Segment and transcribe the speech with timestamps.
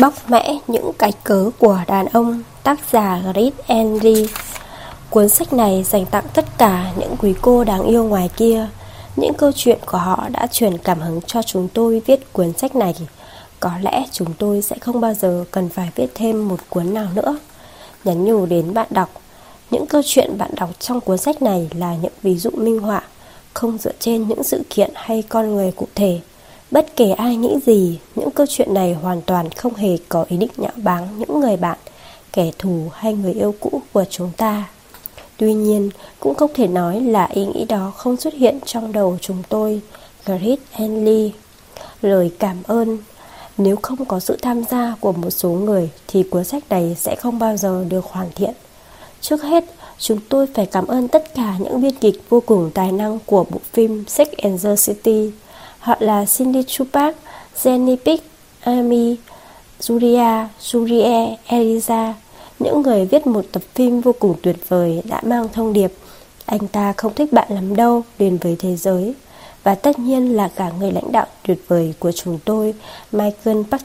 [0.00, 4.26] Bóc mẽ những cái cớ của đàn ông, Tác giả Grit Henry
[5.10, 8.68] Cuốn sách này dành tặng tất cả những quý cô đáng yêu ngoài kia.
[9.16, 12.76] Những câu chuyện của họ đã truyền cảm hứng cho chúng tôi viết cuốn sách
[12.76, 12.94] này.
[13.60, 17.08] Có lẽ chúng tôi sẽ không bao giờ cần phải viết thêm một cuốn nào
[17.14, 17.38] nữa.
[18.04, 19.10] Nhắn nhủ đến bạn đọc,
[19.70, 23.02] Những câu chuyện bạn đọc trong cuốn sách này là những ví dụ minh họa,
[23.54, 26.20] Không dựa trên những sự kiện hay con người cụ thể.
[26.74, 30.36] Bất kể ai nghĩ gì, những câu chuyện này hoàn toàn không hề có ý
[30.36, 31.78] định nhạo báng những người bạn,
[32.32, 34.68] kẻ thù hay người yêu cũ của chúng ta.
[35.36, 39.18] Tuy nhiên, cũng không thể nói là ý nghĩ đó không xuất hiện trong đầu
[39.20, 39.80] chúng tôi,
[40.26, 41.32] Grit Henley.
[42.02, 42.98] Lời cảm ơn
[43.58, 47.16] Nếu không có sự tham gia của một số người thì cuốn sách này sẽ
[47.16, 48.52] không bao giờ được hoàn thiện.
[49.20, 49.64] Trước hết,
[49.98, 53.44] chúng tôi phải cảm ơn tất cả những biên kịch vô cùng tài năng của
[53.50, 55.30] bộ phim Sex and the City
[55.84, 57.16] Họ là Cindy Chupac,
[57.62, 58.24] Jenny Pick,
[58.60, 59.16] Amy,
[59.80, 62.12] Julia, Julie, Eliza.
[62.58, 65.92] Những người viết một tập phim vô cùng tuyệt vời đã mang thông điệp
[66.46, 69.14] Anh ta không thích bạn lắm đâu đến với thế giới.
[69.62, 72.74] Và tất nhiên là cả người lãnh đạo tuyệt vời của chúng tôi,
[73.12, 73.84] Michael Park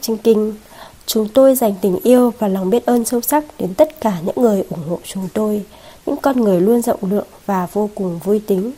[1.06, 4.36] Chúng tôi dành tình yêu và lòng biết ơn sâu sắc đến tất cả những
[4.36, 5.64] người ủng hộ chúng tôi.
[6.06, 8.72] Những con người luôn rộng lượng và vô cùng vui tính.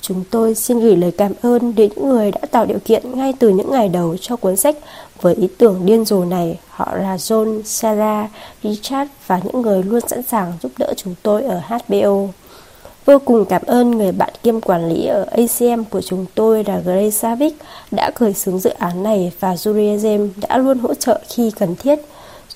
[0.00, 3.34] Chúng tôi xin gửi lời cảm ơn đến những người đã tạo điều kiện ngay
[3.38, 4.76] từ những ngày đầu cho cuốn sách
[5.20, 6.58] với ý tưởng điên rồ này.
[6.68, 8.30] Họ là John, Sarah,
[8.62, 12.28] Richard và những người luôn sẵn sàng giúp đỡ chúng tôi ở HBO.
[13.04, 16.80] Vô cùng cảm ơn người bạn kiêm quản lý ở ACM của chúng tôi là
[16.84, 17.56] Grace Savic
[17.90, 21.76] đã khởi xướng dự án này và Julia James đã luôn hỗ trợ khi cần
[21.76, 21.98] thiết.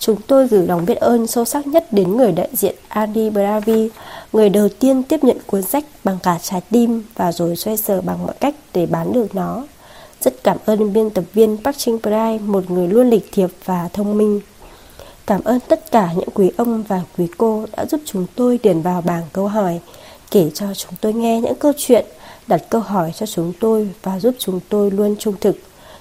[0.04, 3.88] Chúng tôi gửi lòng biết ơn sâu sắc nhất đến người đại diện Adi Bravi,
[4.32, 8.00] người đầu tiên tiếp nhận cuốn sách bằng cả trái tim và rồi xoay sở
[8.00, 9.64] bằng mọi cách để bán được nó.
[10.20, 13.88] Rất cảm ơn biên tập viên Park Ching Prai, một người luôn lịch thiệp và
[13.92, 14.40] thông minh.
[15.26, 18.82] Cảm ơn tất cả những quý ông và quý cô đã giúp chúng tôi điền
[18.82, 19.80] vào bảng câu hỏi,
[20.30, 22.06] kể cho chúng tôi nghe những câu chuyện,
[22.46, 25.56] đặt câu hỏi cho chúng tôi và giúp chúng tôi luôn trung thực.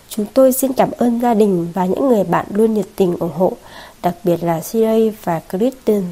[0.10, 3.34] Chúng tôi xin cảm ơn gia đình và những người bạn luôn nhiệt tình ủng
[3.34, 3.54] hộ
[4.04, 6.04] đặc biệt là Siri và Kristen.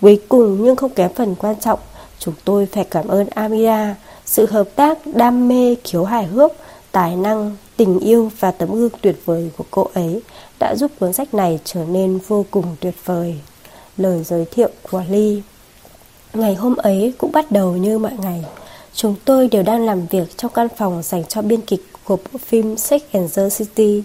[0.00, 1.78] Cuối cùng nhưng không kém phần quan trọng,
[2.18, 6.52] chúng tôi phải cảm ơn Amira, sự hợp tác, đam mê, khiếu hài hước,
[6.92, 10.20] tài năng, tình yêu và tấm gương tuyệt vời của cô ấy
[10.60, 13.34] đã giúp cuốn sách này trở nên vô cùng tuyệt vời.
[13.96, 15.40] Lời giới thiệu của Lee
[16.34, 18.44] Ngày hôm ấy cũng bắt đầu như mọi ngày.
[18.94, 22.38] Chúng tôi đều đang làm việc trong căn phòng dành cho biên kịch của bộ
[22.46, 24.02] phim Sex and the City.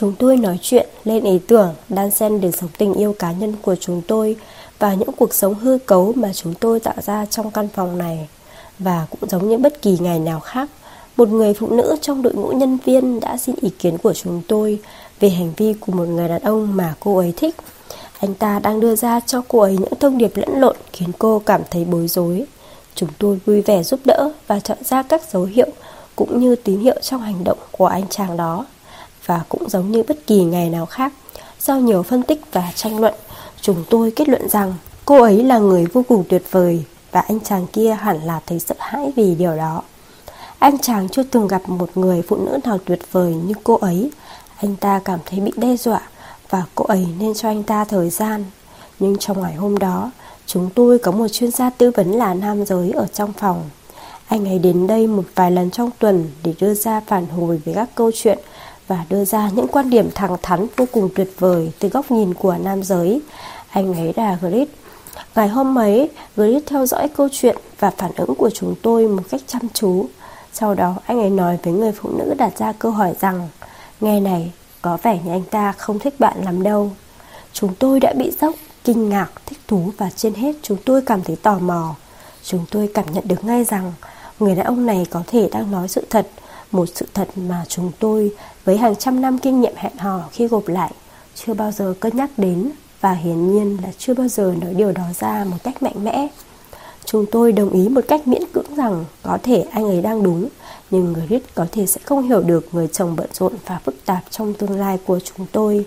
[0.00, 3.54] Chúng tôi nói chuyện lên ý tưởng đan xen để sống tình yêu cá nhân
[3.62, 4.36] của chúng tôi
[4.78, 8.28] và những cuộc sống hư cấu mà chúng tôi tạo ra trong căn phòng này.
[8.78, 10.70] Và cũng giống như bất kỳ ngày nào khác,
[11.16, 14.42] một người phụ nữ trong đội ngũ nhân viên đã xin ý kiến của chúng
[14.48, 14.80] tôi
[15.20, 17.54] về hành vi của một người đàn ông mà cô ấy thích.
[18.18, 21.42] Anh ta đang đưa ra cho cô ấy những thông điệp lẫn lộn khiến cô
[21.46, 22.44] cảm thấy bối rối.
[22.94, 25.68] Chúng tôi vui vẻ giúp đỡ và chọn ra các dấu hiệu
[26.16, 28.66] cũng như tín hiệu trong hành động của anh chàng đó
[29.28, 31.12] và cũng giống như bất kỳ ngày nào khác.
[31.58, 33.14] Sau nhiều phân tích và tranh luận,
[33.60, 34.74] chúng tôi kết luận rằng
[35.04, 38.58] cô ấy là người vô cùng tuyệt vời và anh chàng kia hẳn là thấy
[38.58, 39.82] sợ hãi vì điều đó.
[40.58, 44.10] Anh chàng chưa từng gặp một người phụ nữ nào tuyệt vời như cô ấy.
[44.56, 46.00] Anh ta cảm thấy bị đe dọa
[46.50, 48.44] và cô ấy nên cho anh ta thời gian.
[48.98, 50.10] Nhưng trong ngày hôm đó,
[50.46, 53.62] chúng tôi có một chuyên gia tư vấn là nam giới ở trong phòng.
[54.28, 57.72] Anh ấy đến đây một vài lần trong tuần để đưa ra phản hồi về
[57.74, 58.38] các câu chuyện
[58.88, 62.34] và đưa ra những quan điểm thẳng thắn vô cùng tuyệt vời từ góc nhìn
[62.34, 63.20] của nam giới.
[63.70, 64.68] Anh ấy là Grit.
[65.34, 69.22] Ngày hôm ấy, Grit theo dõi câu chuyện và phản ứng của chúng tôi một
[69.30, 70.06] cách chăm chú.
[70.52, 73.48] Sau đó, anh ấy nói với người phụ nữ đặt ra câu hỏi rằng
[74.00, 76.90] Nghe này, có vẻ như anh ta không thích bạn lắm đâu.
[77.52, 81.22] Chúng tôi đã bị sốc, kinh ngạc, thích thú và trên hết chúng tôi cảm
[81.22, 81.94] thấy tò mò.
[82.42, 83.92] Chúng tôi cảm nhận được ngay rằng
[84.40, 86.28] người đàn ông này có thể đang nói sự thật
[86.70, 88.32] một sự thật mà chúng tôi
[88.68, 90.92] với hàng trăm năm kinh nghiệm hẹn hò khi gộp lại
[91.34, 92.70] chưa bao giờ cân nhắc đến
[93.00, 96.28] và hiển nhiên là chưa bao giờ nói điều đó ra một cách mạnh mẽ.
[97.04, 100.48] Chúng tôi đồng ý một cách miễn cưỡng rằng có thể anh ấy đang đúng,
[100.90, 103.94] nhưng người viết có thể sẽ không hiểu được người chồng bận rộn và phức
[104.04, 105.86] tạp trong tương lai của chúng tôi.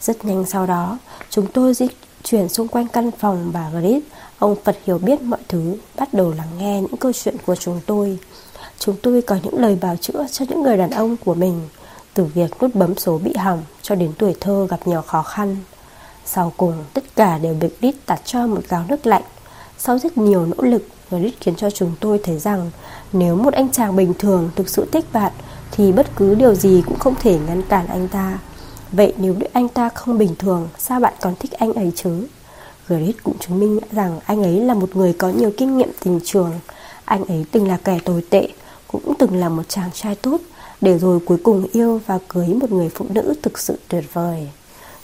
[0.00, 0.98] Rất nhanh sau đó,
[1.30, 1.86] chúng tôi di
[2.22, 4.02] chuyển xung quanh căn phòng và Grit,
[4.38, 7.80] ông Phật hiểu biết mọi thứ, bắt đầu lắng nghe những câu chuyện của chúng
[7.86, 8.18] tôi.
[8.78, 11.60] Chúng tôi có những lời bào chữa cho những người đàn ông của mình
[12.14, 15.56] từ việc nút bấm số bị hỏng cho đến tuổi thơ gặp nhiều khó khăn.
[16.24, 19.22] Sau cùng, tất cả đều bị Đít tạt cho một gáo nước lạnh.
[19.78, 22.70] Sau rất nhiều nỗ lực Đít khiến cho chúng tôi thấy rằng
[23.12, 25.32] Nếu một anh chàng bình thường thực sự thích bạn,
[25.70, 28.38] Thì bất cứ điều gì cũng không thể ngăn cản anh ta.
[28.92, 32.26] Vậy nếu anh ta không bình thường, Sao bạn còn thích anh ấy chứ?
[32.88, 36.20] Grit cũng chứng minh rằng anh ấy là một người có nhiều kinh nghiệm tình
[36.24, 36.52] trường.
[37.04, 38.48] Anh ấy từng là kẻ tồi tệ,
[38.88, 40.38] Cũng từng là một chàng trai tốt.
[40.82, 44.48] Để rồi cuối cùng yêu và cưới một người phụ nữ thực sự tuyệt vời.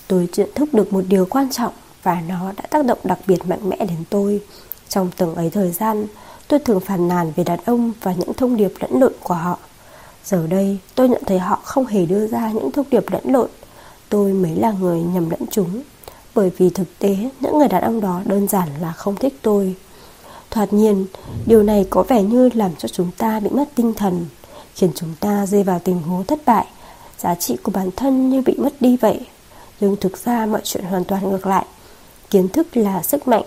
[0.09, 1.73] Tôi nhận thức được một điều quan trọng
[2.03, 4.41] Và nó đã tác động đặc biệt mạnh mẽ đến tôi.
[4.89, 6.07] Trong từng ấy thời gian,
[6.49, 9.59] Tôi thường phàn nàn về đàn ông và những thông điệp lẫn lộn của họ.
[10.25, 13.49] Giờ đây, tôi nhận thấy họ không hề đưa ra những thông điệp lẫn lộn.
[14.09, 15.83] Tôi mới là người nhầm lẫn chúng,
[16.35, 19.75] Bởi vì thực tế, những người đàn ông đó đơn giản là không thích tôi.
[20.51, 21.07] Thoạt nhiên,
[21.47, 24.27] điều này có vẻ như làm cho chúng ta bị mất tinh thần.
[24.79, 26.67] Khiến chúng ta rơi vào tình huống thất bại.
[27.19, 29.21] Giá trị của bản thân như bị mất đi vậy.
[29.81, 31.65] Nhưng thực ra mọi chuyện hoàn toàn ngược lại.
[32.31, 33.43] Kiến thức là sức mạnh.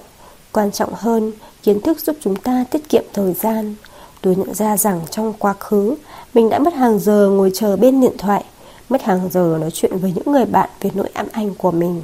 [0.52, 1.32] Quan trọng hơn,
[1.64, 3.76] kiến thức giúp chúng ta tiết kiệm thời gian.
[4.22, 5.96] Tôi nhận ra rằng trong quá khứ
[6.34, 8.44] Mình đã mất hàng giờ ngồi chờ bên điện thoại
[8.90, 12.02] Mất hàng giờ nói chuyện với những người bạn về nỗi ám ảnh của mình.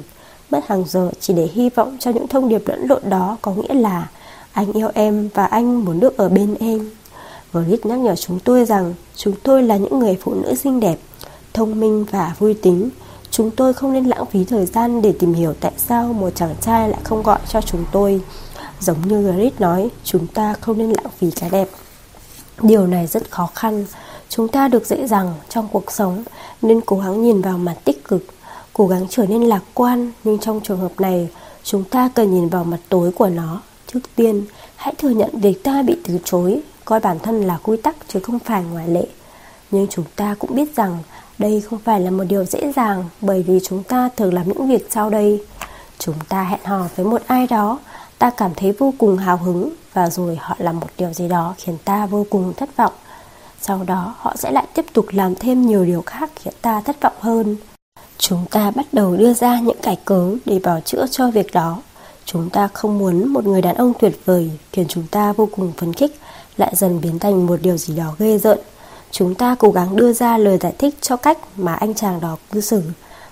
[0.50, 3.52] Mất hàng giờ chỉ để hy vọng cho những thông điệp lẫn lộn đó có
[3.52, 4.08] nghĩa là
[4.52, 6.90] Anh yêu em và anh muốn được ở bên em.
[7.52, 10.98] Grit nhắc nhở chúng tôi rằng Chúng tôi là những người phụ nữ xinh đẹp
[11.54, 12.90] Thông minh và vui tính.
[13.30, 16.54] Chúng tôi không nên lãng phí thời gian để tìm hiểu tại sao một chàng
[16.60, 18.20] trai lại không gọi cho chúng tôi.
[18.80, 21.68] Giống như Grit nói, chúng ta không nên lãng phí cái đẹp.
[22.62, 23.86] Điều này rất khó khăn.
[24.28, 26.24] Chúng ta được dễ dàng trong cuộc sống
[26.62, 28.24] Nên cố gắng nhìn vào mặt tích cực
[28.72, 30.12] Cố gắng trở nên lạc quan.
[30.24, 31.28] Nhưng trong trường hợp này
[31.62, 33.62] Chúng ta cần nhìn vào mặt tối của nó.
[33.86, 34.44] Trước tiên
[34.76, 36.60] hãy thừa nhận việc ta bị từ chối.
[36.88, 39.06] Coi bản thân là quy tắc chứ không phải ngoại lệ
[39.70, 40.98] Nhưng chúng ta cũng biết rằng
[41.38, 44.68] Đây không phải là một điều dễ dàng Bởi vì chúng ta thường làm những
[44.68, 45.42] việc sau đây
[45.98, 47.78] Chúng ta hẹn hò với một ai đó,
[48.18, 51.54] Ta cảm thấy vô cùng hào hứng Và rồi họ làm một điều gì đó
[51.58, 52.92] khiến ta vô cùng thất vọng
[53.60, 57.00] sau đó, họ sẽ lại tiếp tục làm thêm nhiều điều khác khiến ta thất
[57.00, 57.56] vọng hơn.
[58.18, 61.82] Chúng ta bắt đầu đưa ra những cải cớ để bảo chữa cho việc đó.
[62.24, 65.72] Chúng ta không muốn một người đàn ông tuyệt vời khiến chúng ta vô cùng
[65.76, 66.16] phấn khích
[66.58, 68.58] lại dần biến thành một điều gì đó ghê rợn.
[69.10, 72.36] Chúng ta cố gắng đưa ra lời giải thích cho cách mà anh chàng đó
[72.52, 72.82] cư xử.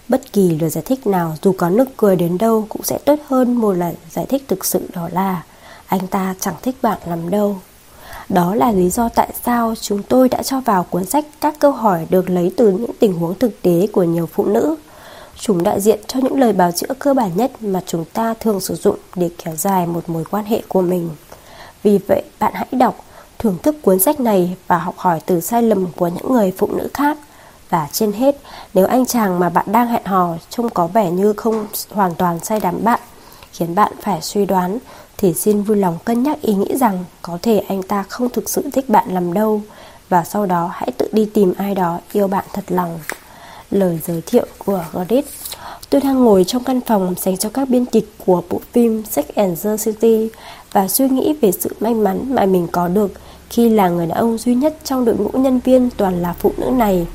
[0.08, 3.18] Bất kỳ lời giải thích nào dù có nực cười đến đâu cũng sẽ tốt
[3.28, 5.42] hơn một lời giải thích thực sự đó là
[5.86, 7.56] anh ta chẳng thích bạn lắm đâu.
[8.28, 11.72] Đó là lý do tại sao chúng tôi đã cho vào cuốn sách các câu
[11.72, 14.76] hỏi được lấy từ những tình huống thực tế của nhiều phụ nữ.
[15.40, 18.60] Chúng đại diện cho những lời bào chữa cơ bản nhất mà chúng ta thường
[18.60, 21.10] sử dụng để kéo dài một mối quan hệ của mình.
[21.82, 23.04] Vì vậy, bạn hãy đọc,
[23.38, 26.66] thưởng thức cuốn sách này và học hỏi từ sai lầm của những người phụ
[26.66, 27.18] nữ khác.
[27.70, 28.36] Và trên hết,
[28.74, 32.38] nếu anh chàng mà bạn đang hẹn hò trông có vẻ như không hoàn toàn
[32.38, 33.00] say đắm bạn,
[33.52, 34.78] khiến bạn phải suy đoán
[35.18, 38.50] thì xin vui lòng cân nhắc ý nghĩ rằng có thể anh ta không thực
[38.50, 39.60] sự thích bạn làm đâu
[40.08, 42.98] và sau đó hãy tự đi tìm ai đó yêu bạn thật lòng.
[43.70, 45.24] Lời giới thiệu của Gordit
[45.90, 49.24] Tôi đang ngồi trong căn phòng dành cho các biên kịch của bộ phim Sex
[49.34, 50.28] and the City
[50.72, 53.12] và suy nghĩ về sự may mắn mà mình có được
[53.50, 56.52] khi là người đàn ông duy nhất trong đội ngũ nhân viên toàn là phụ
[56.56, 57.06] nữ này.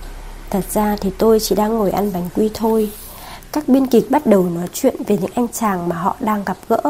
[0.50, 2.92] Thật ra thì tôi chỉ đang ngồi ăn bánh quy thôi.
[3.52, 6.58] Các biên kịch bắt đầu nói chuyện về những anh chàng mà họ đang gặp
[6.70, 6.82] gỡ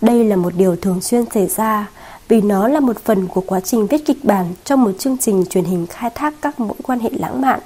[0.00, 1.86] đây là một điều thường xuyên xảy ra
[2.28, 5.44] vì nó là một phần của quá trình viết kịch bản trong một chương trình
[5.50, 7.60] truyền hình khai thác các mối quan hệ lãng mạn.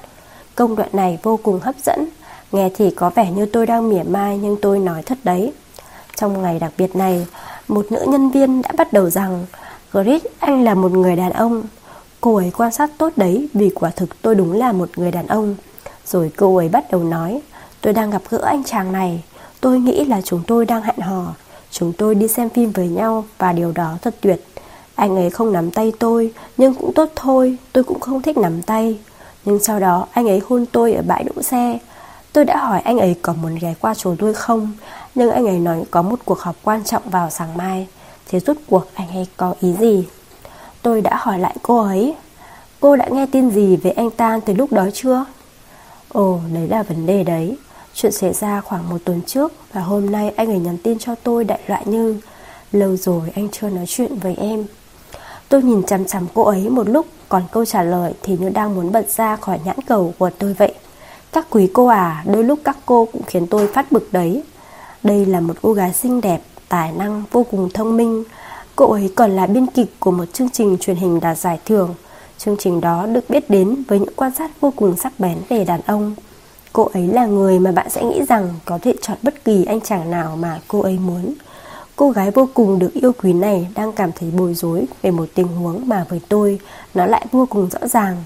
[0.54, 2.08] Công đoạn này vô cùng hấp dẫn,
[2.52, 5.52] nghe thì có vẻ như tôi đang mỉa mai nhưng tôi nói thật đấy.
[6.16, 7.26] Trong ngày đặc biệt này,
[7.68, 9.46] một nữ nhân viên đã bắt đầu rằng
[9.92, 11.62] Grit, anh là một người đàn ông.
[12.20, 15.26] Cô ấy quan sát tốt đấy vì quả thực tôi đúng là một người đàn
[15.26, 15.54] ông.
[16.06, 17.40] Rồi cô ấy bắt đầu nói,
[17.80, 19.24] tôi đang gặp gỡ anh chàng này,
[19.60, 21.34] tôi nghĩ là chúng tôi đang hẹn hò.
[21.70, 24.44] Chúng tôi đi xem phim với nhau và điều đó thật tuyệt.
[24.94, 28.62] Anh ấy không nắm tay tôi, nhưng cũng tốt thôi, tôi cũng không thích nắm
[28.62, 28.98] tay.
[29.44, 31.78] Nhưng sau đó anh ấy hôn tôi ở bãi đỗ xe.
[32.32, 34.72] Tôi đã hỏi anh ấy có muốn ghé qua chỗ tôi không,
[35.14, 37.86] nhưng anh ấy nói có một cuộc họp quan trọng vào sáng mai.
[38.28, 40.04] Thế rút cuộc anh ấy có ý gì?
[40.82, 42.14] Tôi đã hỏi lại cô ấy.
[42.80, 45.24] Cô đã nghe tin gì về anh ta từ lúc đó chưa?
[46.08, 47.56] Ồ, đấy là vấn đề đấy.
[48.00, 51.14] Chuyện xảy ra khoảng một tuần trước Và hôm nay anh ấy nhắn tin cho
[51.14, 52.20] tôi đại loại như
[52.72, 54.64] Lâu rồi anh chưa nói chuyện với em
[55.48, 58.74] Tôi nhìn chằm chằm cô ấy một lúc Còn câu trả lời thì như đang
[58.74, 60.74] muốn bật ra khỏi nhãn cầu của tôi vậy
[61.32, 64.42] Các quý cô à Đôi lúc các cô cũng khiến tôi phát bực đấy
[65.02, 68.24] Đây là một cô gái xinh đẹp Tài năng, vô cùng thông minh.
[68.76, 71.94] Cô ấy còn là biên kịch của một chương trình truyền hình đạt giải thưởng.
[72.38, 75.64] Chương trình đó được biết đến với những quan sát vô cùng sắc bén về
[75.64, 76.14] đàn ông.
[76.72, 79.80] Cô ấy là người mà bạn sẽ nghĩ rằng có thể chọn bất kỳ anh
[79.80, 81.34] chàng nào mà cô ấy muốn.
[81.96, 85.28] Cô gái vô cùng được yêu quý này đang cảm thấy bối rối về một
[85.34, 86.60] tình huống mà với tôi
[86.94, 88.16] nó lại vô cùng rõ ràng.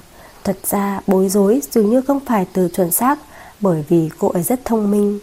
[0.44, 3.18] Thật ra bối rối dường như không phải từ chuẩn xác
[3.60, 5.18] Bởi vì cô ấy rất thông minh.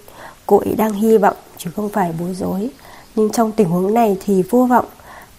[0.46, 2.70] Cô ấy đang hy vọng chứ không phải bối rối.
[3.20, 4.86] Nhưng trong tình huống này thì vô vọng.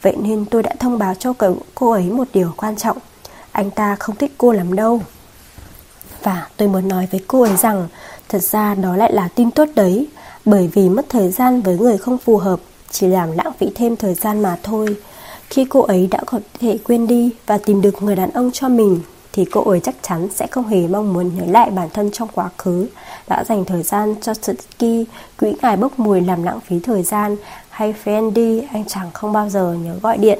[0.02, 1.34] Vậy nên tôi đã thông báo cho
[1.74, 2.96] cô ấy một điều quan trọng.
[3.52, 5.00] Anh ta không thích cô lắm đâu.
[6.22, 7.88] Và tôi muốn nói với cô ấy rằng,
[8.28, 10.08] Thật ra đó lại là tin tốt đấy.
[10.44, 12.60] Bởi vì mất thời gian với người không phù hợp,
[12.90, 14.96] Chỉ làm lãng phí thêm thời gian mà thôi.
[15.50, 18.68] Khi cô ấy đã có thể quên đi Và tìm được người đàn ông cho
[18.68, 19.00] mình,
[19.32, 22.28] Thì cô ấy chắc chắn sẽ không hề mong muốn nhớ lại bản thân trong
[22.34, 22.86] quá khứ.
[23.28, 25.04] Đã dành thời gian cho Suzuki
[25.40, 27.36] Quỹ ngài bốc mùi làm lãng phí thời gian
[27.70, 30.38] hay Fendi Anh chàng không bao giờ nhớ gọi điện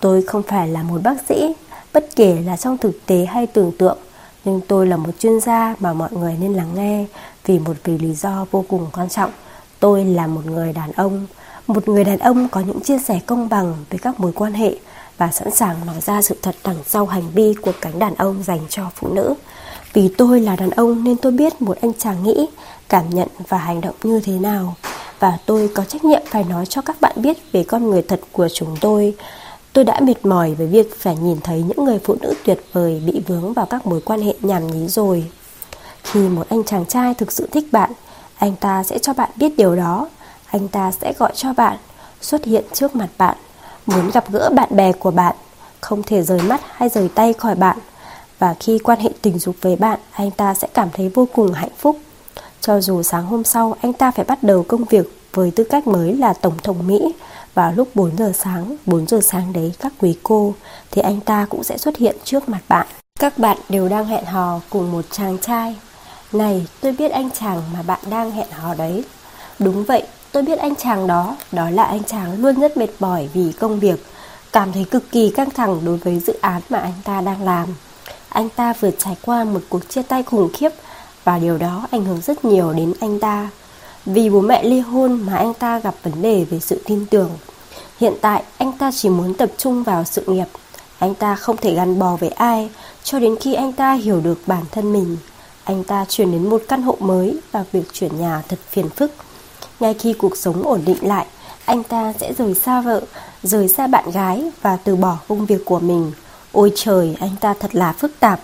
[0.00, 1.54] Tôi không phải là một bác sĩ
[1.92, 3.98] Bất kể là trong thực tế hay tưởng tượng
[4.46, 7.04] nhưng tôi là một chuyên gia mà mọi người nên lắng nghe
[7.46, 9.30] vì một vì lý do vô cùng quan trọng.
[9.80, 11.26] Tôi là một người đàn ông,
[11.66, 14.74] một người đàn ông có những chia sẻ công bằng với các mối quan hệ
[15.18, 18.42] và sẵn sàng nói ra sự thật đằng sau hành vi của cánh đàn ông
[18.42, 19.34] dành cho phụ nữ.
[19.92, 22.48] Vì tôi là đàn ông nên tôi biết một anh chàng nghĩ,
[22.88, 24.74] cảm nhận và hành động như thế nào.
[25.18, 28.20] Và tôi có trách nhiệm phải nói cho các bạn biết về con người thật
[28.32, 29.14] của chúng tôi
[29.76, 33.02] Tôi đã mệt mỏi với việc phải nhìn thấy những người phụ nữ tuyệt vời
[33.06, 35.30] bị vướng vào các mối quan hệ nhảm nhí rồi.
[36.02, 37.92] Khi một anh chàng trai thực sự thích bạn,
[38.38, 40.08] anh ta sẽ cho bạn biết điều đó.
[40.46, 41.76] Anh ta sẽ gọi cho bạn,
[42.20, 43.36] xuất hiện trước mặt bạn,
[43.86, 45.36] muốn gặp gỡ bạn bè của bạn,
[45.80, 47.78] không thể rời mắt hay rời tay khỏi bạn.
[48.38, 51.52] Và khi quan hệ tình dục với bạn, anh ta sẽ cảm thấy vô cùng
[51.52, 51.96] hạnh phúc.
[52.60, 55.86] Cho dù sáng hôm sau anh ta phải bắt đầu công việc với tư cách
[55.86, 57.14] mới là Tổng thống Mỹ
[57.54, 60.54] vào lúc 4 giờ sáng, 4 giờ sáng đấy các quý cô
[60.90, 62.86] thì anh ta cũng sẽ xuất hiện trước mặt bạn.
[63.20, 65.76] Các bạn đều đang hẹn hò cùng một chàng trai.
[66.32, 69.04] Này, tôi biết anh chàng mà bạn đang hẹn hò đấy.
[69.58, 73.28] Đúng vậy, tôi biết anh chàng đó, đó là anh chàng luôn rất mệt mỏi
[73.34, 74.06] vì công việc,
[74.52, 77.68] cảm thấy cực kỳ căng thẳng đối với dự án mà anh ta đang làm.
[78.28, 80.70] Anh ta vừa trải qua một cuộc chia tay khủng khiếp
[81.26, 83.50] và điều đó ảnh hưởng rất nhiều đến anh ta.
[84.06, 87.30] Vì bố mẹ ly hôn mà anh ta gặp vấn đề về sự tin tưởng.
[88.00, 90.46] Hiện tại, anh ta chỉ muốn tập trung vào sự nghiệp.
[90.98, 92.70] Anh ta không thể gắn bó với ai
[93.02, 95.16] Cho đến khi anh ta hiểu được bản thân mình.
[95.64, 99.12] Anh ta chuyển đến một căn hộ mới Và việc chuyển nhà thật phiền phức.
[99.80, 101.26] Ngay khi cuộc sống ổn định lại,
[101.64, 103.00] Anh ta sẽ rời xa vợ,
[103.42, 106.12] Rời xa bạn gái Và từ bỏ công việc của mình.
[106.52, 108.40] Ôi trời, anh ta thật là phức tạp.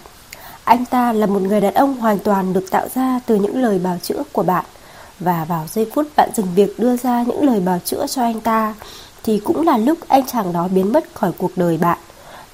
[0.65, 3.79] Anh ta là một người đàn ông hoàn toàn được tạo ra từ những lời
[3.79, 4.65] bào chữa của bạn.
[5.21, 8.41] Và vào giây phút bạn dừng việc đưa ra những lời bào chữa cho anh
[8.41, 8.75] ta
[9.23, 11.99] Thì cũng là lúc anh chàng đó biến mất khỏi cuộc đời bạn.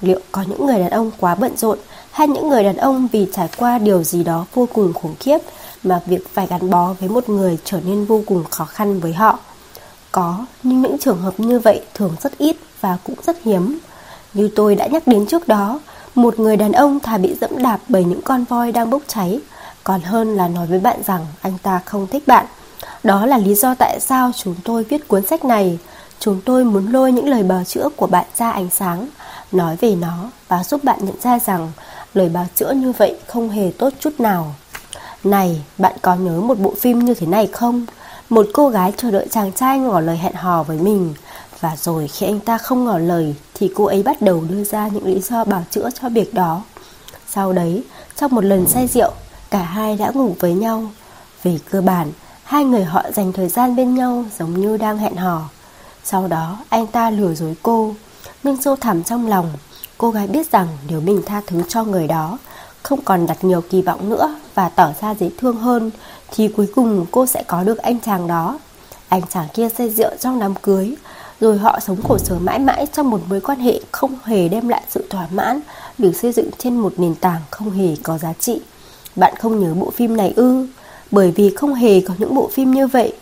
[0.01, 1.77] Liệu có những người đàn ông quá bận rộn
[2.11, 5.37] Hay những người đàn ông vì trải qua điều gì đó vô cùng khủng khiếp
[5.83, 9.13] Mà việc phải gắn bó với một người trở nên vô cùng khó khăn với
[9.13, 9.39] họ?
[10.11, 13.79] Có, nhưng những trường hợp như vậy thường rất ít và cũng rất hiếm.
[14.33, 15.79] Như tôi đã nhắc đến trước đó
[16.19, 19.39] một người đàn ông thà bị dẫm đạp bởi những con voi đang bốc cháy
[19.83, 22.45] Còn hơn là nói với bạn rằng anh ta không thích bạn
[23.03, 25.79] đó là lý do tại sao chúng tôi viết cuốn sách này.
[26.19, 29.07] Chúng tôi muốn lôi những lời bào chữa của bạn ra ánh sáng,
[29.51, 31.71] nói về nó và giúp bạn nhận ra rằng
[32.13, 34.55] lời bào chữa như vậy không hề tốt chút nào.
[35.23, 37.85] Này, bạn có nhớ một bộ phim như thế này không?
[38.29, 41.13] Một cô gái chờ đợi chàng trai ngỏ lời hẹn hò với mình
[41.59, 44.87] và rồi khi anh ta không ngỏ lời Thì cô ấy bắt đầu đưa ra
[44.87, 46.63] những lý do bảo chữa cho việc đó.
[47.29, 47.83] Sau đấy,
[48.15, 49.11] trong một lần say rượu
[49.49, 50.91] Cả hai đã ngủ với nhau.
[51.43, 52.11] Về cơ bản,
[52.43, 55.49] Hai người họ dành thời gian bên nhau giống như đang hẹn hò.
[56.03, 57.93] Sau đó anh ta lừa dối cô
[58.43, 59.49] Nhưng sâu thẳm trong lòng
[59.97, 62.37] Cô gái biết rằng nếu mình tha thứ cho người đó
[62.83, 65.91] Không còn đặt nhiều kỳ vọng nữa Và tỏ ra dễ thương hơn
[66.31, 68.59] Thì cuối cùng cô sẽ có được anh chàng đó.
[69.09, 70.95] Anh chàng kia say rượu trong đám cưới
[71.39, 74.67] rồi họ sống khổ sở mãi mãi Trong một mối quan hệ không hề đem
[74.67, 75.59] lại sự thỏa mãn,
[75.97, 78.61] Được xây dựng trên một nền tảng không hề có giá trị
[79.15, 80.67] Bạn không nhớ bộ phim này ư
[81.11, 83.13] bởi vì không hề có những bộ phim như vậy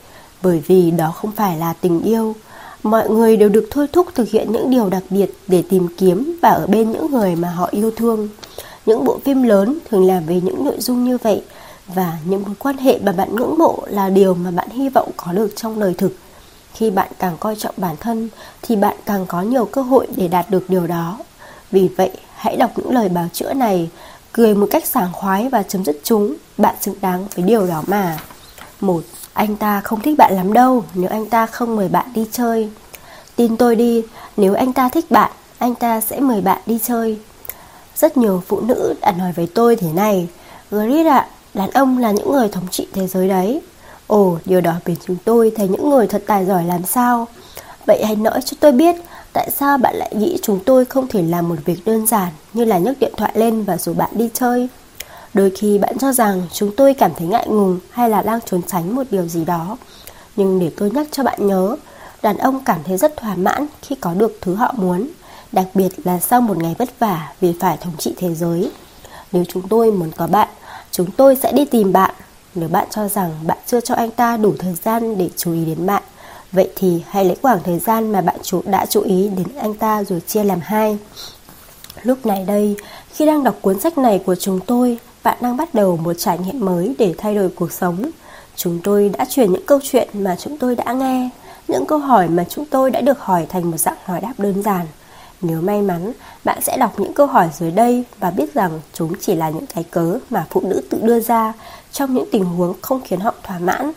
[0.41, 2.35] Bởi vì đó không phải là tình yêu
[2.83, 6.37] Mọi người đều được thôi thúc thực hiện những điều đặc biệt để tìm kiếm
[6.41, 8.29] và ở bên những người mà họ yêu thương.
[8.85, 11.41] Những bộ phim lớn thường làm về những nội dung như vậy
[11.87, 15.11] và những mối quan hệ mà bạn ngưỡng mộ là điều mà bạn hy vọng
[15.17, 16.11] có được trong đời thực.
[16.77, 18.29] Khi bạn càng coi trọng bản thân
[18.61, 21.17] thì bạn càng có nhiều cơ hội để đạt được điều đó.
[21.71, 23.89] Vì vậy, hãy đọc những lời báo chữa này
[24.31, 26.35] cười một cách sảng khoái và chấm dứt chúng.
[26.57, 28.17] Bạn xứng đáng với điều đó mà.
[28.81, 29.01] Một
[29.33, 32.69] anh ta không thích bạn lắm đâu nếu anh ta không mời bạn đi chơi.
[33.35, 34.03] Tin tôi đi
[34.37, 37.19] nếu anh ta thích bạn anh ta sẽ mời bạn đi chơi.
[37.95, 40.27] Rất nhiều phụ nữ đã nói với tôi thế này
[40.71, 43.61] Grit ạ đàn ông là những người thống trị thế giới đấy
[44.07, 47.27] ồ điều đó khiến chúng tôi thấy những người thật tài giỏi làm sao
[47.85, 48.95] vậy hãy nói cho tôi biết
[49.37, 52.65] Tại sao bạn lại nghĩ chúng tôi không thể làm một việc đơn giản như
[52.65, 54.69] là nhấc điện thoại lên và rủ bạn đi chơi?
[55.33, 58.61] Đôi khi bạn cho rằng chúng tôi cảm thấy ngại ngùng hay là đang trốn
[58.67, 59.77] tránh một điều gì đó.
[60.35, 61.75] Nhưng để tôi nhắc cho bạn nhớ,
[62.21, 65.07] đàn ông cảm thấy rất thỏa mãn khi có được thứ họ muốn,
[65.51, 68.71] đặc biệt là sau một ngày vất vả vì phải thống trị thế giới.
[69.31, 70.49] Nếu chúng tôi muốn có bạn,
[70.91, 72.15] chúng tôi sẽ đi tìm bạn.
[72.59, 75.65] Nếu bạn cho rằng bạn chưa cho anh ta đủ thời gian để chú ý
[75.65, 76.03] đến bạn,
[76.51, 79.73] vậy thì hãy lấy khoảng thời gian mà bạn chú đã chú ý đến anh
[79.73, 80.97] ta rồi chia làm hai.
[82.03, 82.75] Lúc này đây,
[83.13, 86.39] khi đang đọc cuốn sách này của chúng tôi, bạn đang bắt đầu một trải
[86.39, 88.11] nghiệm mới để thay đổi cuộc sống.
[88.55, 91.29] Chúng tôi đã chuyển những câu chuyện mà chúng tôi đã nghe,
[91.67, 94.63] những câu hỏi mà chúng tôi đã được hỏi thành một dạng hỏi đáp đơn
[94.63, 94.85] giản.
[95.41, 96.11] Nếu may mắn,
[96.43, 99.65] bạn sẽ đọc những câu hỏi dưới đây và biết rằng chúng chỉ là những
[99.75, 101.53] cái cớ mà phụ nữ tự đưa ra
[101.91, 103.91] trong những tình huống không khiến họ thỏa mãn.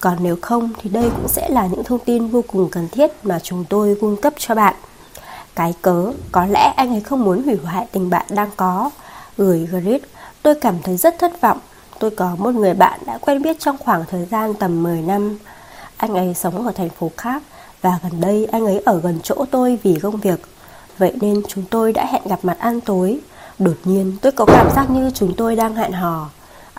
[0.00, 3.10] Còn nếu không thì đây cũng sẽ là những thông tin vô cùng cần thiết
[3.22, 4.74] mà chúng tôi cung cấp cho bạn.
[5.54, 8.90] Cái cớ, có lẽ anh ấy không muốn hủy hoại tình bạn đang có.
[9.36, 10.02] Gửi Grit,
[10.42, 11.58] tôi cảm thấy rất thất vọng.
[11.98, 15.38] Tôi có một người bạn đã quen biết trong khoảng thời gian tầm 10 năm.
[15.96, 17.42] Anh ấy sống ở thành phố khác
[17.82, 20.40] và gần đây anh ấy ở gần chỗ tôi vì công việc.
[20.98, 23.20] Vậy nên chúng tôi đã hẹn gặp mặt ăn tối.
[23.58, 26.30] Đột nhiên tôi có cảm giác như chúng tôi đang hẹn hò.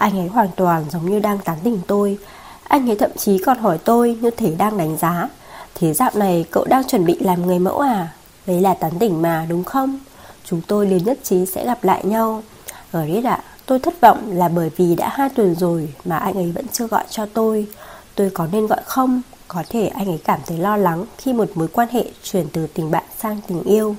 [0.04, 2.18] Anh ấy hoàn toàn giống như đang tán tỉnh tôi.
[2.64, 5.30] Anh ấy thậm chí còn hỏi tôi như thể đang đánh giá.
[5.76, 8.14] Thế dạo này cậu đang chuẩn bị làm người mẫu à?
[8.46, 10.00] Đấy là tán tỉnh mà đúng không?
[10.46, 12.44] Chúng tôi liền nhất trí sẽ gặp lại nhau.
[12.92, 16.34] Ờ, Grit ạ, tôi thất vọng là bởi vì đã hai tuần rồi mà anh
[16.34, 17.68] ấy vẫn chưa gọi cho tôi.
[18.16, 19.22] Tôi có nên gọi không?
[19.48, 22.68] Có thể anh ấy cảm thấy lo lắng khi một mối quan hệ chuyển từ
[22.68, 23.96] tình bạn sang tình yêu.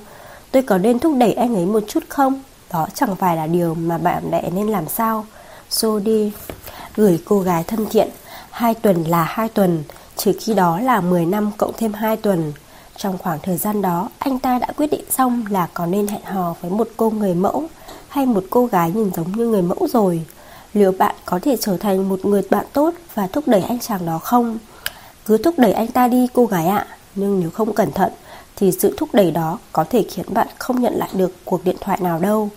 [0.51, 2.41] Tôi có nên thúc đẩy anh ấy một chút không?
[2.73, 5.25] Đó chẳng phải là điều mà bạn bè nên làm sao.
[5.75, 6.29] Jody
[6.95, 8.09] gửi cô gái thân thiện.
[8.51, 9.83] Hai tuần là hai tuần,
[10.15, 12.53] trừ khi đó là 10 năm cộng thêm 2 tuần.
[12.97, 16.21] Trong khoảng thời gian đó, anh ta đã quyết định xong là có nên hẹn
[16.23, 17.63] hò với một cô người mẫu
[18.07, 20.25] hay một cô gái nhìn giống như người mẫu rồi.
[20.73, 24.05] Liệu bạn có thể trở thành một người bạn tốt và thúc đẩy anh chàng
[24.05, 24.57] đó không?
[25.25, 28.11] Cứ thúc đẩy anh ta đi cô gái ạ, nhưng nếu không cẩn thận
[28.55, 31.75] thì sự thúc đẩy đó có thể khiến bạn không nhận lại được cuộc điện
[31.81, 32.49] thoại nào đâu.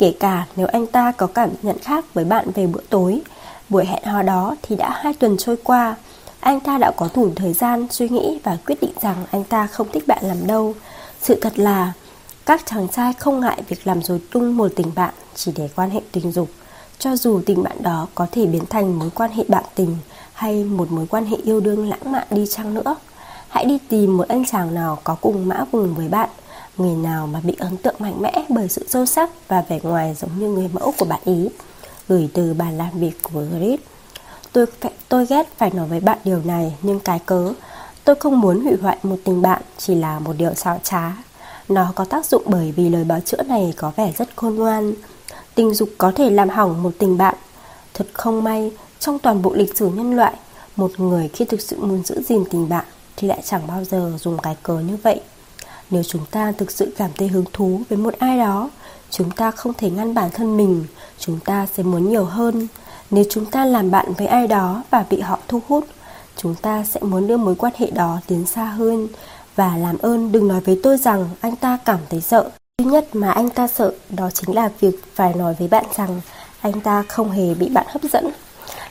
[0.00, 3.20] Kể cả nếu anh ta có cảm nhận khác với bạn về bữa tối,
[3.68, 5.94] buổi hẹn hò đó thì đã hai tuần trôi qua,
[6.40, 9.66] anh ta đã có đủ thời gian suy nghĩ và quyết định rằng anh ta
[9.66, 10.74] không thích bạn làm đâu.
[11.22, 11.92] Sự thật là
[12.46, 15.90] các chàng trai không ngại việc làm dối tung một tình bạn chỉ để quan
[15.90, 16.48] hệ tình dục,
[16.98, 19.96] cho dù tình bạn đó có thể biến thành mối quan hệ bạn tình
[20.32, 22.94] hay một mối quan hệ yêu đương lãng mạn đi chăng nữa.
[23.48, 26.28] Hãy đi tìm một anh chàng nào có cùng mã vùng với bạn,
[26.80, 30.16] người nào mà bị ấn tượng mạnh mẽ bởi sự sâu sắc và vẻ ngoài
[30.20, 31.48] giống như người mẫu của bạn ý.
[32.08, 33.80] Gửi từ bàn làm việc của Grit.
[34.52, 34.66] Tôi
[35.08, 37.52] tôi ghét phải nói với bạn điều này nhưng cái cớ
[38.04, 41.12] tôi không muốn hủy hoại một tình bạn chỉ là một điều xảo trá.
[41.68, 44.92] Nó có tác dụng bởi vì lời báo chữa này có vẻ rất khôn ngoan.
[45.54, 47.34] Tình dục có thể làm hỏng một tình bạn.
[47.94, 50.34] Thật không may, trong toàn bộ lịch sử nhân loại,
[50.76, 52.84] một người khi thực sự muốn giữ gìn tình bạn
[53.16, 55.20] thì lại chẳng bao giờ dùng cái cớ như vậy.
[55.90, 58.70] Nếu chúng ta thực sự cảm thấy hứng thú với một ai đó,
[59.10, 60.84] chúng ta không thể ngăn bản thân mình,
[61.18, 62.68] chúng ta sẽ muốn nhiều hơn.
[63.10, 65.84] Nếu chúng ta làm bạn với ai đó và bị họ thu hút,
[66.36, 69.08] chúng ta sẽ muốn đưa mối quan hệ đó tiến xa hơn.
[69.56, 72.50] Và làm ơn đừng nói với tôi rằng anh ta cảm thấy sợ.
[72.78, 76.20] Duy nhất mà anh ta sợ đó chính là việc phải nói với bạn rằng
[76.60, 78.30] anh ta không hề bị bạn hấp dẫn.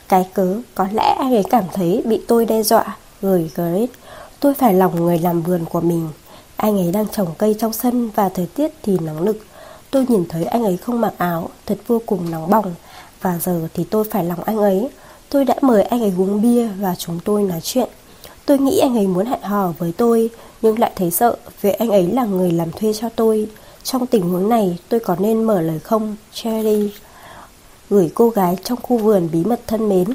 [0.07, 3.89] Cái cớ có lẽ anh ấy cảm thấy bị tôi đe dọa, gửi Grit.
[4.39, 6.09] Tôi phải lòng người làm vườn của mình.
[6.59, 9.37] Anh ấy đang trồng cây trong sân và thời tiết thì nóng nực.
[9.91, 12.75] Tôi nhìn thấy anh ấy không mặc áo, thật vô cùng nóng bỏng.
[13.21, 14.89] Và giờ thì tôi phải lòng anh ấy.
[15.29, 17.89] Tôi đã mời anh ấy uống bia và chúng tôi nói chuyện.
[18.45, 20.29] Tôi nghĩ anh ấy muốn hẹn hò với tôi
[20.61, 23.47] Nhưng lại thấy sợ vì anh ấy là người làm thuê cho tôi.
[23.83, 26.91] Trong tình huống này tôi có nên mở lời không Cherry
[27.89, 30.13] Gửi cô gái trong khu vườn bí mật thân mến.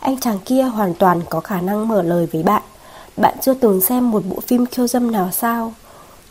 [0.00, 2.62] Anh chàng kia hoàn toàn có khả năng mở lời với bạn.
[3.16, 5.74] Bạn chưa từng xem một bộ phim khiêu dâm nào sao?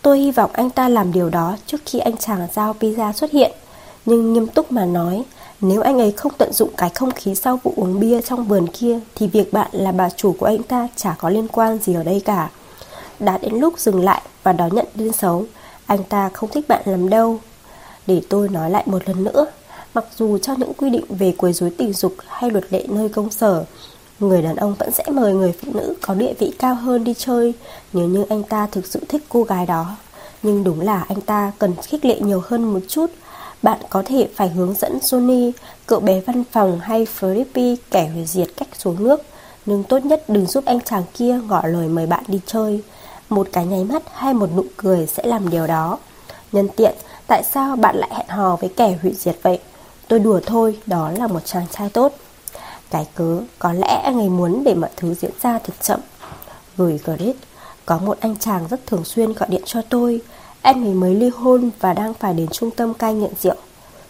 [0.01, 3.31] Tôi hy vọng anh ta làm điều đó trước khi anh chàng giao pizza xuất
[3.31, 3.51] hiện.
[4.05, 5.23] Nhưng nghiêm túc mà nói,
[5.61, 8.67] nếu anh ấy không tận dụng cái không khí sau vụ uống bia trong vườn
[8.67, 11.93] kia, Thì việc bạn là bà chủ của anh ta chả có liên quan gì
[11.93, 12.49] ở đây cả.
[13.19, 15.45] Đã đến lúc dừng lại và đón nhận tin xấu,
[15.85, 17.39] Anh ta không thích bạn lắm đâu.
[18.07, 19.45] Để tôi nói lại một lần nữa,
[19.93, 23.09] Mặc dù cho những quy định về quấy rối tình dục hay luật lệ nơi
[23.09, 23.65] công sở
[24.19, 27.13] Người đàn ông vẫn sẽ mời người phụ nữ có địa vị cao hơn đi
[27.17, 27.53] chơi
[27.93, 29.95] Nếu như anh ta thực sự thích cô gái đó
[30.43, 33.11] Nhưng đúng là anh ta cần khích lệ nhiều hơn một chút
[33.63, 35.51] bạn có thể phải hướng dẫn Johnny,
[35.87, 39.21] cậu bé văn phòng hay Flippy kẻ hủy diệt cách xuống nước.
[39.65, 42.81] Nhưng tốt nhất đừng giúp anh chàng kia ngỏ lời mời bạn đi chơi.
[43.29, 45.97] Một cái nháy mắt hay một nụ cười sẽ làm điều đó.
[46.51, 46.95] Nhân tiện,
[47.27, 49.59] tại sao bạn lại hẹn hò với kẻ hủy diệt vậy?
[50.07, 52.13] Tôi đùa thôi, đó là một chàng trai tốt
[52.91, 55.99] cái cớ, có lẽ anh ấy muốn để mọi thứ diễn ra thật chậm.
[56.77, 57.35] Gửi Grit
[57.85, 60.21] Có một anh chàng rất thường xuyên gọi điện cho tôi.
[60.61, 63.55] Anh ấy mới ly hôn và đang phải đến trung tâm cai nghiện rượu.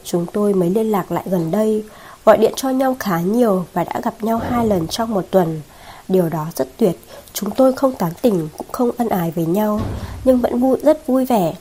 [0.04, 1.84] Chúng tôi mới liên lạc lại gần đây
[2.26, 5.62] Gọi điện cho nhau khá nhiều và đã gặp nhau hai lần trong một tuần.
[6.08, 7.00] Điều đó rất tuyệt
[7.34, 9.82] Chúng tôi không tán tỉnh cũng không ân ái với nhau
[10.24, 11.54] Nhưng vẫn vui rất vui vẻ.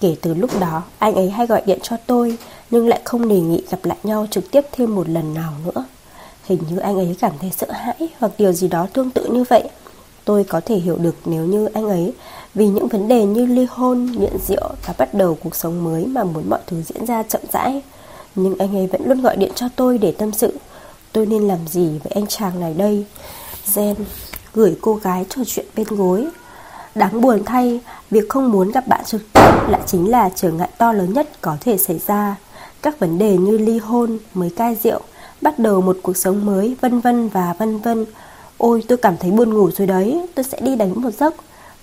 [0.00, 2.38] Kể từ lúc đó anh ấy hay gọi điện cho tôi
[2.70, 5.84] Nhưng lại không đề nghị gặp lại nhau trực tiếp thêm một lần nào nữa.
[6.44, 9.44] Hình như anh ấy cảm thấy sợ hãi Hoặc điều gì đó tương tự như
[9.50, 9.68] vậy.
[10.24, 12.12] Tôi có thể hiểu được nếu như anh ấy
[12.54, 16.06] Vì những vấn đề như ly hôn, nghiện rượu Và bắt đầu cuộc sống mới
[16.06, 17.82] mà muốn mọi thứ diễn ra chậm rãi.
[18.34, 20.58] Nhưng anh ấy vẫn luôn gọi điện cho tôi để tâm sự.
[21.12, 23.04] Tôi nên làm gì với anh chàng này đây?
[23.74, 23.94] Jen
[24.54, 26.26] gửi cô gái trò chuyện bên gối.
[26.94, 27.80] Đáng buồn thay,
[28.10, 31.28] việc không muốn gặp bạn trực tiếp lại chính là trở ngại to lớn nhất
[31.40, 32.36] có thể xảy ra.
[32.82, 35.00] Các vấn đề như ly hôn, mới cai rượu,
[35.44, 38.06] bắt đầu một cuộc sống mới, vân vân và vân vân.
[38.58, 41.34] Ôi, tôi cảm thấy buồn ngủ rồi đấy, tôi sẽ đi đánh một giấc.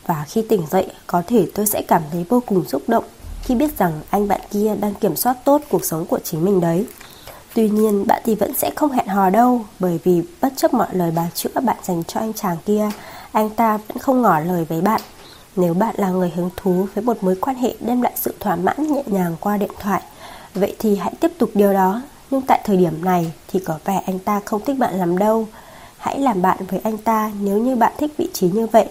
[0.06, 3.04] Và khi tỉnh dậy, có thể tôi sẽ cảm thấy vô cùng xúc động
[3.44, 6.62] khi biết rằng anh bạn kia đang kiểm soát tốt cuộc sống của chính mình
[6.62, 6.86] đấy.
[7.56, 10.88] Tuy nhiên, bạn thì vẫn sẽ không hẹn hò đâu, bởi vì bất chấp mọi
[10.92, 12.90] lời bà chữa bạn dành cho anh chàng kia,
[13.32, 15.02] anh ta vẫn không ngỏ lời với bạn.
[15.56, 18.56] Nếu bạn là người hứng thú với một mối quan hệ đem lại sự thỏa
[18.56, 20.02] mãn nhẹ nhàng qua điện thoại,
[20.54, 22.02] vậy thì hãy tiếp tục điều đó.
[22.32, 25.48] Nhưng tại thời điểm này thì có vẻ anh ta không thích bạn lắm đâu.
[25.98, 28.90] Hãy làm bạn với anh ta nếu như bạn thích vị trí như vậy.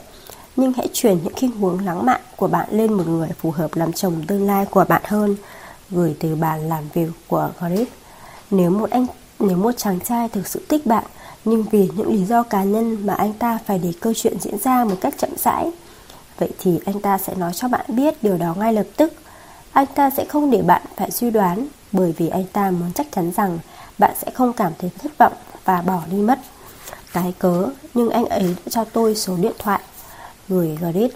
[0.57, 3.71] Nhưng hãy chuyển những kinh huống lãng mạn của bạn lên một người phù hợp
[3.75, 5.37] làm chồng tương lai của bạn hơn.
[5.91, 7.89] Gửi từ bàn làm việc của Grip.
[8.51, 9.07] Nếu một anh,
[9.39, 11.05] nếu một chàng trai thực sự thích bạn,
[11.45, 14.59] nhưng vì những lý do cá nhân mà anh ta phải để câu chuyện diễn
[14.59, 15.71] ra một cách chậm rãi,
[16.41, 19.13] Vậy thì anh ta sẽ nói cho bạn biết điều đó ngay lập tức
[19.73, 23.07] Anh ta sẽ không để bạn phải suy đoán bởi vì anh ta muốn chắc
[23.13, 23.59] chắn rằng
[23.99, 25.33] bạn sẽ không cảm thấy thất vọng
[25.65, 26.39] và bỏ đi mất.
[27.13, 29.81] Cái cớ, nhưng anh ấy đã cho tôi số điện thoại
[30.49, 31.11] Gửi Grit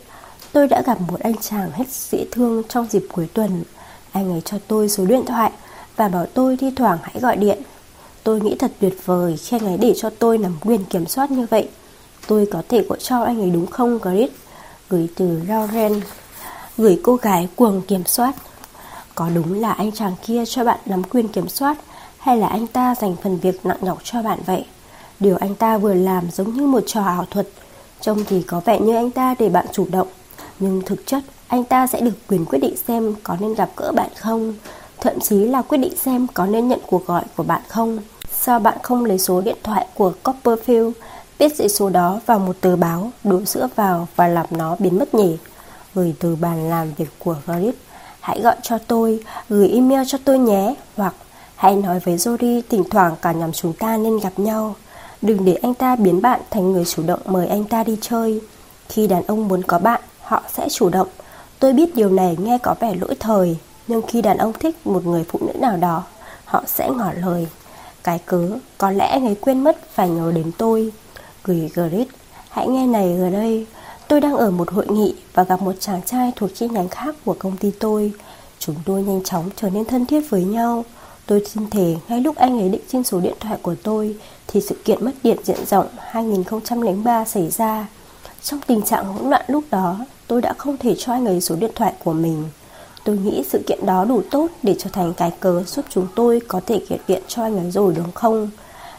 [0.53, 3.65] Tôi đã gặp một anh chàng hết dễ thương trong dịp cuối tuần.
[4.13, 5.51] Anh ấy cho tôi số điện thoại
[5.97, 7.63] Và bảo tôi thi thoảng hãy gọi điện.
[8.23, 11.31] Tôi nghĩ thật tuyệt vời khi anh ấy để cho tôi nắm quyền kiểm soát
[11.31, 11.69] như vậy.
[12.27, 14.31] Tôi có thể gọi cho anh ấy đúng không Grit
[14.89, 16.01] Gửi từ Lauren.
[16.79, 18.35] Gửi cô gái cuồng kiểm soát.
[19.15, 21.79] Có đúng là anh chàng kia cho bạn nắm quyền kiểm soát,
[22.19, 24.65] Hay là anh ta dành phần việc nặng nhọc cho bạn vậy?
[25.21, 27.49] Điều anh ta vừa làm giống như một trò ảo thuật,
[28.01, 30.09] Trông thì có vẻ như anh ta để bạn chủ động.
[30.59, 33.93] Nhưng thực chất, anh ta sẽ được quyền quyết định xem có nên gặp gỡ
[33.93, 34.55] bạn không,
[35.01, 37.99] Thậm chí là quyết định xem có nên nhận cuộc gọi của bạn không.
[38.33, 40.93] Sao bạn không lấy số điện thoại của Copperfield
[41.39, 44.99] Viết dãy số đó vào một tờ báo, Đổ sữa vào và làm nó biến
[44.99, 45.37] mất nhỉ?
[45.95, 47.75] Gửi từ bàn làm việc của Grip
[48.25, 51.15] Hãy gọi cho tôi, Gửi email cho tôi nhé, Hoặc
[51.57, 54.75] hãy nói với Jory, Thỉnh thoảng cả nhóm chúng ta nên gặp nhau.
[55.23, 58.41] Đừng để anh ta biến bạn thành người chủ động mời anh ta đi chơi.
[58.89, 61.09] Khi đàn ông muốn có bạn, Họ sẽ chủ động.
[61.59, 63.57] Tôi biết điều này nghe có vẻ lỗi thời,
[63.89, 66.03] Nhưng khi đàn ông thích một người phụ nữ nào đó,
[66.45, 67.47] Họ sẽ ngỏ lời.
[68.05, 70.93] Cái cớ, Có lẽ anh ấy quên mất phải nhớ đến tôi.
[71.45, 72.09] Gửi Grit,
[72.49, 73.67] Hãy nghe này ở đây.
[74.09, 77.15] Tôi đang ở một hội nghị và gặp một chàng trai thuộc chi nhánh khác
[77.25, 78.13] của công ty tôi.
[78.59, 80.85] Chúng tôi nhanh chóng trở nên thân thiết với nhau.
[81.27, 84.61] Tôi xin thề, ngay lúc anh ấy định xin số điện thoại của tôi, Thì
[84.61, 87.87] sự kiện mất điện diện rộng 2003 xảy ra.
[88.43, 91.57] Trong tình trạng hỗn loạn lúc đó, Tôi đã không thể cho anh ấy số
[91.57, 92.45] điện thoại của mình.
[93.05, 96.41] Tôi nghĩ sự kiện đó đủ tốt để trở thành cái cớ giúp chúng tôi
[96.49, 98.51] có thể kiện viện cho anh ấy rồi, đúng không?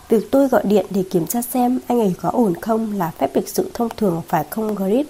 [0.10, 3.36] Việc tôi gọi điện để kiểm tra xem anh ấy có ổn không là phép
[3.36, 5.08] lịch sự thông thường phải không Grit?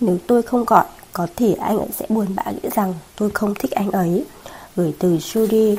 [0.00, 3.54] Nếu tôi không gọi, có thể anh ấy sẽ buồn bã nghĩ rằng tôi không
[3.54, 4.24] thích anh ấy.
[4.76, 5.76] Gửi từ Judy.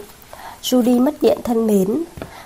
[0.62, 2.03] Judy mất điện thân mến.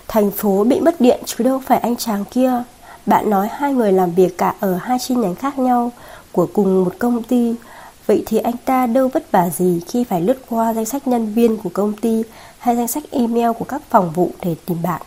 [0.08, 2.64] Thành phố bị mất điện chứ đâu phải anh chàng kia.
[3.06, 5.92] Bạn nói hai người làm việc cả ở hai chi nhánh khác nhau
[6.32, 7.56] của cùng một công ty
[8.06, 11.34] Vậy thì anh ta đâu vất vả gì khi phải lướt qua danh sách nhân
[11.34, 12.24] viên của công ty
[12.60, 15.02] hay danh sách email của các phòng vụ để tìm bạn.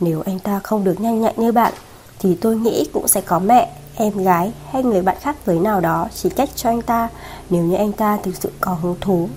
[0.00, 1.72] Nếu anh ta không được nhanh nhạy như bạn,
[2.18, 5.80] thì tôi nghĩ cũng sẽ có mẹ, em gái hay người bạn khác giới nào
[5.80, 7.08] đó chỉ cách cho anh ta
[7.50, 9.28] nếu như anh ta thực sự có hứng thú.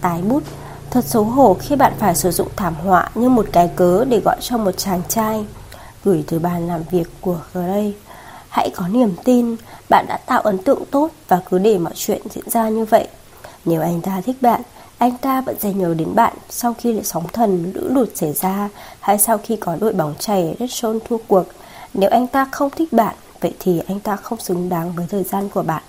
[0.00, 0.42] Tái bút,
[0.90, 4.20] thật xấu hổ khi bạn phải sử dụng thảm họa như một cái cớ để
[4.24, 5.46] gọi cho một chàng trai.
[6.04, 7.94] Gửi từ bàn làm việc của Gray.
[8.48, 9.56] Hãy có niềm tin,
[9.88, 13.08] bạn đã tạo ấn tượng tốt và cứ để mọi chuyện diễn ra như vậy.
[13.64, 14.62] Nếu anh ta thích bạn,
[14.98, 18.68] anh ta vẫn dành nhớ đến bạn sau khi sóng thần lũ lụt xảy ra
[19.00, 21.44] hay sau khi có đội bóng chày Redstone thua cuộc.
[21.94, 25.24] Nếu anh ta không thích bạn, vậy thì anh ta không xứng đáng với thời
[25.24, 25.82] gian của bạn.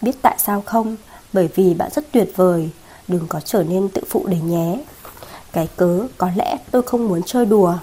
[0.00, 0.96] Biết tại sao không?
[1.32, 2.70] Bởi vì bạn rất tuyệt vời,
[3.08, 4.78] đừng có trở nên tự phụ đấy nhé.
[5.52, 7.74] Cái cớ có lẽ tôi không muốn chơi đùa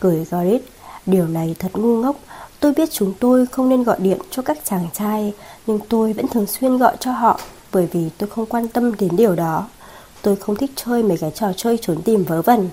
[0.00, 0.64] Cười Garrett,
[1.06, 2.16] Điều này thật ngu ngốc
[2.60, 5.32] Tôi biết chúng tôi không nên gọi điện cho các chàng trai
[5.66, 7.40] Nhưng tôi vẫn thường xuyên gọi cho họ
[7.72, 9.66] Bởi vì tôi không quan tâm đến điều đó
[10.26, 12.68] Tôi không thích chơi mấy cái trò chơi trốn tìm vớ vẩn.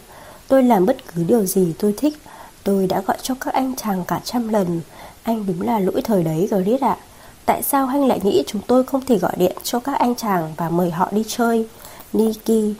[0.47, 2.17] Tôi làm bất cứ điều gì tôi thích.
[2.63, 4.81] Tôi đã gọi cho các anh chàng cả trăm lần.
[5.23, 6.97] Anh đúng là lỗi thời đấy Grit ạ.
[7.45, 10.53] Tại sao anh lại nghĩ chúng tôi không thể gọi điện cho các anh chàng
[10.57, 11.67] và mời họ đi chơi?
[12.13, 12.75] Niki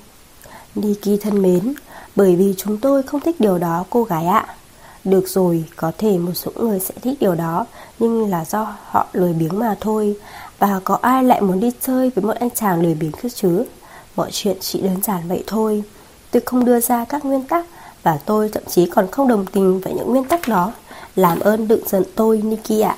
[0.76, 1.74] Niki thân mến
[2.16, 4.56] Bởi vì chúng tôi không thích điều đó cô gái ạ.
[5.04, 7.66] Được rồi, có thể một số người sẽ thích điều đó
[8.00, 10.16] Nhưng là do họ lười biếng mà thôi.
[10.60, 13.66] Và có ai lại muốn đi chơi với một anh chàng lười biếng cơ chứ?
[14.16, 15.84] Mọi chuyện chỉ đơn giản vậy thôi
[16.32, 17.66] Tôi không đưa ra các nguyên tắc
[18.04, 20.72] Và tôi thậm chí còn không đồng tình với những nguyên tắc đó
[21.16, 22.98] Làm ơn đừng giận tôi Nikki ạ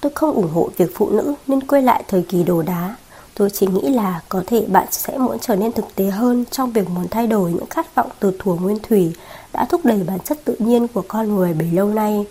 [0.00, 2.96] Tôi không ủng hộ việc phụ nữ nên quay lại thời kỳ đồ đá
[3.34, 6.72] Tôi chỉ nghĩ là có thể bạn sẽ muốn trở nên thực tế hơn trong
[6.72, 9.12] việc muốn thay đổi những khát vọng từ thuở nguyên thủy
[9.52, 12.26] đã thúc đẩy bản chất tự nhiên của con người bấy lâu nay.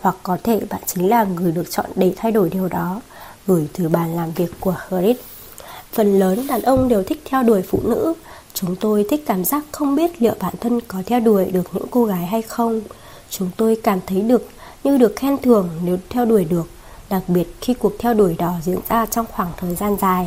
[0.00, 3.00] Hoặc có thể bạn chính là người được chọn để thay đổi điều đó,
[3.46, 5.16] gửi từ bàn làm việc của Grit.
[5.96, 8.14] Phần lớn đàn ông đều thích theo đuổi phụ nữ.
[8.54, 11.86] Chúng tôi thích cảm giác không biết liệu bản thân có theo đuổi được những
[11.90, 12.80] cô gái hay không.
[13.30, 14.48] Chúng tôi cảm thấy được
[14.84, 16.68] như được khen thưởng nếu theo đuổi được,
[17.10, 20.26] đặc biệt khi cuộc theo đuổi đó diễn ra trong khoảng thời gian dài.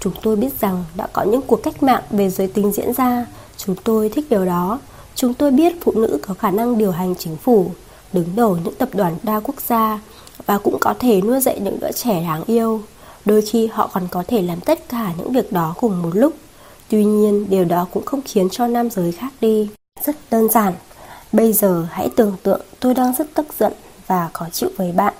[0.00, 3.26] Chúng tôi biết rằng đã có những cuộc cách mạng về giới tính diễn ra.
[3.56, 4.78] Chúng tôi thích điều đó.
[5.14, 7.70] Chúng tôi biết phụ nữ có khả năng điều hành chính phủ,
[8.12, 10.00] đứng đầu những tập đoàn đa quốc gia
[10.46, 12.82] và cũng có thể nuôi dạy những đứa trẻ đáng yêu.
[13.26, 16.34] Đôi khi họ còn có thể làm tất cả những việc đó cùng một lúc.
[16.88, 19.68] Tuy nhiên, điều đó cũng không khiến cho nam giới khác đi.
[20.04, 20.74] Rất đơn giản.
[21.32, 23.72] Bây giờ hãy tưởng tượng tôi đang rất tức giận
[24.06, 25.14] và khó chịu với bạn.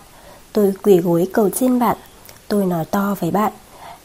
[0.53, 1.97] Tôi quỳ gối cầu xin bạn.
[2.49, 3.53] Tôi nói to với bạn.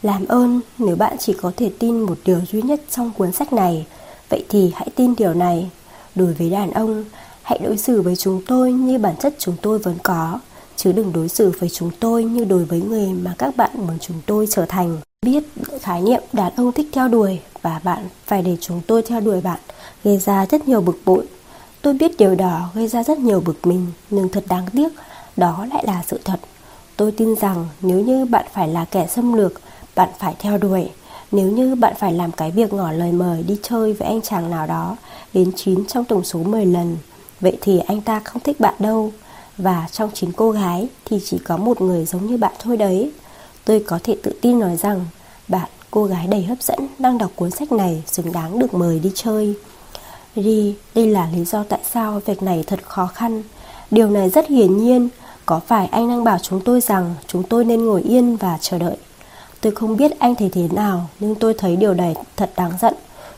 [0.02, 3.52] Làm ơn, nếu bạn chỉ có thể tin một điều duy nhất trong cuốn sách
[3.52, 3.86] này,
[4.28, 5.70] vậy thì hãy tin điều này.
[6.14, 7.04] Đối với đàn ông,
[7.42, 10.38] hãy đối xử với chúng tôi như bản chất chúng tôi vốn có,
[10.76, 13.98] chứ đừng đối xử với chúng tôi như đối với người mà các bạn muốn
[14.00, 14.96] chúng tôi trở thành.
[15.22, 15.44] Biết
[15.80, 19.40] khái niệm đàn ông thích theo đuổi và bạn phải để chúng tôi theo đuổi
[19.40, 19.58] bạn
[20.04, 21.26] gây ra rất nhiều bực bội.
[21.82, 24.88] Tôi biết điều đó gây ra rất nhiều bực mình, nhưng thật đáng tiếc,
[25.36, 26.40] đó lại là sự thật.
[26.96, 29.52] Tôi tin rằng nếu như bạn phải là kẻ xâm lược,
[29.94, 30.90] bạn phải theo đuổi.
[31.32, 34.50] Nếu như bạn phải làm cái việc ngỏ lời mời đi chơi với anh chàng
[34.50, 34.96] nào đó
[35.34, 36.96] đến 9 trong tổng số 10 lần,
[37.40, 39.12] vậy thì anh ta không thích bạn đâu.
[39.58, 43.10] Và trong chín cô gái thì chỉ có một người giống như bạn thôi đấy.
[43.64, 45.06] Tôi có thể tự tin nói rằng
[45.48, 48.98] bạn, cô gái đầy hấp dẫn đang đọc cuốn sách này xứng đáng được mời
[48.98, 49.54] đi chơi.
[50.36, 53.42] Ri, đây là lý do tại sao việc này thật khó khăn.
[53.90, 55.08] Điều này rất hiển nhiên,
[55.46, 58.78] có phải anh đang bảo chúng tôi rằng chúng tôi nên ngồi yên và chờ
[58.78, 58.96] đợi
[59.62, 62.94] Tôi không biết anh thấy thế nào, nhưng tôi thấy điều này thật đáng giận.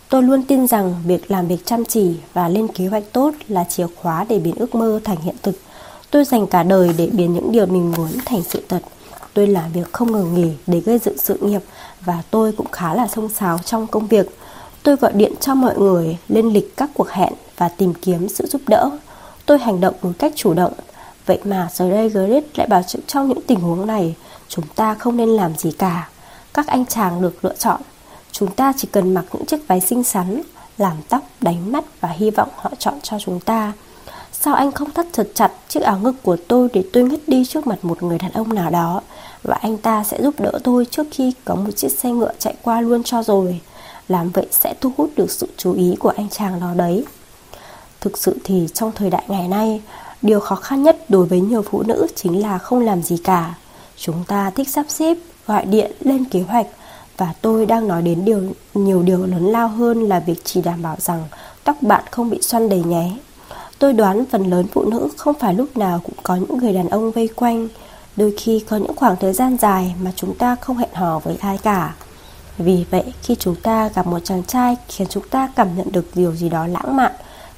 [0.09, 3.65] Tôi luôn tin rằng việc làm việc chăm chỉ và lên kế hoạch tốt là
[3.65, 5.55] chìa khóa để biến ước mơ thành hiện thực.
[6.15, 8.83] Tôi dành cả đời để biến những điều mình muốn thành sự thật.
[9.35, 11.61] Tôi làm việc không ngừng nghỉ để gây dựng sự nghiệp
[12.01, 14.27] và tôi cũng khá là sông sáo trong công việc.
[14.83, 18.47] Tôi gọi điện cho mọi người, lên lịch các cuộc hẹn và tìm kiếm sự
[18.47, 18.91] giúp đỡ.
[19.47, 20.73] Tôi hành động một cách chủ động.
[21.27, 24.15] Vậy mà giờ đây Grit lại bảo trong những tình huống này,
[24.49, 26.09] chúng ta không nên làm gì cả
[26.55, 27.81] các anh chàng được lựa chọn.
[28.33, 30.43] Chúng ta chỉ cần mặc những chiếc váy xinh xắn,
[30.79, 33.73] làm tóc, đánh mắt và hy vọng họ chọn cho chúng ta.
[34.45, 37.45] Sao anh không thắt thật chặt chiếc áo ngực của tôi để tôi ngất đi
[37.45, 39.01] trước mặt một người đàn ông nào đó
[39.43, 42.55] và anh ta sẽ giúp đỡ tôi trước khi có một chiếc xe ngựa chạy
[42.63, 43.61] qua luôn cho rồi.
[44.09, 47.05] Làm vậy sẽ thu hút được sự chú ý của anh chàng đó đấy.
[48.01, 49.83] Thực sự thì trong thời đại ngày nay,
[50.23, 53.55] điều khó khăn nhất đối với nhiều phụ nữ chính là không làm gì cả.
[53.97, 56.67] Chúng ta thích sắp xếp, gọi điện lên kế hoạch
[57.17, 58.43] và tôi đang nói đến điều
[58.75, 61.25] nhiều điều lớn lao hơn là việc chỉ đảm bảo rằng
[61.65, 63.11] tóc bạn không bị xoăn đầy nhé.
[63.85, 66.89] Tôi đoán phần lớn phụ nữ không phải lúc nào cũng có những người đàn
[66.89, 67.69] ông vây quanh,
[68.17, 71.37] đôi khi có những khoảng thời gian dài mà chúng ta không hẹn hò với
[71.41, 71.95] ai cả.
[72.59, 76.05] Vì vậy, khi chúng ta gặp một chàng trai khiến chúng ta cảm nhận được
[76.15, 77.13] điều gì đó lãng mạn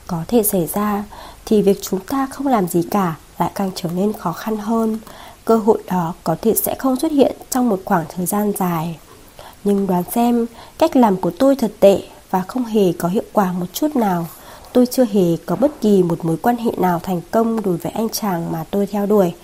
[0.06, 1.04] có thể xảy ra,
[1.44, 4.98] thì việc chúng ta không làm gì cả lại càng trở nên khó khăn hơn
[5.44, 8.98] cơ hội đó có thể sẽ không xuất hiện trong một khoảng thời gian dài.
[9.64, 10.46] Nhưng đoán xem,
[10.78, 14.26] cách làm của tôi thật tệ và không hề có hiệu quả một chút nào.
[14.76, 17.92] Tôi chưa hề có bất kỳ một mối quan hệ nào thành công đối với
[17.92, 19.34] anh chàng mà tôi theo đuổi.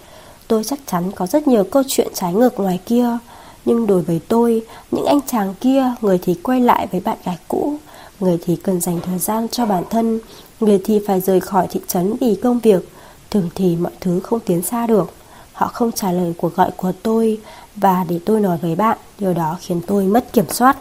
[0.48, 3.18] Tôi chắc chắn có rất nhiều câu chuyện trái ngược ngoài kia,
[3.64, 7.38] nhưng đối với tôi, những anh chàng kia, người thì quay lại với bạn gái
[7.48, 7.76] cũ,
[8.20, 10.20] người thì cần dành thời gian cho bản thân,
[10.60, 12.88] người thì phải rời khỏi thị trấn vì công việc,
[13.30, 15.12] thường thì mọi thứ không tiến xa được.
[15.52, 17.40] Họ không trả lời cuộc gọi của tôi
[17.76, 20.76] và để tôi nói với bạn, điều đó khiến tôi mất kiểm soát.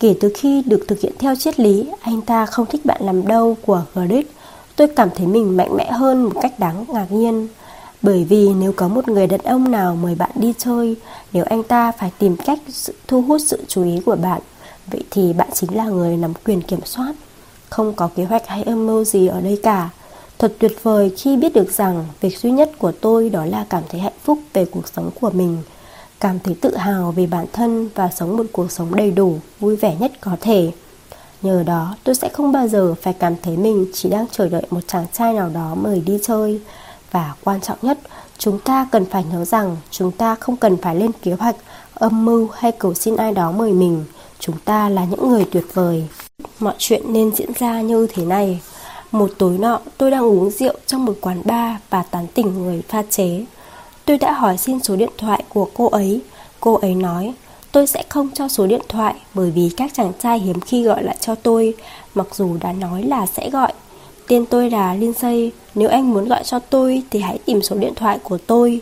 [0.00, 3.26] Kể từ khi được thực hiện theo triết lý, Anh ta không thích bạn làm
[3.26, 4.26] đâu của Grit.
[4.76, 7.48] Tôi cảm thấy mình mạnh mẽ hơn một cách đáng ngạc nhiên.
[8.02, 10.96] Bởi vì nếu có một người đàn ông nào mời bạn đi chơi,
[11.32, 12.58] Nếu anh ta phải tìm cách
[13.08, 14.40] thu hút sự chú ý của bạn,
[14.90, 17.12] Vậy thì bạn chính là người nắm quyền kiểm soát.
[17.70, 19.90] Không có kế hoạch hay âm mưu gì ở đây cả.
[20.38, 23.82] Thật tuyệt vời khi biết được rằng Việc duy nhất của tôi đó là cảm
[23.88, 25.58] thấy hạnh phúc về cuộc sống của mình.
[26.20, 29.76] Cảm thấy tự hào về bản thân Và sống một cuộc sống đầy đủ, vui
[29.76, 30.70] vẻ nhất có thể.
[31.42, 34.62] Nhờ đó tôi sẽ không bao giờ phải cảm thấy mình chỉ đang chờ đợi
[34.70, 36.60] một chàng trai nào đó mời đi chơi.
[37.10, 37.98] Và quan trọng nhất,
[38.38, 41.56] chúng ta cần phải nhớ rằng chúng ta không cần phải lên kế hoạch,
[41.94, 44.04] âm mưu hay cầu xin ai đó mời mình.
[44.40, 46.04] Chúng ta là những người tuyệt vời.
[46.58, 48.60] Mọi chuyện nên diễn ra như thế này.
[49.12, 52.82] Một tối nọ tôi đang uống rượu trong một quán bar và tán tỉnh người
[52.88, 53.44] pha chế.
[54.08, 56.20] Tôi đã hỏi xin số điện thoại của cô ấy
[56.60, 57.34] Cô ấy nói
[57.72, 61.02] Tôi sẽ không cho số điện thoại bởi vì các chàng trai hiếm khi gọi
[61.02, 61.74] lại cho tôi,
[62.14, 63.72] mặc dù đã nói là sẽ gọi.
[64.28, 67.92] Tên tôi là Lindsay, nếu anh muốn gọi cho tôi thì hãy tìm số điện
[67.96, 68.80] thoại của tôi.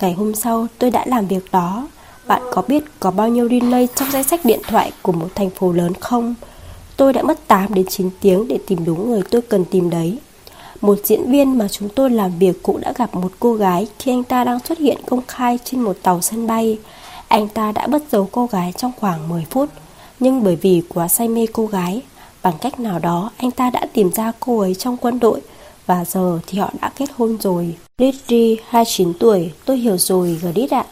[0.00, 1.88] Ngày hôm sau tôi đã làm việc đó.
[2.26, 5.50] Bạn có biết có bao nhiêu relay trong danh sách điện thoại của một thành
[5.50, 6.34] phố lớn không?
[6.96, 10.18] Tôi đã mất 8 đến 9 tiếng để tìm đúng người tôi cần tìm đấy.
[10.80, 14.12] Một diễn viên mà chúng tôi làm việc cũng đã gặp một cô gái khi
[14.12, 16.78] anh ta đang xuất hiện công khai trên một tàu sân bay.
[17.28, 19.68] Anh ta đã bất giấu cô gái trong khoảng 10 phút.
[20.20, 22.02] Nhưng bởi vì quá say mê cô gái,
[22.42, 25.40] Bằng cách nào đó anh ta đã tìm ra cô ấy trong quân đội
[25.86, 27.76] Và giờ thì họ đã kết hôn rồi.
[27.98, 30.84] Lidri 29 tuổi, Tôi hiểu rồi Grit ạ.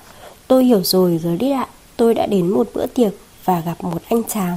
[0.49, 1.67] Tôi hiểu rồi Grit ạ.
[1.97, 3.13] Tôi đã đến một bữa tiệc
[3.45, 4.57] và gặp một anh chàng.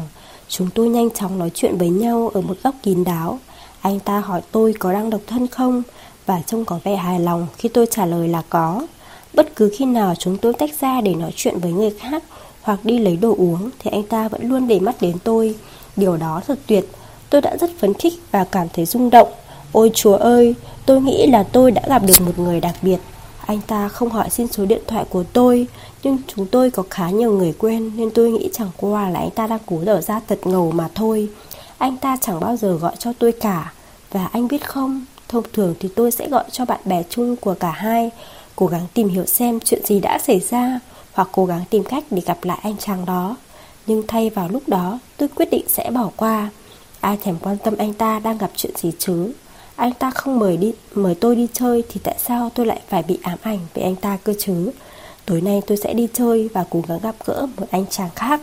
[0.49, 3.39] Chúng tôi nhanh chóng nói chuyện với nhau ở một góc kín đáo.
[3.81, 5.83] Anh ta hỏi tôi có đang độc thân không
[6.25, 8.87] Và trông có vẻ hài lòng khi tôi trả lời là có
[9.33, 12.23] Bất cứ khi nào chúng tôi tách ra để nói chuyện với người khác
[12.61, 15.55] hoặc đi lấy đồ uống thì anh ta vẫn luôn để mắt đến tôi.
[15.95, 16.85] Điều đó thật tuyệt.
[17.29, 19.27] Tôi đã rất phấn khích và cảm thấy rung động.
[19.71, 22.97] Ôi chúa ơi, tôi nghĩ là tôi đã gặp được một người đặc biệt.
[23.45, 25.67] Anh ta không hỏi xin số điện thoại của tôi,
[26.03, 29.31] nhưng chúng tôi có khá nhiều người quen nên tôi nghĩ chẳng qua là anh
[29.31, 31.27] ta đang cố dở ra thật ngầu mà thôi.
[31.77, 33.73] Anh ta chẳng bao giờ gọi cho tôi cả.
[34.11, 37.53] Và anh biết không, thông thường thì tôi sẽ gọi cho bạn bè chung của
[37.53, 38.11] cả hai
[38.55, 40.79] cố gắng tìm hiểu xem chuyện gì đã xảy ra
[41.13, 43.35] hoặc cố gắng tìm cách để gặp lại anh chàng đó.
[43.87, 46.49] Nhưng thay vào lúc đó, tôi quyết định sẽ bỏ qua.
[46.99, 49.31] Ai thèm quan tâm anh ta đang gặp chuyện gì chứ?
[49.75, 53.03] Anh ta không mời đi mời tôi đi chơi thì tại sao tôi lại phải
[53.03, 54.71] bị ám ảnh về anh ta cơ chứ?
[55.25, 58.41] Tối nay tôi sẽ đi chơi và cố gắng gặp gỡ một anh chàng khác.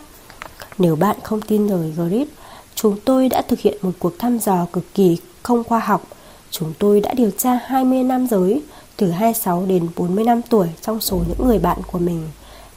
[0.78, 2.28] Nếu bạn không tin lời Grit,
[2.74, 6.02] chúng tôi đã thực hiện một cuộc thăm dò cực kỳ không khoa học.
[6.50, 8.62] Chúng tôi đã điều tra 20 nam giới,
[8.96, 12.22] từ 26 đến 40 năm tuổi trong số những người bạn của mình.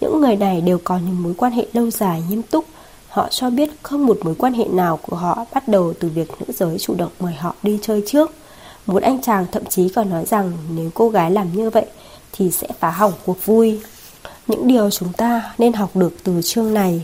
[0.01, 2.65] Những người này đều có những mối quan hệ lâu dài, nghiêm túc.
[3.09, 6.29] Họ cho biết không một mối quan hệ nào của họ bắt đầu từ việc
[6.39, 8.31] nữ giới chủ động mời họ đi chơi trước.
[8.85, 11.85] Một anh chàng thậm chí còn nói rằng nếu cô gái làm như vậy
[12.31, 13.79] thì sẽ phá hỏng cuộc vui.
[14.47, 17.01] Những điều chúng ta nên học được từ chương này.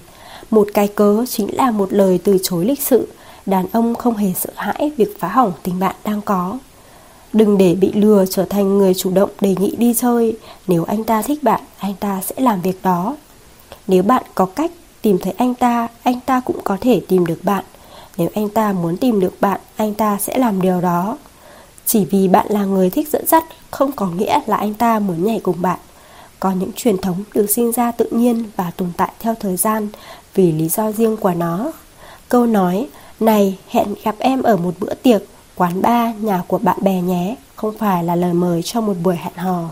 [0.54, 3.08] Một cái cớ chính là một lời từ chối lịch sự.
[3.46, 6.58] Đàn ông không hề sợ hãi việc phá hỏng tình bạn đang có.
[7.34, 10.38] Đừng để bị lừa trở thành người chủ động đề nghị đi chơi.
[10.68, 13.16] Nếu anh ta thích bạn, anh ta sẽ làm việc đó.
[13.88, 17.40] Nếu bạn có cách tìm thấy anh ta, anh ta cũng có thể tìm được
[17.44, 17.64] bạn.
[18.18, 21.18] Nếu anh ta muốn tìm được bạn, anh ta sẽ làm điều đó.
[21.86, 25.26] Chỉ vì bạn là người thích dẫn dắt Không có nghĩa là anh ta muốn
[25.26, 25.80] nhảy cùng bạn.
[26.40, 29.88] Có những truyền thống được sinh ra tự nhiên và tồn tại theo thời gian.
[30.34, 31.72] Vì lý do riêng của nó
[32.30, 32.88] Câu nói
[33.20, 35.22] Này hẹn gặp em ở một bữa tiệc
[35.56, 39.16] Quán bar, nhà của bạn bè nhé, không phải là lời mời cho một buổi
[39.16, 39.70] hẹn hò.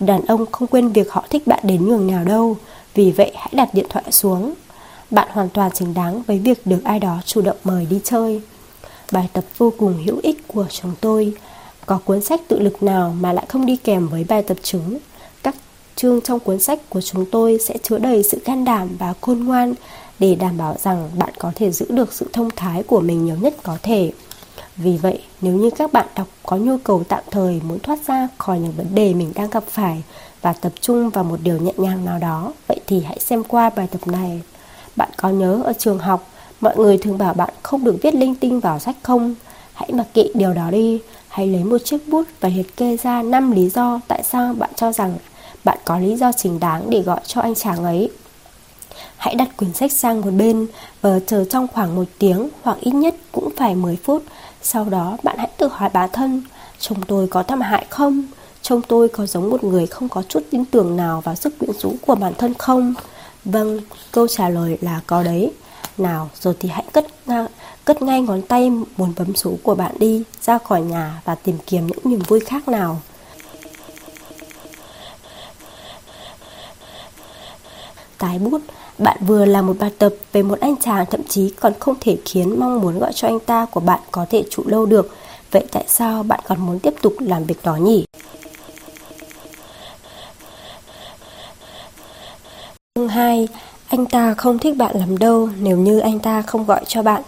[0.00, 2.56] Đàn ông không quên việc họ thích bạn đến nhường nào đâu,
[2.94, 4.54] vì vậy hãy đặt điện thoại xuống.
[5.10, 8.40] Bạn hoàn toàn xứng đáng với việc được ai đó chủ động mời đi chơi.
[9.12, 11.32] Bài tập vô cùng hữu ích của chúng tôi.
[11.86, 14.98] Có cuốn sách tự lực nào mà lại không đi kèm với bài tập chứng.
[16.00, 19.44] Chương trong cuốn sách của chúng tôi sẽ chứa đầy sự can đảm và khôn
[19.44, 19.74] ngoan
[20.18, 23.36] để đảm bảo rằng bạn có thể giữ được sự thông thái của mình nhiều
[23.40, 24.12] nhất có thể.
[24.76, 28.28] Vì vậy, nếu như các bạn đọc có nhu cầu tạm thời muốn thoát ra
[28.38, 30.02] khỏi những vấn đề mình đang gặp phải
[30.42, 33.70] và tập trung vào một điều nhẹ nhàng nào đó, vậy thì hãy xem qua
[33.70, 34.42] bài tập này.
[34.96, 36.30] Bạn có nhớ ở trường học,
[36.60, 39.34] mọi người thường bảo bạn không được viết linh tinh vào sách không?
[39.74, 43.22] Hãy mặc kệ điều đó đi, hãy lấy một chiếc bút và liệt kê ra
[43.22, 45.16] 5 lý do tại sao bạn cho rằng
[45.68, 48.10] bạn có lý do chính đáng để gọi cho anh chàng ấy.
[49.16, 50.66] Hãy đặt quyển sách sang một bên
[51.00, 54.22] và chờ trong khoảng một tiếng hoặc ít nhất cũng phải 10 phút
[54.62, 56.42] sau đó bạn hãy tự hỏi bản thân
[56.78, 58.22] Chồng tôi có thâm hại không?
[58.62, 61.72] Chồng tôi có giống một người không có chút tin tưởng nào vào sức quyến
[61.72, 62.94] rũ của bản thân không?
[63.44, 63.80] Vâng,
[64.12, 65.52] câu trả lời là có đấy
[65.98, 67.46] Nào rồi thì hãy cất ngang,
[67.84, 71.58] cất ngay ngón tay muốn bấm số của bạn đi ra khỏi nhà và tìm
[71.66, 73.00] kiếm những niềm vui khác nào.
[78.18, 78.60] Tái bút,
[78.98, 82.16] bạn vừa làm một bài tập về một anh chàng thậm chí còn không thể
[82.24, 85.14] khiến mong muốn gọi cho anh ta của bạn có thể trụ lâu được.
[85.50, 88.04] Vậy tại sao bạn còn muốn tiếp tục làm việc đó nhỉ?
[92.94, 93.48] Chương 2
[93.88, 97.22] Anh ta không thích bạn lắm đâu nếu như anh ta không gọi cho bạn.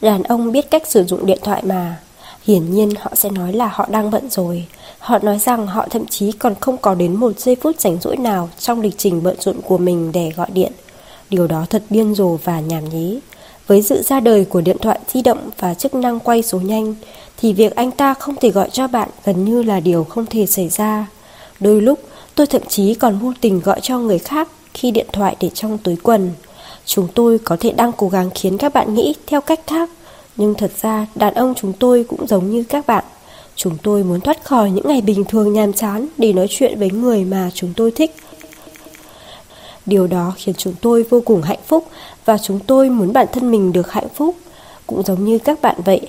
[0.00, 1.96] Đàn ông biết cách sử dụng điện thoại mà.
[2.44, 4.66] Hiển nhiên họ sẽ nói là họ đang bận rồi.
[5.02, 8.16] Họ nói rằng họ thậm chí còn không có đến một giây phút rảnh rỗi
[8.16, 10.72] nào trong lịch trình bận rộn của mình để gọi điện.
[11.30, 13.20] Điều đó thật điên rồ và nhảm nhí.
[13.66, 16.94] Với sự ra đời của điện thoại di động và chức năng quay số nhanh,
[17.36, 20.46] thì việc anh ta không thể gọi cho bạn gần như là điều không thể
[20.46, 21.06] xảy ra.
[21.60, 21.98] Đôi lúc,
[22.34, 25.78] tôi thậm chí còn vô tình gọi cho người khác khi điện thoại để trong
[25.78, 26.30] túi quần.
[26.86, 29.90] Chúng tôi có thể đang cố gắng khiến các bạn nghĩ theo cách khác,
[30.36, 33.04] nhưng thật ra đàn ông chúng tôi cũng giống như các bạn.
[33.56, 36.90] Chúng tôi muốn thoát khỏi những ngày bình thường nhàm chán để nói chuyện với
[36.90, 38.14] người mà chúng tôi thích.
[39.86, 41.86] Điều đó khiến chúng tôi vô cùng hạnh phúc
[42.24, 44.36] và chúng tôi muốn bản thân mình được hạnh phúc.
[44.86, 46.00] Cũng giống như các bạn vậy,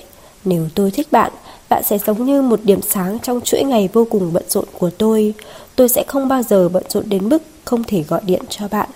[0.44, 1.32] nếu tôi thích bạn,
[1.68, 4.90] bạn sẽ giống như một điểm sáng trong chuỗi ngày vô cùng bận rộn của
[4.90, 5.34] tôi.
[5.76, 8.88] Tôi sẽ không bao giờ bận rộn đến mức không thể gọi điện cho bạn.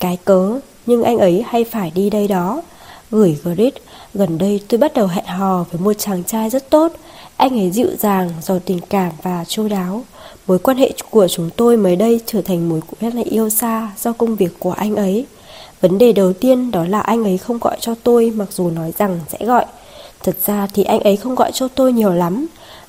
[0.00, 2.62] Cái cớ, nhưng anh ấy hay phải đi đây đó.
[3.10, 3.74] Gửi grid,
[4.14, 6.92] gần đây tôi bắt đầu hẹn hò với một chàng trai rất tốt.
[7.40, 10.02] Anh ấy dịu dàng, giàu tình cảm và chu đáo.
[10.46, 13.90] Mối quan hệ của chúng tôi mới đây trở thành mối quan hệ yêu xa
[13.98, 15.26] do công việc của anh ấy.
[15.80, 18.92] Vấn đề đầu tiên đó là anh ấy không gọi cho tôi mặc dù nói
[18.98, 19.64] rằng sẽ gọi.
[20.22, 22.46] Thật ra thì anh ấy không gọi cho tôi nhiều lắm.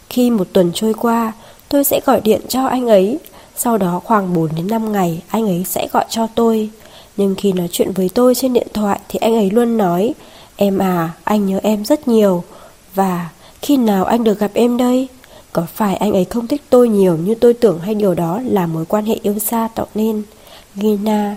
[0.09, 1.33] Khi một tuần trôi qua,
[1.69, 3.19] tôi sẽ gọi điện cho anh ấy.
[3.55, 6.69] Sau đó khoảng 4 đến 5 ngày anh ấy sẽ gọi cho tôi.
[7.17, 10.13] Nhưng khi nói chuyện với tôi trên điện thoại thì anh ấy luôn nói
[10.55, 12.43] Em à, anh nhớ em rất nhiều.
[12.95, 13.29] Và
[13.61, 15.07] khi nào anh được gặp em đây?
[15.53, 18.67] Có phải anh ấy không thích tôi nhiều như tôi tưởng hay điều đó là
[18.67, 20.23] mối quan hệ yêu xa tạo nên?
[20.75, 21.35] Gina,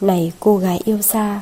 [0.00, 1.40] này cô gái yêu xa,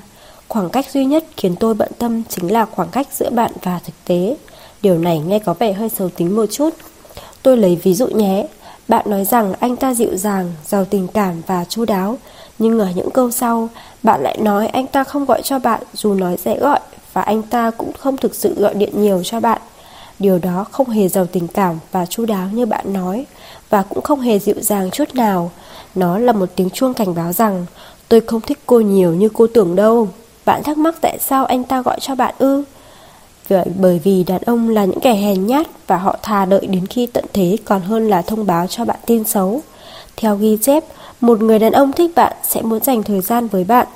[0.49, 3.80] khoảng cách duy nhất khiến tôi bận tâm chính là khoảng cách giữa bạn và
[3.85, 4.37] thực tế.
[4.83, 6.70] Điều này nghe có vẻ hơi xấu tính một chút.
[7.43, 8.47] Tôi lấy ví dụ nhé.
[8.89, 12.18] Bạn nói rằng anh ta dịu dàng, giàu tình cảm và chu đáo,
[12.59, 13.68] nhưng ở những câu sau,
[14.03, 16.80] bạn lại nói anh ta không gọi cho bạn dù nói sẽ gọi
[17.12, 19.61] và anh ta cũng không thực sự gọi điện nhiều cho bạn.
[20.23, 23.27] Điều đó không hề giàu tình cảm và chu đáo như bạn nói,
[23.70, 25.51] Và cũng không hề dịu dàng chút nào.
[25.95, 27.66] Nó là một tiếng chuông cảnh báo rằng,
[28.09, 30.09] Tôi không thích cô nhiều như cô tưởng đâu.
[30.45, 32.64] Bạn thắc mắc tại sao anh ta gọi cho bạn ư?
[33.49, 36.87] Vậy bởi vì đàn ông là những kẻ hèn nhát Và họ thà đợi đến
[36.87, 39.61] khi tận thế Còn hơn là thông báo cho bạn tin xấu.
[40.16, 40.85] Theo ghi chép,
[41.20, 43.87] Một người đàn ông thích bạn sẽ muốn dành thời gian với bạn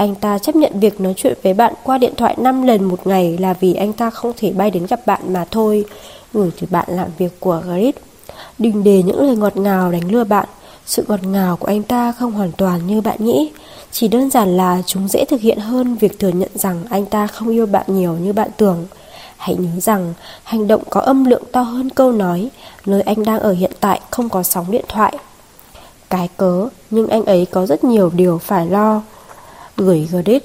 [0.00, 3.06] anh ta chấp nhận việc nói chuyện với bạn qua điện thoại 5 lần một
[3.06, 5.84] ngày là vì anh ta không thể bay đến gặp bạn mà thôi.
[6.32, 7.96] Ừ, Gửi từ bạn làm việc của Grit.
[8.58, 10.48] Đừng để những lời ngọt ngào đánh lừa bạn.
[10.86, 13.50] Sự ngọt ngào của anh ta không hoàn toàn như bạn nghĩ.
[13.92, 17.26] Chỉ đơn giản là chúng dễ thực hiện hơn việc thừa nhận rằng anh ta
[17.26, 18.86] không yêu bạn nhiều như bạn tưởng.
[19.36, 22.48] Hãy nhớ rằng hành động có âm lượng to hơn câu nói,
[22.86, 25.16] nơi anh đang ở hiện tại không có sóng điện thoại.
[26.10, 29.02] Cái cớ, nhưng anh ấy có rất nhiều điều phải lo
[29.80, 30.42] gửi Grit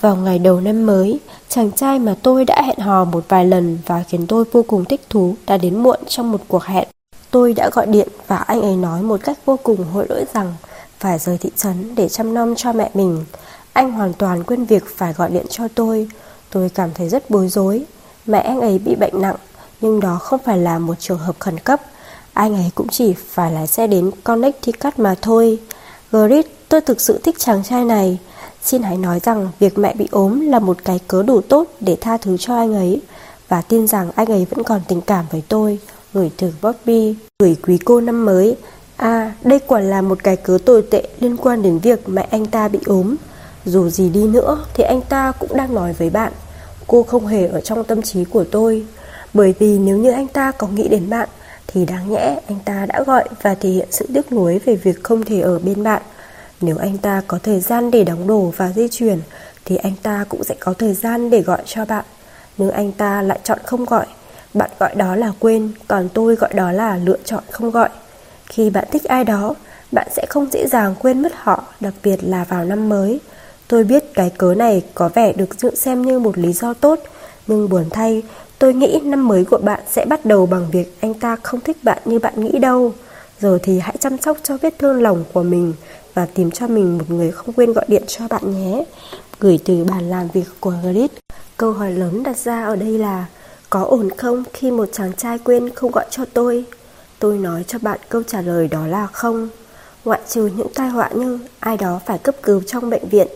[0.00, 3.78] vào ngày đầu năm mới, chàng trai mà tôi đã hẹn hò một vài lần
[3.86, 6.88] và khiến tôi vô cùng thích thú đã đến muộn trong một cuộc hẹn.
[7.30, 10.54] Tôi đã gọi điện và anh ấy nói một cách vô cùng hối lỗi rằng
[10.98, 13.24] phải rời thị trấn để chăm nom cho mẹ mình.
[13.72, 16.08] Anh hoàn toàn quên việc phải gọi điện cho tôi.
[16.50, 17.84] Tôi cảm thấy rất bối rối.
[18.26, 19.36] Mẹ anh ấy bị bệnh nặng,
[19.80, 21.80] nhưng đó không phải là một trường hợp khẩn cấp.
[22.32, 25.58] Anh ấy cũng chỉ phải lái xe đến Connecticut mà thôi.
[26.12, 28.18] Grit, tôi thực sự thích chàng trai này.
[28.64, 31.96] Xin hãy nói rằng việc mẹ bị ốm là một cái cớ đủ tốt để
[32.00, 33.00] tha thứ cho anh ấy
[33.48, 35.78] và tin rằng anh ấy vẫn còn tình cảm với tôi.
[36.12, 38.56] Gửi từ Bobby, gửi quý cô năm mới.
[38.96, 42.46] À, đây quả là một cái cớ tồi tệ liên quan đến việc mẹ anh
[42.46, 43.16] ta bị ốm.
[43.64, 46.32] Dù gì đi nữa thì anh ta cũng đang nói với bạn.
[46.86, 48.86] Cô không hề ở trong tâm trí của tôi.
[49.34, 51.28] Bởi vì nếu như anh ta có nghĩ đến bạn
[51.66, 55.02] thì đáng nhẽ anh ta đã gọi và thể hiện sự tiếc nuối về việc
[55.02, 56.02] không thể ở bên bạn.
[56.60, 59.20] Nếu anh ta có thời gian để đóng đồ và di chuyển,
[59.64, 62.04] Thì anh ta cũng sẽ có thời gian để gọi cho bạn.
[62.56, 64.06] Nhưng anh ta lại chọn không gọi.
[64.54, 67.88] Bạn gọi đó là quên, Còn tôi gọi đó là lựa chọn không gọi.
[68.46, 69.54] Khi bạn thích ai đó,
[69.92, 73.20] Bạn sẽ không dễ dàng quên mất họ, Đặc biệt là vào năm mới.
[73.68, 77.00] Tôi biết cái cớ này có vẻ được dự xem như một lý do tốt,
[77.46, 78.22] Nhưng buồn thay,
[78.58, 81.76] Tôi nghĩ năm mới của bạn sẽ bắt đầu bằng việc anh ta không thích
[81.82, 82.92] bạn như bạn nghĩ đâu.
[83.40, 85.72] Giờ thì hãy chăm sóc cho vết thương lòng của mình
[86.14, 88.84] và tìm cho mình một người không quên gọi điện cho bạn nhé.
[89.40, 91.10] Gửi từ bàn làm việc của Grit.
[91.56, 93.26] Câu hỏi lớn đặt ra ở đây là
[93.70, 96.64] Có ổn không khi một chàng trai quên không gọi cho tôi?
[97.18, 99.48] Tôi nói cho bạn câu trả lời đó là không.
[100.04, 103.28] Ngoại trừ những tai họa như ai đó phải cấp cứu trong bệnh viện.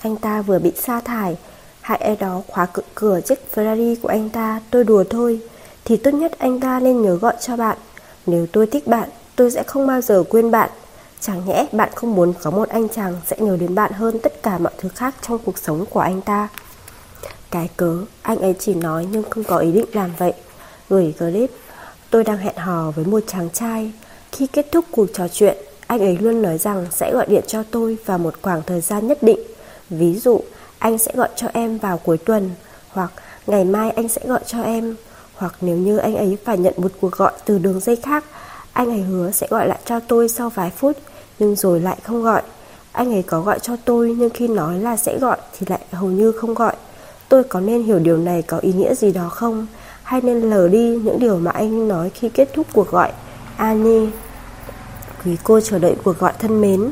[0.00, 1.36] Anh ta vừa bị sa thải
[1.80, 5.40] hại ai đó khóa cửa, cửa chiếc Ferrari của anh ta Tôi đùa thôi.
[5.84, 7.78] Thì tốt nhất anh ta nên nhớ gọi cho bạn.
[8.26, 10.70] Nếu tôi thích bạn Tôi sẽ không bao giờ quên bạn.
[11.20, 14.42] Chẳng nhẽ bạn không muốn có một anh chàng sẽ nhớ đến bạn hơn tất
[14.42, 16.48] cả mọi thứ khác trong cuộc sống của anh ta?
[17.50, 20.32] Cái cớ, anh ấy chỉ nói nhưng không có ý định làm vậy.
[20.88, 21.50] Gửi clip
[22.10, 23.92] Tôi đang hẹn hò với một chàng trai.
[24.32, 25.56] Khi kết thúc cuộc trò chuyện
[25.86, 29.06] Anh ấy luôn nói rằng sẽ gọi điện cho tôi vào một khoảng thời gian
[29.06, 29.40] nhất định.
[29.90, 30.40] Ví dụ,
[30.78, 32.50] anh sẽ gọi cho em vào cuối tuần
[32.88, 33.12] Hoặc
[33.46, 34.96] ngày mai anh sẽ gọi cho em.
[35.34, 38.24] Hoặc nếu như anh ấy phải nhận một cuộc gọi từ đường dây khác
[38.76, 40.96] anh ấy hứa sẽ gọi lại cho tôi sau vài phút,
[41.38, 42.42] Nhưng rồi lại không gọi.
[42.92, 46.08] Anh ấy có gọi cho tôi, Nhưng khi nói là sẽ gọi Thì lại hầu
[46.08, 46.74] như không gọi.
[47.28, 49.66] Tôi có nên hiểu điều này có ý nghĩa gì đó không?
[50.02, 53.12] Hay nên lờ đi những điều mà anh nói khi kết thúc cuộc gọi?
[53.56, 54.06] Annie
[55.24, 56.90] Quý cô chờ đợi cuộc gọi thân mến.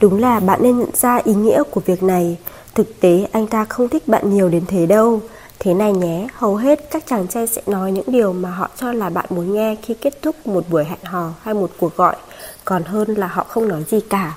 [0.00, 2.36] Đúng là bạn nên nhận ra ý nghĩa của việc này.
[2.74, 5.20] Thực tế, anh ta không thích bạn nhiều đến thế đâu.
[5.58, 8.92] Thế này nhé, hầu hết các chàng trai sẽ nói những điều mà họ cho
[8.92, 12.16] là bạn muốn nghe khi kết thúc một buổi hẹn hò hay một cuộc gọi
[12.64, 14.34] Còn hơn là họ không nói gì cả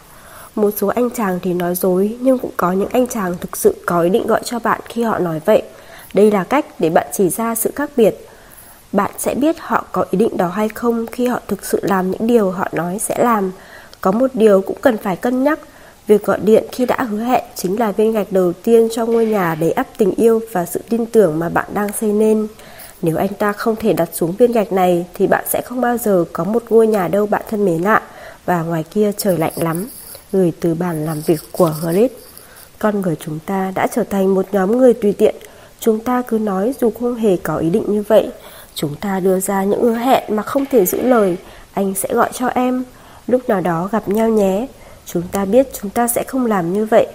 [0.55, 3.75] Một số anh chàng thì nói dối Nhưng cũng có những anh chàng thực sự
[3.85, 5.63] có ý định gọi cho bạn khi họ nói vậy
[6.13, 8.15] đây là cách để bạn chỉ ra sự khác biệt.
[8.91, 12.11] Bạn sẽ biết họ có ý định đó hay không khi họ thực sự làm
[12.11, 13.51] những điều họ nói sẽ làm.
[14.01, 15.59] Có một điều cũng cần phải cân nhắc,
[16.09, 19.25] việc gọi điện khi đã hứa hẹn chính là viên gạch đầu tiên cho ngôi
[19.25, 22.47] nhà đầy ắp tình yêu và sự tin tưởng mà bạn đang xây nên.
[23.01, 25.97] Nếu anh ta không thể đặt xuống viên gạch này, thì bạn sẽ không bao
[25.97, 28.01] giờ có một ngôi nhà đâu bạn thân mến ạ.
[28.45, 29.87] Và ngoài kia trời lạnh lắm.
[30.31, 32.11] Gửi từ bàn làm việc của Grit.
[32.79, 35.35] Con người chúng ta đã trở thành một nhóm người tùy tiện
[35.79, 38.29] Chúng ta cứ nói dù không hề có ý định như vậy
[38.75, 41.37] Chúng ta đưa ra những hứa hẹn mà không thể giữ lời
[41.73, 42.83] Anh sẽ gọi cho em
[43.27, 44.67] Lúc nào đó gặp nhau nhé
[45.13, 47.07] Chúng ta biết chúng ta sẽ không làm như vậy.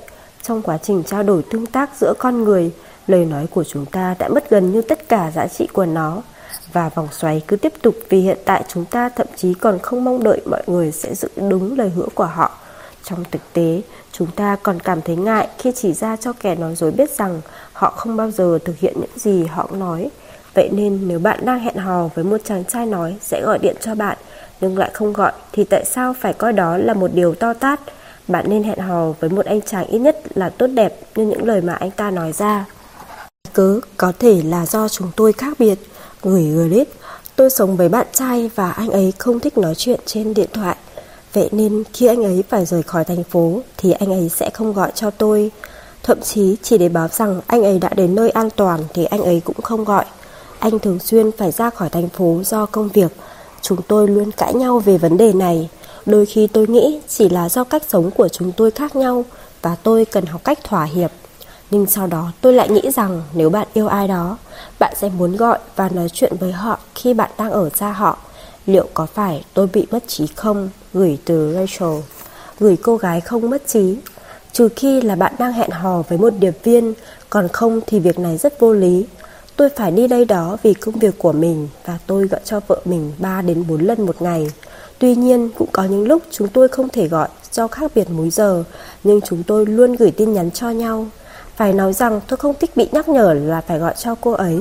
[0.42, 2.72] Trong quá trình trao đổi tương tác giữa con người
[3.06, 6.22] Lời nói của chúng ta đã mất gần như tất cả giá trị của nó.
[6.72, 10.04] Và vòng xoáy cứ tiếp tục vì hiện tại chúng ta thậm chí còn không
[10.04, 12.50] mong đợi mọi người sẽ giữ đúng lời hứa của họ.
[13.04, 13.80] Trong thực tế,
[14.12, 17.40] chúng ta còn cảm thấy ngại khi chỉ ra cho kẻ nói dối biết rằng
[17.72, 20.10] họ không bao giờ thực hiện những gì họ nói.
[20.54, 23.76] Vậy nên nếu bạn đang hẹn hò với một chàng trai nói sẽ gọi điện
[23.80, 24.18] cho bạn
[24.64, 27.80] nhưng lại không gọi thì tại sao phải coi đó là một điều to tát?
[28.28, 31.44] Bạn nên hẹn hò với một anh chàng ít nhất là tốt đẹp như những
[31.44, 32.64] lời mà anh ta nói ra.
[33.52, 35.78] Cớ có thể là do chúng tôi khác biệt.
[36.22, 36.88] Gửi Grit,
[37.36, 40.76] tôi sống với bạn trai và anh ấy không thích nói chuyện trên điện thoại.
[41.32, 44.72] Vậy nên khi anh ấy phải rời khỏi thành phố thì anh ấy sẽ không
[44.72, 45.50] gọi cho tôi.
[46.02, 49.22] Thậm chí chỉ để báo rằng anh ấy đã đến nơi an toàn thì anh
[49.22, 50.04] ấy cũng không gọi.
[50.58, 53.12] Anh thường xuyên phải ra khỏi thành phố do công việc.
[53.64, 55.68] Chúng tôi luôn cãi nhau về vấn đề này.
[56.06, 59.24] Đôi khi tôi nghĩ chỉ là do cách sống của chúng tôi khác nhau
[59.62, 61.10] và tôi cần học cách thỏa hiệp.
[61.70, 64.38] Nhưng sau đó tôi lại nghĩ rằng nếu bạn yêu ai đó,
[64.78, 68.18] bạn sẽ muốn gọi và nói chuyện với họ khi bạn đang ở xa họ.
[68.66, 70.70] Liệu có phải tôi bị mất trí không?
[70.94, 72.00] Gửi từ Rachel
[72.60, 73.96] Gửi cô gái không mất trí
[74.52, 76.94] Trừ khi là bạn đang hẹn hò với một điệp viên
[77.30, 79.06] Còn không thì việc này rất vô lý
[79.56, 82.80] Tôi phải đi đây đó vì công việc của mình Và tôi gọi cho vợ
[82.84, 84.50] mình 3 đến 4 lần một ngày.
[84.98, 88.30] Tuy nhiên cũng có những lúc chúng tôi không thể gọi do khác biệt múi
[88.30, 88.64] giờ
[89.04, 91.06] Nhưng chúng tôi luôn gửi tin nhắn cho nhau.
[91.56, 94.60] Phải nói rằng tôi không thích bị nhắc nhở là phải gọi cho cô ấy.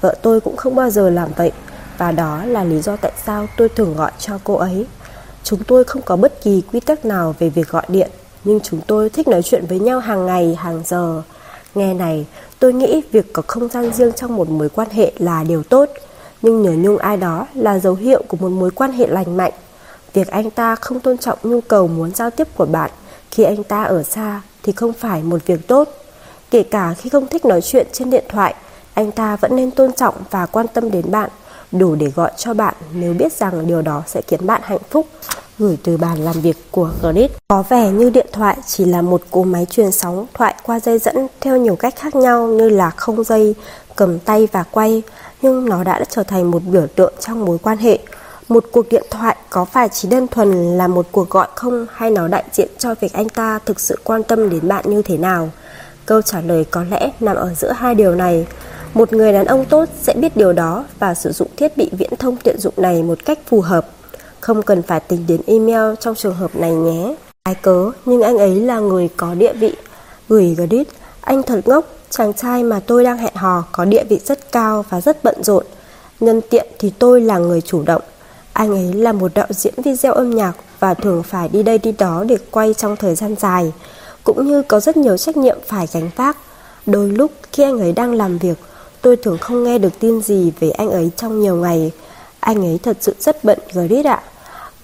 [0.00, 1.52] Vợ tôi cũng không bao giờ làm vậy
[1.98, 4.86] Và đó là lý do tại sao tôi thường gọi cho cô ấy.
[5.44, 8.10] Chúng tôi không có bất kỳ quy tắc nào về việc gọi điện,
[8.44, 11.22] nhưng chúng tôi thích nói chuyện với nhau hàng ngày, hàng giờ.
[11.74, 12.26] Nghe này,
[12.58, 15.88] tôi nghĩ việc có không gian riêng trong một mối quan hệ là điều tốt,
[16.42, 19.52] nhưng nhớ nhung ai đó là dấu hiệu của một mối quan hệ lành mạnh.
[20.12, 22.90] Việc anh ta không tôn trọng nhu cầu muốn giao tiếp của bạn
[23.30, 25.88] khi anh ta ở xa thì không phải một việc tốt.
[26.50, 28.54] Kể cả khi không thích nói chuyện trên điện thoại,
[28.94, 31.30] anh ta vẫn nên tôn trọng và quan tâm đến bạn
[31.72, 35.06] đủ để gọi cho bạn nếu biết rằng điều đó sẽ khiến bạn hạnh phúc.
[35.58, 39.22] Gửi từ bàn làm việc của Grit Có vẻ như điện thoại chỉ là một
[39.30, 42.90] cỗ máy truyền sóng thoại qua dây dẫn theo nhiều cách khác nhau như là
[42.90, 43.54] không dây,
[43.96, 45.02] cầm tay và quay,
[45.42, 47.98] nhưng nó đã trở thành một biểu tượng trong mối quan hệ.
[48.48, 52.10] Một cuộc điện thoại có phải chỉ đơn thuần là một cuộc gọi không hay
[52.10, 55.16] nó đại diện cho việc anh ta thực sự quan tâm đến bạn như thế
[55.16, 55.50] nào?
[56.06, 58.46] Câu trả lời có lẽ nằm ở giữa hai điều này.
[58.94, 62.16] Một người đàn ông tốt sẽ biết điều đó và sử dụng thiết bị viễn
[62.18, 63.86] thông tiện dụng này một cách phù hợp.
[64.40, 67.14] Không cần phải tính đến email trong trường hợp này nhé.
[67.42, 69.74] Ai cớ, nhưng anh ấy là người có địa vị.
[70.28, 70.88] Gửi Grit,
[71.20, 74.84] Anh thật ngốc, chàng trai mà tôi đang hẹn hò có địa vị rất cao
[74.88, 75.64] và rất bận rộn.
[76.20, 78.02] Nhân tiện thì tôi là người chủ động.
[78.52, 81.92] Anh ấy là một đạo diễn video âm nhạc và thường phải đi đây đi
[81.92, 83.72] đó để quay trong thời gian dài,
[84.24, 86.36] cũng như có rất nhiều trách nhiệm phải gánh vác.
[86.86, 88.58] Đôi lúc khi anh ấy đang làm việc,
[89.02, 91.92] tôi thường không nghe được tin gì về anh ấy trong nhiều ngày.
[92.40, 94.22] Anh ấy thật sự rất bận rồi đấy ạ.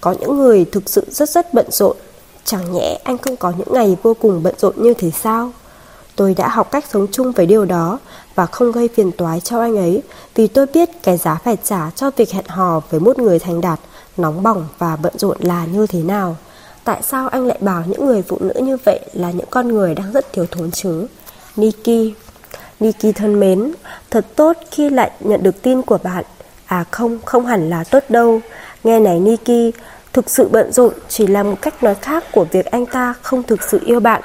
[0.00, 1.96] Có những người thực sự rất rất bận rộn.
[2.44, 5.52] Chẳng nhẽ anh không có những ngày vô cùng bận rộn như thế sao?
[6.16, 7.98] Tôi đã học cách sống chung với điều đó
[8.34, 10.02] và không gây phiền toái cho anh ấy
[10.34, 13.60] vì tôi biết cái giá phải trả cho việc hẹn hò với một người thành
[13.60, 13.80] đạt,
[14.16, 16.36] nóng bỏng và bận rộn là như thế nào.
[16.84, 19.94] Tại sao anh lại bảo những người phụ nữ như vậy là những con người
[19.94, 21.06] đang rất thiếu thốn chứ?
[21.56, 22.14] Nikki
[22.80, 23.72] Nikki thân mến,
[24.10, 26.24] thật tốt khi lại nhận được tin của bạn.
[26.66, 28.40] À không, không hẳn là tốt đâu.
[28.84, 29.76] Nghe này Nikki,
[30.12, 33.42] thực sự bận rộn chỉ là một cách nói khác của việc anh ta không
[33.42, 34.22] thực sự yêu bạn.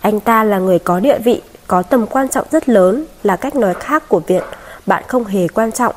[0.00, 3.56] Anh ta là người có địa vị, có tầm quan trọng rất lớn, là cách
[3.56, 4.42] nói khác của việc
[4.86, 5.94] bạn không hề quan trọng.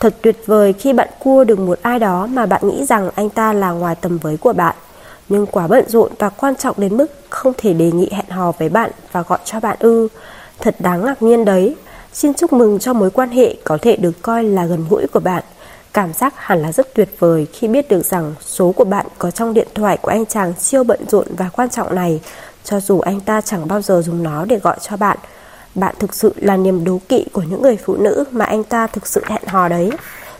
[0.00, 3.30] Thật tuyệt vời khi bạn cua được một ai đó mà bạn nghĩ rằng anh
[3.30, 4.74] ta là ngoài tầm với của bạn.
[5.28, 8.52] Nhưng quá bận rộn và quan trọng đến mức không thể đề nghị hẹn hò
[8.58, 10.08] với bạn và gọi cho bạn ư.
[10.60, 11.76] Thật đáng ngạc nhiên đấy.
[12.12, 15.20] Xin chúc mừng cho mối quan hệ có thể được coi là gần gũi của
[15.20, 15.42] bạn.
[15.92, 19.30] Cảm giác hẳn là rất tuyệt vời khi biết được rằng số của bạn có
[19.30, 22.20] trong điện thoại của anh chàng siêu bận rộn và quan trọng này
[22.64, 25.18] cho dù anh ta chẳng bao giờ dùng nó để gọi cho bạn.
[25.74, 28.86] Bạn thực sự là niềm đố kỵ của những người phụ nữ mà anh ta
[28.86, 29.90] thực sự hẹn hò đấy.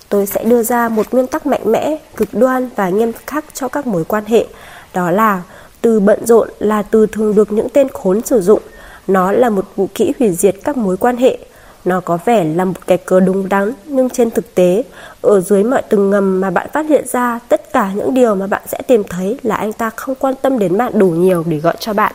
[0.09, 3.69] Tôi sẽ đưa ra một nguyên tắc mạnh mẽ, cực đoan và nghiêm khắc cho
[3.69, 4.47] các mối quan hệ.
[4.95, 5.43] Đó là
[5.81, 8.63] từ bận rộn là từ thường được những tên khốn sử dụng.
[9.07, 11.39] Nó là một vũ khí hủy diệt các mối quan hệ.
[11.85, 14.85] Nó có vẻ là một cái cớ đúng đắn, nhưng trên thực tế,
[15.23, 18.47] ở dưới mọi từng ngầm mà bạn phát hiện ra, tất cả những điều mà
[18.47, 21.59] bạn sẽ tìm thấy là anh ta không quan tâm đến bạn đủ nhiều để
[21.59, 22.13] gọi cho bạn.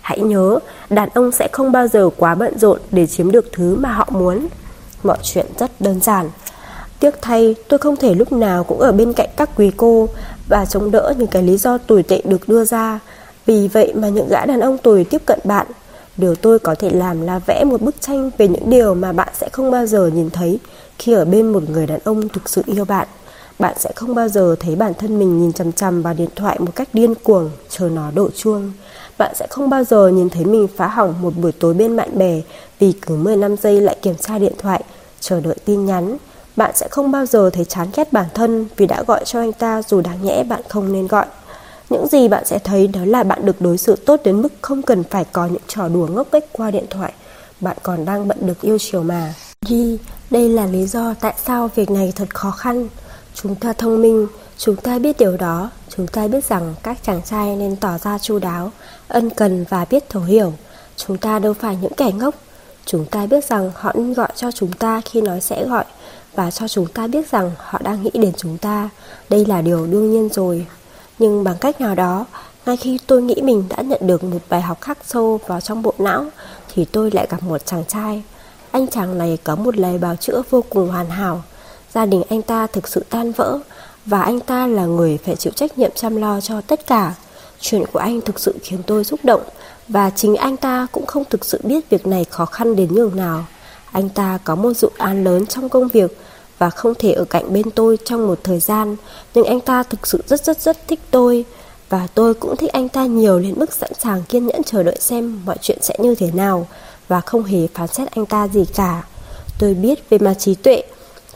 [0.00, 0.58] Hãy nhớ,
[0.90, 4.08] đàn ông sẽ không bao giờ quá bận rộn để chiếm được thứ mà họ
[4.10, 4.46] muốn.
[5.02, 6.30] Mọi chuyện rất đơn giản.
[7.00, 10.08] Tiếc thay, tôi không thể lúc nào cũng ở bên cạnh các quý cô
[10.48, 13.00] và chống đỡ những cái lý do tồi tệ được đưa ra.
[13.46, 15.66] Vì vậy mà những gã đàn ông tồi tiếp cận bạn
[16.16, 19.28] Điều tôi có thể làm là vẽ một bức tranh về những điều mà bạn
[19.34, 20.58] sẽ không bao giờ nhìn thấy
[20.98, 23.08] khi ở bên một người đàn ông thực sự yêu bạn.
[23.58, 26.56] Bạn sẽ không bao giờ thấy bản thân mình nhìn chằm chằm vào điện thoại
[26.58, 28.72] một cách điên cuồng, chờ nó đổ chuông.
[29.18, 32.18] Bạn sẽ không bao giờ nhìn thấy mình phá hỏng một buổi tối bên bạn
[32.18, 32.40] bè
[32.78, 34.84] vì cứ 15 giây lại kiểm tra điện thoại,
[35.20, 36.16] chờ đợi tin nhắn.
[36.56, 39.52] Bạn sẽ không bao giờ thấy chán ghét bản thân vì đã gọi cho anh
[39.52, 41.26] ta dù đáng nhẽ bạn không nên gọi.
[41.92, 44.82] Những gì bạn sẽ thấy đó là bạn được đối xử tốt đến mức không
[44.82, 47.12] cần phải có những trò đùa ngốc nghếch qua điện thoại.
[47.60, 49.34] Bạn còn đang bận được yêu chiều mà.
[49.68, 49.98] Đi,
[50.30, 52.88] đây là lý do tại sao việc này thật khó khăn.
[53.34, 54.26] Chúng ta thông minh,
[54.58, 58.18] chúng ta biết điều đó, chúng ta biết rằng các chàng trai nên tỏ ra
[58.18, 58.72] chu đáo,
[59.08, 60.52] ân cần và biết thấu hiểu.
[60.96, 62.34] Chúng ta đâu phải những kẻ ngốc.
[62.86, 65.84] Chúng ta biết rằng họ nên gọi cho chúng ta khi nói sẽ gọi
[66.34, 68.90] và cho chúng ta biết rằng họ đang nghĩ đến chúng ta.
[69.28, 70.66] Đây là điều đương nhiên rồi.
[71.18, 72.26] Nhưng bằng cách nào đó,
[72.66, 75.82] ngay khi tôi nghĩ mình đã nhận được một bài học khắc sâu vào trong
[75.82, 76.26] bộ não,
[76.74, 78.22] thì tôi lại gặp một chàng trai.
[78.70, 81.42] Anh chàng này có một lời bào chữa vô cùng hoàn hảo.
[81.94, 83.58] Gia đình anh ta thực sự tan vỡ,
[84.06, 87.14] và anh ta là người phải chịu trách nhiệm chăm lo cho tất cả.
[87.60, 89.42] Chuyện của anh thực sự khiến tôi xúc động,
[89.88, 93.16] và chính anh ta cũng không thực sự biết việc này khó khăn đến nhường
[93.16, 93.44] nào.
[93.92, 96.18] Anh ta có một dự án lớn trong công việc,
[96.62, 98.96] và không thể ở cạnh bên tôi trong một thời gian,
[99.34, 101.44] nhưng anh ta thực sự rất rất rất thích tôi
[101.88, 104.96] và tôi cũng thích anh ta nhiều đến mức sẵn sàng kiên nhẫn chờ đợi
[105.00, 106.66] xem mọi chuyện sẽ như thế nào
[107.08, 109.04] và không hề phán xét anh ta gì cả.
[109.58, 110.82] Tôi biết về mặt trí tuệ,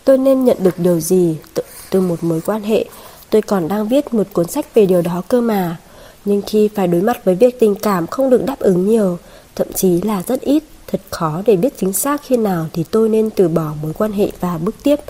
[0.05, 2.85] tôi nên nhận được điều gì từ, từ một mối quan hệ.
[3.31, 5.77] Tôi còn đang viết một cuốn sách về điều đó cơ mà.
[6.25, 9.19] Nhưng khi phải đối mặt với việc tình cảm không được đáp ứng nhiều,
[9.55, 13.09] thậm chí là rất ít, thật khó để biết chính xác khi nào thì tôi
[13.09, 15.01] nên từ bỏ mối quan hệ và bước tiếp.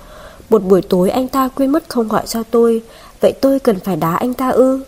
[0.51, 2.82] Một buổi tối anh ta quên mất không gọi cho tôi.
[3.20, 4.80] Vậy tôi cần phải đá anh ta ư?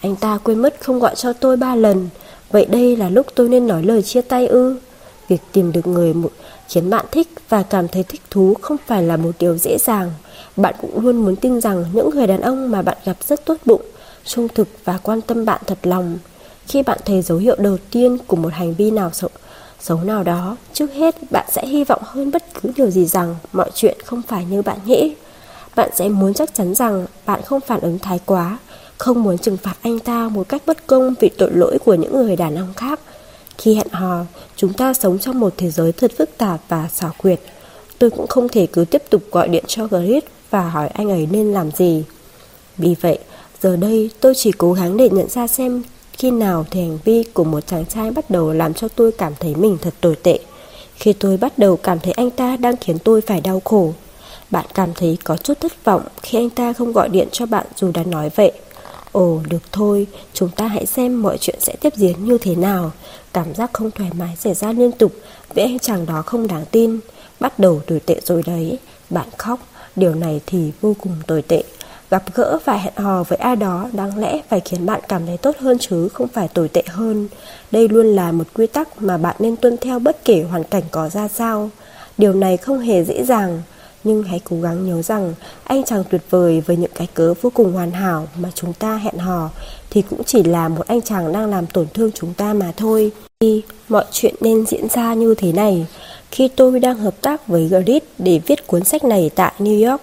[0.00, 2.08] Anh ta quên mất không gọi cho tôi ba lần.
[2.50, 4.76] Vậy đây là lúc tôi nên nói lời chia tay ư?
[5.28, 6.14] Việc tìm được người
[6.68, 10.10] khiến bạn thích và cảm thấy thích thú không phải là một điều dễ dàng.
[10.56, 13.56] Bạn cũng luôn muốn tin rằng những người đàn ông mà bạn gặp rất tốt
[13.66, 13.82] bụng,
[14.24, 16.18] Trung thực và quan tâm bạn thật lòng.
[16.66, 19.30] Khi bạn thấy dấu hiệu đầu tiên của một hành vi nào xấu
[19.84, 23.36] xấu nào đó, trước hết bạn sẽ hy vọng hơn bất cứ điều gì rằng
[23.52, 25.14] mọi chuyện không phải như bạn nghĩ.
[25.76, 28.58] Bạn sẽ muốn chắc chắn rằng bạn không phản ứng thái quá,
[28.98, 32.12] không muốn trừng phạt anh ta một cách bất công vì tội lỗi của những
[32.12, 33.00] người đàn ông khác.
[33.58, 34.24] Khi hẹn hò,
[34.56, 37.40] chúng ta sống trong một thế giới thật phức tạp và xảo quyệt.
[37.98, 41.28] Tôi cũng không thể cứ tiếp tục gọi điện cho Grit và hỏi anh ấy
[41.30, 42.04] nên làm gì.
[42.78, 43.18] Vì vậy,
[43.62, 45.82] giờ đây tôi chỉ cố gắng để nhận ra xem
[46.18, 49.32] khi nào thì hành vi của một chàng trai bắt đầu làm cho tôi cảm
[49.40, 50.38] thấy mình thật tồi tệ.
[50.94, 53.92] Khi tôi bắt đầu cảm thấy anh ta đang khiến tôi phải đau khổ.
[54.50, 57.66] Bạn cảm thấy có chút thất vọng khi anh ta không gọi điện cho bạn
[57.76, 58.52] dù đã nói vậy.
[59.12, 62.92] Ồ, được thôi, chúng ta hãy xem mọi chuyện sẽ tiếp diễn như thế nào.
[63.32, 65.12] Cảm giác không thoải mái xảy ra liên tục,
[65.54, 67.00] vì anh chàng đó không đáng tin.
[67.40, 68.78] Bắt đầu tồi tệ rồi đấy.
[69.10, 69.60] Bạn khóc,
[69.96, 71.62] điều này thì vô cùng tồi tệ.
[72.14, 75.36] Gặp gỡ và hẹn hò với ai đó đáng lẽ phải khiến bạn cảm thấy
[75.36, 77.28] tốt hơn chứ không phải tồi tệ hơn.
[77.70, 80.82] Đây luôn là một quy tắc mà bạn nên tuân theo bất kể hoàn cảnh
[80.90, 81.70] có ra sao.
[82.18, 83.62] Điều này không hề dễ dàng,
[84.04, 85.34] nhưng hãy cố gắng nhớ rằng
[85.64, 88.96] anh chàng tuyệt vời với những cái cớ vô cùng hoàn hảo mà chúng ta
[88.96, 89.50] hẹn hò
[89.90, 93.12] thì cũng chỉ là một anh chàng đang làm tổn thương chúng ta mà thôi.
[93.88, 95.86] Mọi chuyện nên diễn ra như thế này,
[96.30, 100.02] khi tôi đang hợp tác với Grit để viết cuốn sách này tại New York,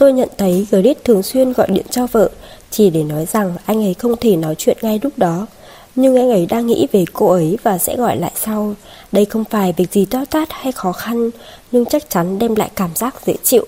[0.00, 2.30] tôi nhận thấy Grit thường xuyên gọi điện cho vợ
[2.70, 5.46] chỉ để nói rằng anh ấy không thể nói chuyện ngay lúc đó.
[5.94, 8.74] Nhưng anh ấy đang nghĩ về cô ấy và sẽ gọi lại sau.
[9.12, 11.30] Đây không phải việc gì to tát hay khó khăn,
[11.72, 13.64] nhưng chắc chắn đem lại cảm giác dễ chịu.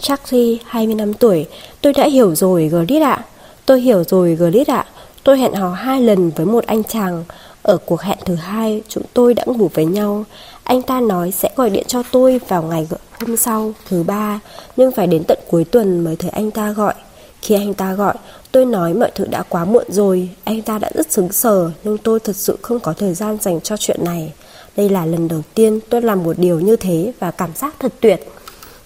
[0.00, 1.46] Charlie, 25 tuổi,
[1.80, 3.24] tôi đã hiểu rồi Grit ạ.
[3.66, 4.86] Tôi hiểu rồi Grit ạ.
[5.24, 7.24] Tôi hẹn hò hai lần với một anh chàng.
[7.62, 10.24] Ở cuộc hẹn thứ hai, chúng tôi đã ngủ với nhau.
[10.68, 12.86] Anh ta nói sẽ gọi điện cho tôi vào ngày
[13.20, 14.40] hôm sau, thứ ba,
[14.76, 16.94] nhưng phải đến tận cuối tuần mới thấy anh ta gọi.
[17.42, 18.14] Khi anh ta gọi,
[18.52, 21.98] tôi nói mọi thứ đã quá muộn rồi, anh ta đã rất sững sờ, nhưng
[21.98, 24.32] tôi thật sự không có thời gian dành cho chuyện này.
[24.76, 27.92] Đây là lần đầu tiên tôi làm một điều như thế và cảm giác thật
[28.00, 28.28] tuyệt.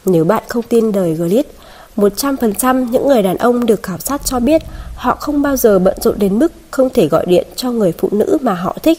[0.05, 1.47] Nếu bạn không tin đời Glit,
[1.97, 4.63] 100% những người đàn ông được khảo sát cho biết
[4.95, 8.09] họ không bao giờ bận rộn đến mức không thể gọi điện cho người phụ
[8.13, 8.99] nữ mà họ thích.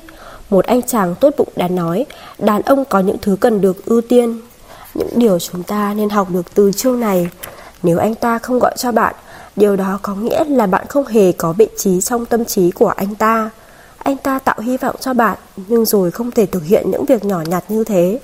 [0.50, 2.06] Một anh chàng tốt bụng đã nói,
[2.40, 4.42] đàn ông có những thứ cần được ưu tiên.
[4.94, 7.30] Những điều chúng ta nên học được từ chương này.
[7.84, 9.16] Nếu anh ta không gọi cho bạn,
[9.56, 12.88] điều đó có nghĩa là bạn không hề có vị trí trong tâm trí của
[12.88, 13.50] anh ta.
[13.98, 15.38] Anh ta tạo hy vọng cho bạn,
[15.68, 18.20] nhưng rồi không thể thực hiện những việc nhỏ nhặt như thế.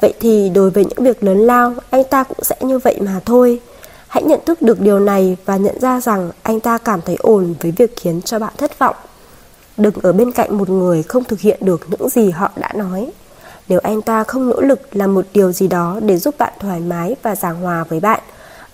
[0.00, 3.20] Vậy thì đối với những việc lớn lao, anh ta cũng sẽ như vậy mà
[3.26, 3.60] thôi.
[4.08, 7.54] Hãy nhận thức được điều này và nhận ra rằng anh ta cảm thấy ổn
[7.60, 8.96] với việc khiến cho bạn thất vọng.
[9.80, 13.10] Đừng ở bên cạnh một người không thực hiện được những gì họ đã nói.
[13.68, 16.80] Nếu anh ta không nỗ lực làm một điều gì đó để giúp bạn thoải
[16.80, 18.20] mái và giảng hòa với bạn,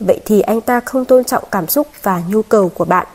[0.01, 3.07] vậy thì anh ta không tôn trọng cảm xúc và nhu cầu của bạn.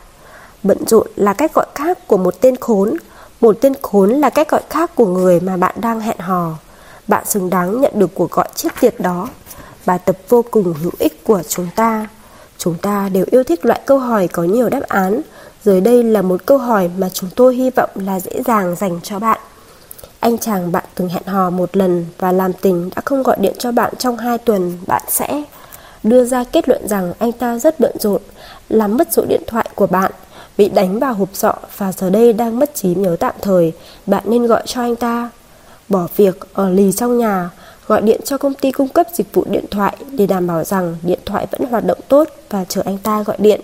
[0.63, 2.97] Bận rộn là cách gọi khác của một tên khốn,
[3.41, 6.51] một tên khốn là cách gọi khác của người mà bạn đang hẹn hò.
[7.07, 9.27] Bạn xứng đáng nhận được cuộc gọi chiếc tiệt đó.
[9.85, 12.07] Bài tập vô cùng hữu ích của chúng ta.
[12.57, 15.21] Chúng ta đều yêu thích loại câu hỏi có nhiều đáp án.
[15.66, 18.99] Dưới đây là một câu hỏi mà chúng tôi hy vọng là dễ dàng dành
[19.03, 19.39] cho bạn.
[20.20, 23.53] Anh chàng bạn từng hẹn hò một lần và làm tình đã không gọi điện
[23.59, 25.43] cho bạn trong hai tuần, bạn sẽ
[26.03, 28.22] đưa ra kết luận rằng anh ta rất bận rộn,
[28.70, 30.12] làm mất số điện thoại của bạn,
[30.57, 33.74] bị đánh vào hộp sọ và giờ đây đang mất trí nhớ tạm thời,
[34.05, 35.30] bạn nên gọi cho anh ta.
[35.89, 37.49] Bỏ việc ở lì trong nhà,
[37.88, 40.95] gọi điện cho công ty cung cấp dịch vụ điện thoại để đảm bảo rằng
[41.01, 43.62] điện thoại vẫn hoạt động tốt và chờ anh ta gọi điện.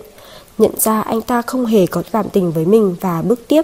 [0.58, 3.62] Nhận ra anh ta không hề có cảm tình với mình và bước tiếp.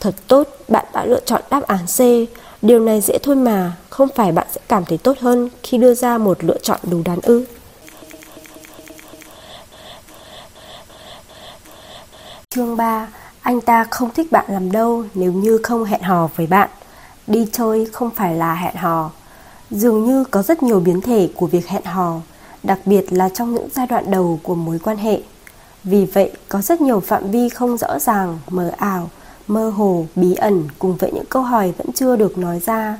[0.00, 2.00] Thật tốt, bạn đã lựa chọn đáp án C.
[2.62, 5.94] Điều này dễ thôi mà, không phải bạn sẽ cảm thấy tốt hơn khi đưa
[5.94, 7.44] ra một lựa chọn đúng đắn ư.
[12.54, 13.08] Chương 3
[13.40, 16.70] Anh ta không thích bạn làm đâu nếu như không hẹn hò với bạn.
[17.26, 19.10] Đi chơi không phải là hẹn hò.
[19.70, 22.20] Dường như có rất nhiều biến thể của việc hẹn hò,
[22.62, 25.20] đặc biệt là trong những giai đoạn đầu của mối quan hệ.
[25.84, 29.10] Vì vậy, có rất nhiều phạm vi không rõ ràng, mờ ảo,
[29.46, 32.98] mơ hồ, bí ẩn cùng với những câu hỏi vẫn chưa được nói ra.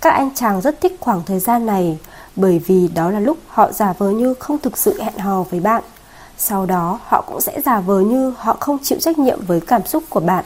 [0.00, 1.98] Các anh chàng rất thích khoảng thời gian này
[2.36, 5.60] bởi vì đó là lúc họ giả vờ như không thực sự hẹn hò với
[5.60, 5.82] bạn.
[6.38, 9.86] Sau đó, họ cũng sẽ giả vờ như họ không chịu trách nhiệm với cảm
[9.86, 10.44] xúc của bạn.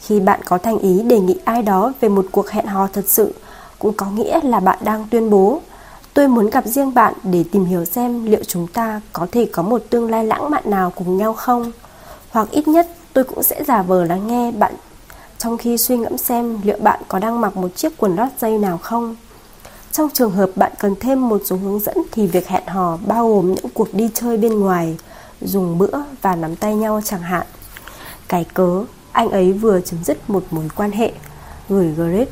[0.00, 3.04] Khi bạn có thành ý đề nghị ai đó về một cuộc hẹn hò thật
[3.08, 3.34] sự,
[3.78, 5.60] cũng có nghĩa là bạn đang tuyên bố
[6.14, 9.62] Tôi muốn gặp riêng bạn để tìm hiểu xem liệu chúng ta có thể có
[9.62, 11.72] một tương lai lãng mạn nào cùng nhau không.
[12.30, 14.74] Hoặc ít nhất tôi cũng sẽ giả vờ lắng nghe bạn
[15.38, 18.58] trong khi suy ngẫm xem liệu bạn có đang mặc một chiếc quần lót dây
[18.58, 19.16] nào không.
[19.92, 23.28] Trong trường hợp bạn cần thêm một số hướng dẫn thì việc hẹn hò bao
[23.28, 24.96] gồm những cuộc đi chơi bên ngoài,
[25.40, 27.46] dùng bữa và nắm tay nhau chẳng hạn.
[28.28, 31.12] Cái cớ, anh ấy vừa chấm dứt một mối quan hệ,
[31.68, 32.28] gửi gret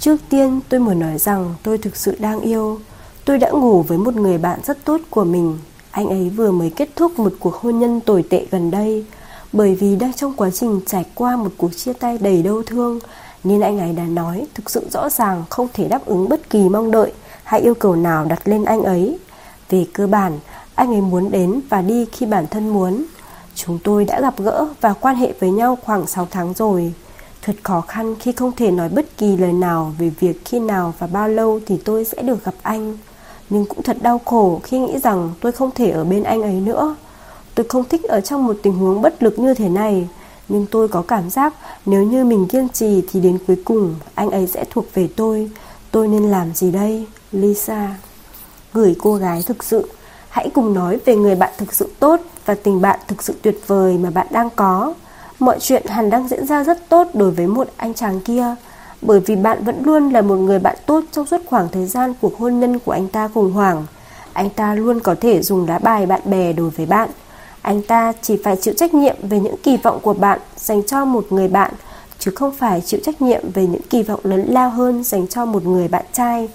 [0.00, 2.80] Trước tiên tôi muốn nói rằng tôi thực sự đang yêu.
[3.26, 5.58] Tôi đã ngủ với một người bạn rất tốt của mình.
[5.90, 9.04] Anh ấy vừa mới kết thúc một cuộc hôn nhân tồi tệ gần đây
[9.52, 12.98] bởi vì đang trong quá trình trải qua một cuộc chia tay đầy đau thương
[13.44, 16.68] nên anh ấy đã nói thực sự rõ ràng không thể đáp ứng bất kỳ
[16.68, 17.12] mong đợi
[17.44, 19.18] hay yêu cầu nào đặt lên anh ấy.
[19.70, 20.38] Về cơ bản,
[20.74, 23.04] anh ấy muốn đến và đi khi bản thân muốn.
[23.54, 26.92] Chúng tôi đã gặp gỡ và quan hệ với nhau khoảng 6 tháng rồi.
[27.42, 30.94] Thật khó khăn khi không thể nói bất kỳ lời nào về việc khi nào
[30.98, 32.98] và bao lâu thì tôi sẽ được gặp anh.
[33.50, 36.52] Nhưng cũng thật đau khổ khi nghĩ rằng tôi không thể ở bên anh ấy
[36.52, 36.96] nữa.
[37.54, 40.08] Tôi không thích ở trong một tình huống bất lực như thế này.
[40.48, 41.54] Nhưng tôi có cảm giác
[41.86, 45.50] nếu như mình kiên trì thì đến cuối cùng anh ấy sẽ thuộc về tôi.
[45.90, 47.06] Tôi nên làm gì đây?
[47.32, 47.96] Lisa
[48.72, 49.88] Gửi cô gái thực sự
[50.36, 53.58] Hãy cùng nói về người bạn thực sự tốt và tình bạn thực sự tuyệt
[53.66, 54.94] vời mà bạn đang có.
[55.38, 58.54] Mọi chuyện hẳn đang diễn ra rất tốt đối với một anh chàng kia,
[59.06, 62.14] bởi vì bạn vẫn luôn là một người bạn tốt trong suốt khoảng thời gian
[62.20, 63.86] cuộc hôn nhân của anh ta khủng hoảng.
[64.32, 67.08] Anh ta luôn có thể dùng lá bài bạn bè đối với bạn.
[67.62, 71.04] Anh ta chỉ phải chịu trách nhiệm về những kỳ vọng của bạn dành cho
[71.04, 71.72] một người bạn,
[72.18, 75.44] chứ không phải chịu trách nhiệm về những kỳ vọng lớn lao hơn dành cho
[75.44, 76.48] một người bạn trai.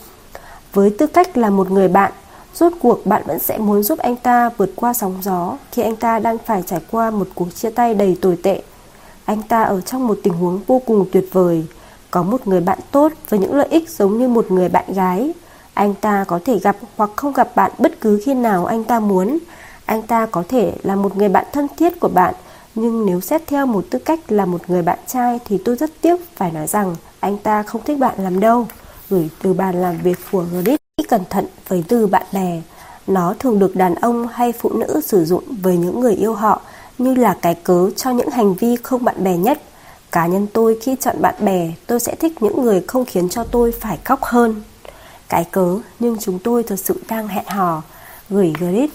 [0.73, 2.11] Với tư cách là một người bạn,
[2.53, 5.95] Rốt cuộc bạn vẫn sẽ muốn giúp anh ta vượt qua sóng gió khi anh
[5.95, 8.61] ta đang phải trải qua một cuộc chia tay đầy tồi tệ.
[9.25, 11.65] Anh ta ở trong một tình huống vô cùng tuyệt vời,
[12.11, 15.33] có một người bạn tốt với những lợi ích giống như một người bạn gái.
[15.73, 18.99] Anh ta có thể gặp hoặc không gặp bạn bất cứ khi nào anh ta
[18.99, 19.37] muốn.
[19.85, 22.33] Anh ta có thể là một người bạn thân thiết của bạn,
[22.75, 25.91] nhưng nếu xét theo một tư cách là một người bạn trai thì tôi rất
[26.01, 28.67] tiếc phải nói rằng anh ta không thích bạn làm đâu.
[29.09, 32.61] Gửi từ bàn làm việc của Reddit cẩn thận với từ bạn bè.
[33.07, 36.61] Nó thường được đàn ông hay phụ nữ sử dụng với những người yêu họ
[36.97, 39.61] như là cái cớ cho những hành vi không bạn bè nhất.
[40.11, 43.43] Cá nhân tôi khi chọn bạn bè, tôi sẽ thích những người không khiến cho
[43.43, 44.61] tôi phải khóc hơn.
[45.29, 47.81] Cái cớ, nhưng chúng tôi thật sự đang hẹn hò.
[48.29, 48.89] Gửi grid.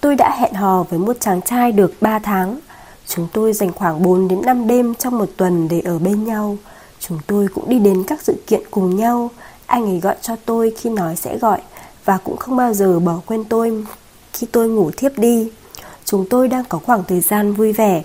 [0.00, 2.60] Tôi đã hẹn hò với một chàng trai được 3 tháng.
[3.06, 6.56] Chúng tôi dành khoảng 4 đến 5 đêm trong một tuần để ở bên nhau.
[7.00, 9.30] Chúng tôi cũng đi đến các sự kiện cùng nhau.
[9.66, 11.60] Anh ấy gọi cho tôi khi nói sẽ gọi
[12.04, 13.84] và cũng không bao giờ bỏ quên tôi
[14.32, 15.50] khi tôi ngủ thiếp đi.
[16.04, 18.02] Chúng tôi đang có khoảng thời gian vui vẻ.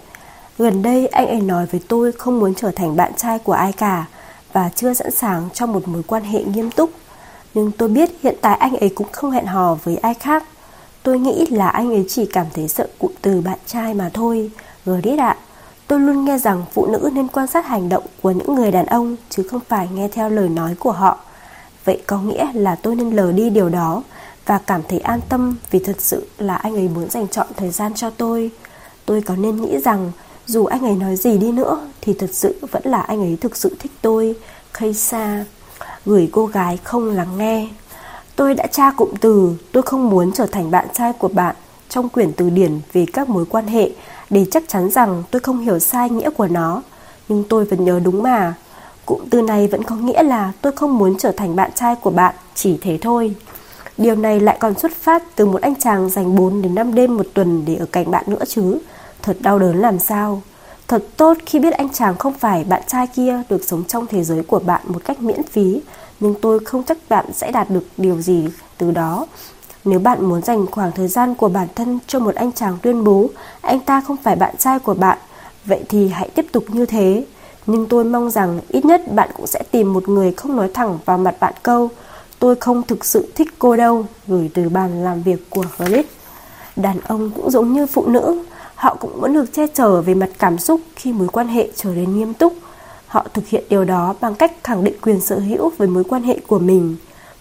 [0.57, 3.71] Gần đây anh ấy nói với tôi không muốn trở thành bạn trai của ai
[3.73, 4.05] cả
[4.53, 6.89] và chưa sẵn sàng cho một mối quan hệ nghiêm túc.
[7.53, 10.43] Nhưng tôi biết hiện tại anh ấy cũng không hẹn hò với ai khác.
[11.03, 14.51] Tôi nghĩ là anh ấy chỉ cảm thấy sợ cụm từ bạn trai mà thôi.
[14.85, 15.37] Grdit ạ,
[15.87, 18.85] tôi luôn nghe rằng phụ nữ nên quan sát hành động của những người đàn
[18.85, 21.19] ông chứ không phải nghe theo lời nói của họ.
[21.85, 24.03] Vậy có nghĩa là tôi nên lờ đi điều đó
[24.45, 27.69] Và cảm thấy an tâm Vì thật sự là anh ấy muốn dành chọn thời
[27.69, 28.51] gian cho tôi
[29.05, 30.11] Tôi có nên nghĩ rằng
[30.45, 33.55] dù anh ấy nói gì đi nữa Thì thật sự vẫn là anh ấy thực
[33.55, 34.35] sự thích tôi
[34.79, 35.45] Keisa
[36.05, 37.67] Gửi cô gái không lắng nghe
[38.35, 41.55] Tôi đã tra cụm từ Tôi không muốn trở thành bạn trai của bạn
[41.89, 43.89] Trong quyển từ điển về các mối quan hệ
[44.29, 46.81] Để chắc chắn rằng tôi không hiểu sai nghĩa của nó
[47.29, 48.53] Nhưng tôi vẫn nhớ đúng mà
[49.05, 52.09] Cụm từ này vẫn có nghĩa là tôi không muốn trở thành bạn trai của
[52.09, 53.35] bạn, chỉ thế thôi.
[53.97, 57.17] Điều này lại còn xuất phát từ một anh chàng dành 4 đến 5 đêm
[57.17, 58.77] một tuần để ở cạnh bạn nữa chứ.
[59.22, 60.41] Thật đau đớn làm sao.
[60.88, 64.24] Thật tốt khi biết anh chàng không phải bạn trai kia được sống trong thế
[64.24, 65.82] giới của bạn một cách miễn phí,
[66.19, 68.47] nhưng tôi không chắc bạn sẽ đạt được điều gì
[68.78, 69.28] từ đó.
[69.86, 73.03] Nếu bạn muốn dành khoảng thời gian của bản thân cho một anh chàng tuyên
[73.03, 73.30] bố
[73.61, 75.17] anh ta không phải bạn trai của bạn,
[75.65, 77.26] vậy thì hãy tiếp tục như thế.
[77.65, 80.99] Nhưng tôi mong rằng ít nhất bạn cũng sẽ tìm một người không nói thẳng
[81.05, 81.89] vào mặt bạn câu
[82.39, 86.05] Tôi không thực sự thích cô đâu Gửi từ bàn làm việc của Grit
[86.76, 88.43] Đàn ông cũng giống như phụ nữ
[88.82, 91.89] Họ cũng vẫn được che chở về mặt cảm xúc khi mối quan hệ trở
[91.89, 92.53] nên nghiêm túc
[93.07, 96.23] Họ thực hiện điều đó bằng cách khẳng định quyền sở hữu với mối quan
[96.23, 96.95] hệ của mình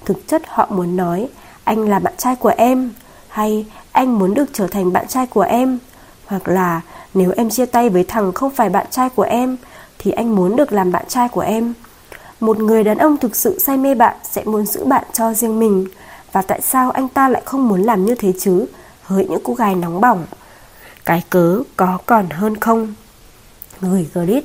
[0.04, 1.28] Thực chất, họ muốn nói,
[1.64, 2.92] Anh là bạn trai của em,
[3.28, 5.78] Hay, anh muốn được trở thành bạn trai của em
[6.26, 6.80] Hoặc là,
[7.14, 9.56] nếu em chia tay với thằng không phải bạn trai của em,
[9.98, 11.74] thì anh muốn được làm bạn trai của em.
[12.40, 15.58] Một người đàn ông thực sự say mê bạn sẽ muốn giữ bạn cho riêng
[15.58, 15.86] mình.
[16.32, 18.66] Và tại sao anh ta lại không muốn làm như thế chứ?
[19.02, 20.26] Hỡi những cô gái nóng bỏng.
[21.04, 22.94] Cái cớ có còn hơn không?
[23.80, 24.44] Người Grit,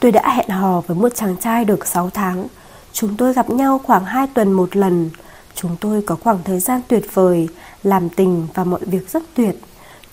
[0.00, 2.46] tôi đã hẹn hò với một chàng trai được 6 tháng.
[2.92, 5.10] Chúng tôi gặp nhau khoảng 2 tuần một lần.
[5.54, 7.48] Chúng tôi có khoảng thời gian tuyệt vời,
[7.82, 9.56] làm tình và mọi việc rất tuyệt.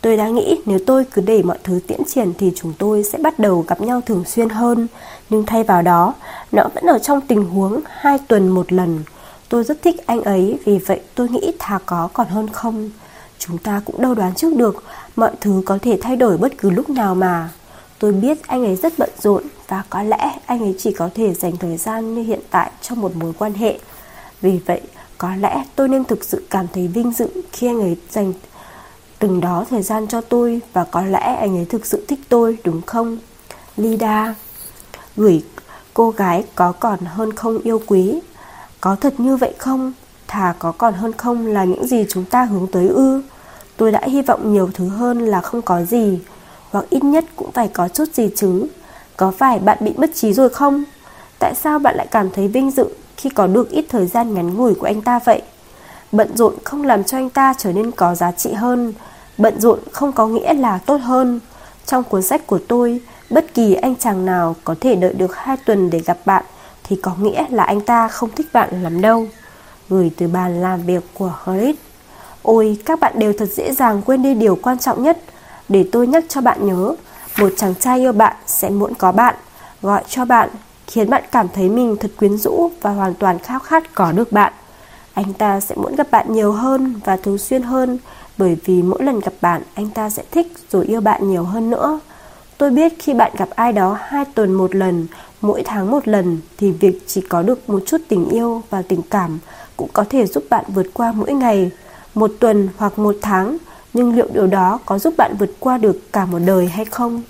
[0.01, 3.17] Tôi đã nghĩ nếu tôi cứ để mọi thứ tiễn triển thì chúng tôi sẽ
[3.17, 4.87] bắt đầu gặp nhau thường xuyên hơn.
[5.29, 6.13] Nhưng thay vào đó,
[6.51, 9.03] nó vẫn ở trong tình huống hai tuần một lần.
[9.49, 12.89] Tôi rất thích anh ấy, vì vậy tôi nghĩ thà có còn hơn không.
[13.47, 14.83] Chúng ta cũng đâu đoán trước được,
[15.15, 17.49] mọi thứ có thể thay đổi bất cứ lúc nào mà.
[17.99, 21.33] Tôi biết anh ấy rất bận rộn và có lẽ anh ấy chỉ có thể
[21.33, 23.79] dành thời gian như hiện tại cho một mối quan hệ.
[24.41, 24.81] Vì vậy,
[25.17, 28.33] có lẽ tôi nên thực sự cảm thấy vinh dự khi anh ấy dành
[29.19, 32.57] từng đó thời gian cho tôi và có lẽ anh ấy thực sự thích tôi
[32.63, 33.17] đúng không?
[33.77, 34.35] Lida
[35.15, 35.43] Gửi
[35.93, 38.19] cô gái có còn hơn không yêu quý
[38.81, 39.93] Có thật như vậy không?
[40.27, 43.21] Thà có còn hơn không là những gì chúng ta hướng tới ư
[43.77, 46.19] Tôi đã hy vọng nhiều thứ hơn là không có gì,
[46.71, 48.67] Hoặc ít nhất cũng phải có chút gì chứ.
[49.17, 50.83] Có phải bạn bị mất trí rồi không?
[51.39, 52.85] Tại sao bạn lại cảm thấy vinh dự
[53.17, 55.41] khi có được ít thời gian ngắn ngủi của anh ta vậy?
[56.11, 58.93] Bận rộn không làm cho anh ta trở nên có giá trị hơn.
[59.37, 61.39] Bận rộn không có nghĩa là tốt hơn.
[61.85, 65.57] Trong cuốn sách của tôi, Bất kỳ anh chàng nào có thể đợi được 2
[65.65, 66.43] tuần để gặp bạn
[66.83, 69.27] Thì có nghĩa là anh ta không thích bạn lắm đâu.
[69.89, 71.79] Gửi từ bàn làm việc của horace
[72.45, 75.17] Ôi các bạn đều thật dễ dàng quên đi điều quan trọng nhất.
[75.69, 76.95] Để tôi nhắc cho bạn nhớ
[77.39, 79.35] Một chàng trai yêu bạn sẽ muốn có bạn
[79.81, 80.49] Gọi cho bạn
[80.87, 84.31] Khiến bạn cảm thấy mình thật quyến rũ Và hoàn toàn khao khát có được
[84.31, 84.53] bạn.
[85.13, 87.97] Anh ta sẽ muốn gặp bạn nhiều hơn Và thường xuyên hơn
[88.37, 91.69] Bởi vì mỗi lần gặp bạn Anh ta sẽ thích rồi yêu bạn nhiều hơn
[91.69, 91.99] nữa.
[92.57, 95.07] Tôi biết khi bạn gặp ai đó hai tuần một lần,
[95.41, 99.01] mỗi tháng một lần thì việc chỉ có được một chút tình yêu và tình
[99.09, 99.39] cảm
[99.77, 101.71] cũng có thể giúp bạn vượt qua mỗi ngày,
[102.15, 103.57] một tuần hoặc một tháng,
[103.93, 107.21] nhưng liệu điều đó có giúp bạn vượt qua được cả một đời hay không?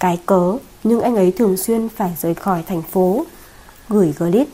[0.00, 3.24] Cái cớ, nhưng anh ấy thường xuyên phải rời khỏi thành phố.
[3.88, 4.48] Gửi Glit,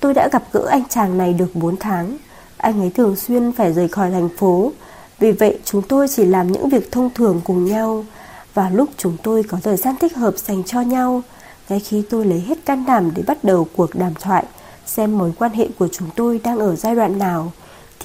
[0.00, 2.16] tôi đã gặp gỡ anh chàng này được 4 tháng.
[2.56, 4.72] Anh ấy thường xuyên phải rời khỏi thành phố,
[5.18, 8.04] vì vậy chúng tôi chỉ làm những việc thông thường cùng nhau.
[8.54, 11.22] Và lúc chúng tôi có thời gian thích hợp dành cho nhau,
[11.68, 14.44] ngay khi tôi lấy hết can đảm để bắt đầu cuộc đàm thoại,
[14.86, 17.52] xem mối quan hệ của chúng tôi đang ở giai đoạn nào,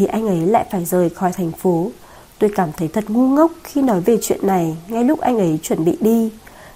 [0.01, 1.91] thì anh ấy lại phải rời khỏi thành phố.
[2.39, 5.59] Tôi cảm thấy thật ngu ngốc khi nói về chuyện này ngay lúc anh ấy
[5.63, 6.31] chuẩn bị đi.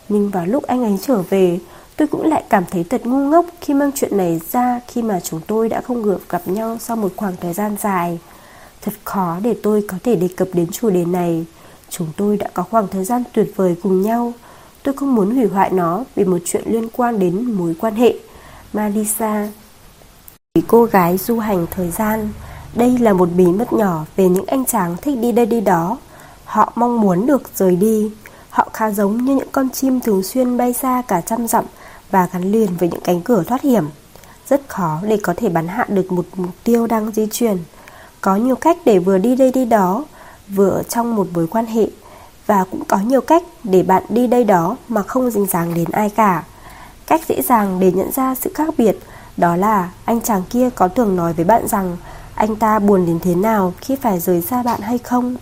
[0.09, 1.59] Nhưng vào lúc anh ấy trở về,
[1.95, 5.19] tôi cũng lại cảm thấy thật ngu ngốc khi mang chuyện này ra khi mà
[5.19, 8.19] chúng tôi đã không được gặp nhau sau một khoảng thời gian dài.
[8.81, 11.45] Thật khó để tôi có thể đề cập đến chủ đề này.
[11.89, 14.33] Chúng tôi đã có khoảng thời gian tuyệt vời cùng nhau.
[14.83, 18.13] Tôi không muốn hủy hoại nó vì một chuyện liên quan đến mối quan hệ.
[18.73, 19.47] malisa,
[20.67, 22.29] Cô gái du hành thời gian
[22.75, 25.97] đây là một bí mật nhỏ về những anh chàng thích đi đây đi đó.
[26.45, 28.11] Họ mong muốn được rời đi.
[28.49, 31.65] Họ khá giống như những con chim thường xuyên bay xa cả trăm dặm
[32.11, 33.85] Và gắn liền với những cánh cửa thoát hiểm.
[34.49, 37.57] Rất khó để có thể bắn hạ được một mục tiêu đang di chuyển.
[38.21, 40.03] Có nhiều cách để vừa đi đây đi đó,
[40.47, 41.87] Vừa ở trong một mối quan hệ.
[42.45, 45.91] Và cũng có nhiều cách để bạn đi đây đó mà không dính dáng đến
[45.91, 46.43] ai cả.
[47.07, 48.99] Cách dễ dàng để nhận ra sự khác biệt
[49.37, 51.97] đó là anh chàng kia có thường nói với bạn rằng
[52.35, 55.35] anh ta buồn đến thế nào khi phải rời xa bạn hay không.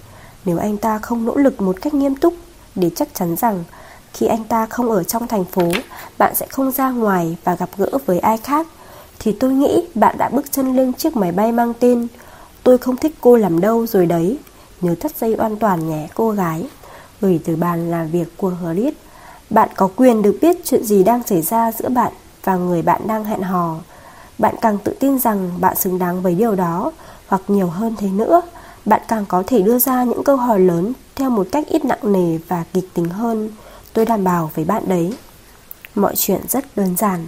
[0.45, 2.33] Nếu anh ta không nỗ lực một cách nghiêm túc
[2.75, 3.63] để chắc chắn rằng
[4.13, 5.71] khi anh ta không ở trong thành phố,
[6.17, 8.67] bạn sẽ không ra ngoài và gặp gỡ với ai khác,
[9.19, 12.07] thì tôi nghĩ bạn đã bước chân lên chiếc máy bay mang tên
[12.63, 14.37] Tôi không thích cô làm đâu rồi đấy.
[14.81, 16.67] Nhớ thắt dây an toàn nhé cô gái.
[17.21, 18.93] Gửi từ bàn làm việc của Hrit.
[19.49, 22.13] Bạn có quyền được biết chuyện gì đang xảy ra giữa bạn
[22.43, 23.75] và người bạn đang hẹn hò.
[24.37, 26.91] Bạn càng tự tin rằng bạn xứng đáng với điều đó,
[27.27, 28.41] hoặc nhiều hơn thế nữa,
[28.85, 32.13] bạn càng có thể đưa ra những câu hỏi lớn theo một cách ít nặng
[32.13, 33.49] nề và kịch tính hơn.
[33.93, 35.13] Tôi đảm bảo với bạn đấy.
[35.95, 37.27] Mọi chuyện rất đơn giản.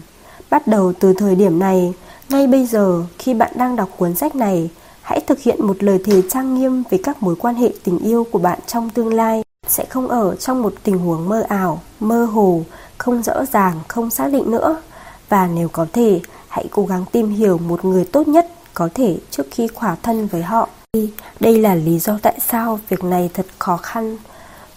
[0.50, 1.94] Bắt đầu từ thời điểm này,
[2.30, 4.70] ngay bây giờ khi bạn đang đọc cuốn sách này,
[5.02, 8.28] hãy thực hiện một lời thề trang nghiêm về các mối quan hệ tình yêu
[8.32, 12.26] của bạn trong tương lai sẽ không ở trong một tình huống mơ ảo, mơ
[12.26, 12.62] hồ,
[12.98, 14.82] không rõ ràng, không xác định nữa.
[15.30, 16.20] Và nếu có thể,
[16.56, 20.28] hãy cố gắng tìm hiểu một người tốt nhất có thể trước khi khỏa thân
[20.28, 20.70] với họ.
[21.40, 24.18] Đây là lý do tại sao việc này thật khó khăn.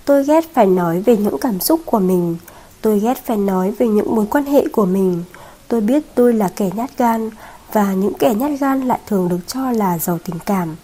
[0.04, 2.36] Tôi ghét phải nói về những cảm xúc của mình.
[2.80, 5.24] Tôi ghét phải nói về những mối quan hệ của mình.
[5.68, 7.30] Tôi biết tôi là kẻ nhát gan
[7.72, 10.76] và những kẻ nhát gan lại thường được cho là giàu tình cảm.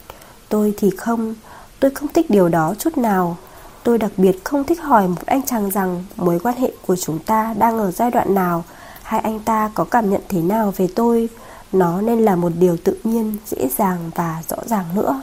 [0.49, 1.35] Tôi thì không,
[1.81, 3.37] tôi không thích điều đó chút nào.
[3.83, 7.19] Tôi đặc biệt không thích hỏi một anh chàng rằng mối quan hệ của chúng
[7.19, 8.65] ta đang ở giai đoạn nào
[9.05, 11.29] hai anh ta có cảm nhận thế nào về tôi?
[11.73, 15.23] Nó nên là một điều tự nhiên, dễ dàng và rõ ràng nữa.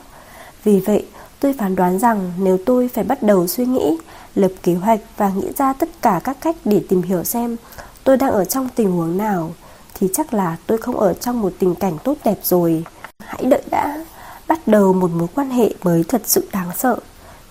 [0.63, 1.05] Vì vậy,
[1.39, 3.97] tôi phán đoán rằng nếu tôi phải bắt đầu suy nghĩ,
[4.35, 7.57] lập kế hoạch và nghĩ ra tất cả các cách để tìm hiểu xem
[8.03, 9.51] tôi đang ở trong tình huống nào,
[9.93, 12.83] thì chắc là tôi không ở trong một tình cảnh tốt đẹp rồi.
[13.19, 14.05] Hãy đợi đã.
[14.47, 16.99] Bắt đầu một mối quan hệ mới thật sự đáng sợ.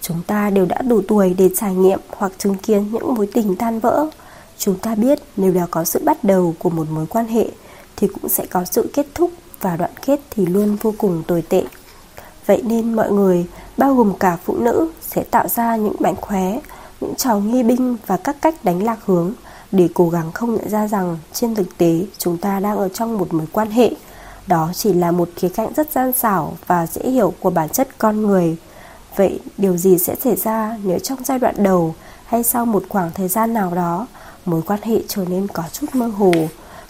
[0.00, 3.56] Chúng ta đều đã đủ tuổi để trải nghiệm hoặc chứng kiến những mối tình
[3.56, 4.10] tan vỡ.
[4.60, 7.46] Chúng ta biết nếu đã có sự bắt đầu của một mối quan hệ
[7.96, 9.30] thì cũng sẽ có sự kết thúc
[9.60, 11.64] và đoạn kết thì luôn vô cùng tồi tệ.
[12.46, 13.46] Vậy nên mọi người,
[13.76, 16.60] bao gồm cả phụ nữ, sẽ tạo ra những mảnh khóe,
[17.00, 19.32] những trò nghi binh và các cách đánh lạc hướng
[19.72, 23.18] để cố gắng không nhận ra rằng trên thực tế chúng ta đang ở trong
[23.18, 23.90] một mối quan hệ.
[24.46, 27.88] Đó chỉ là một khía cạnh rất gian xảo và dễ hiểu của bản chất
[27.98, 28.56] con người.
[29.16, 31.94] Vậy điều gì sẽ xảy ra nếu trong giai đoạn đầu
[32.26, 34.06] hay sau một khoảng thời gian nào đó
[34.50, 36.32] mối quan hệ trở nên có chút mơ hồ.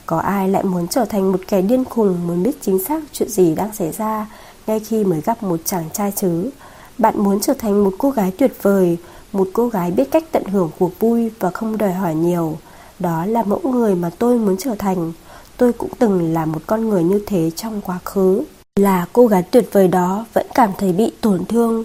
[0.06, 3.28] Có ai lại muốn trở thành một kẻ điên khùng muốn biết chính xác chuyện
[3.28, 4.26] gì đang xảy ra
[4.66, 6.50] ngay khi mới gặp một chàng trai chứ?
[6.98, 8.98] Bạn muốn trở thành một cô gái tuyệt vời,
[9.32, 12.58] một cô gái biết cách tận hưởng cuộc vui và không đòi hỏi nhiều.
[13.00, 15.12] Đó là mẫu người mà tôi muốn trở thành
[15.56, 18.44] Tôi cũng từng là một con người như thế trong quá khứ
[18.76, 21.84] Là cô gái tuyệt vời đó vẫn cảm thấy bị tổn thương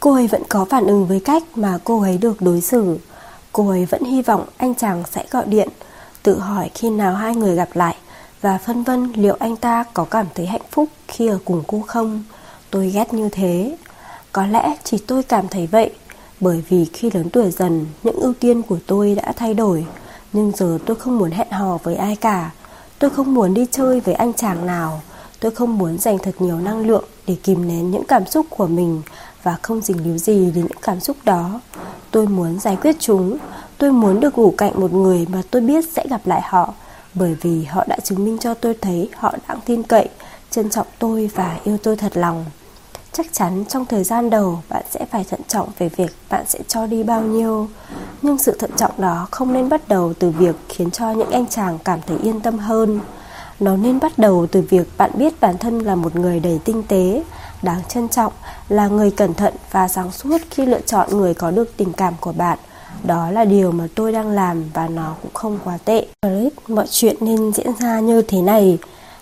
[0.00, 2.98] Cô ấy vẫn có phản ứng với cách mà cô ấy được đối xử
[3.52, 5.68] Cô ấy vẫn hy vọng anh chàng sẽ gọi điện,
[6.22, 7.96] Tự hỏi khi nào hai người gặp lại
[8.40, 11.84] Và phân vân liệu anh ta có cảm thấy hạnh phúc khi ở cùng cô
[11.86, 12.24] không.
[12.70, 13.76] Tôi ghét như thế.
[14.32, 15.90] Có lẽ chỉ tôi cảm thấy vậy,
[16.40, 19.86] Bởi vì khi lớn tuổi dần, Những ưu tiên của tôi đã thay đổi.
[20.32, 22.50] Nhưng giờ tôi không muốn hẹn hò với ai cả.
[22.98, 25.00] Tôi không muốn đi chơi với anh chàng nào.
[25.40, 28.66] Tôi không muốn dành thật nhiều năng lượng Để kìm nén những cảm xúc của
[28.66, 29.02] mình
[29.42, 31.60] và không dính líu gì đến những cảm xúc đó.
[32.10, 33.38] Tôi muốn giải quyết chúng.
[33.78, 36.74] Tôi muốn được ngủ cạnh một người mà tôi biết sẽ gặp lại họ,
[37.14, 40.08] Bởi vì họ đã chứng minh cho tôi thấy họ đáng tin cậy,
[40.50, 42.44] Trân trọng tôi và yêu tôi thật lòng.
[43.12, 46.58] Chắc chắn trong thời gian đầu bạn sẽ phải thận trọng về việc bạn sẽ
[46.68, 47.68] cho đi bao nhiêu,
[48.22, 51.46] Nhưng sự thận trọng đó không nên bắt đầu từ việc khiến cho những anh
[51.46, 53.00] chàng cảm thấy yên tâm hơn.
[53.60, 56.82] Nó nên bắt đầu từ việc bạn biết bản thân là một người đầy tinh
[56.88, 57.22] tế
[57.62, 58.32] Đáng trân trọng,
[58.68, 62.14] là người cẩn thận và sáng suốt khi lựa chọn người có được tình cảm
[62.20, 62.58] của bạn
[63.04, 66.06] đó là điều mà tôi đang làm và nó cũng không quá tệ.
[66.68, 68.78] Mọi chuyện nên diễn ra như thế này.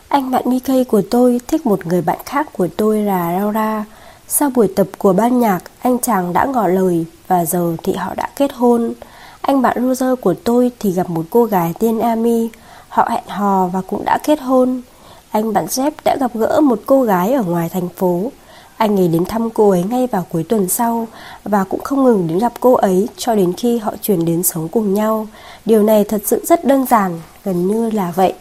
[0.08, 3.84] Anh bạn Nikkei của tôi thích một người bạn khác của tôi là Laura.
[4.28, 8.14] Sau buổi tập của ban nhạc, anh chàng đã ngỏ lời và giờ thì họ
[8.14, 8.92] đã kết hôn.
[9.40, 12.50] Anh bạn Roger của tôi thì gặp một cô gái tên Amy.
[12.88, 14.82] Họ hẹn hò và cũng đã kết hôn.
[15.30, 18.32] Anh bạn Jeff đã gặp gỡ một cô gái ở ngoài thành phố.
[18.76, 21.08] Anh ấy đến thăm cô ấy ngay vào cuối tuần sau
[21.44, 24.68] và cũng không ngừng đến gặp cô ấy cho đến khi họ chuyển đến sống
[24.68, 25.26] cùng nhau.
[25.64, 28.34] Điều này thật sự rất đơn giản, gần như là vậy.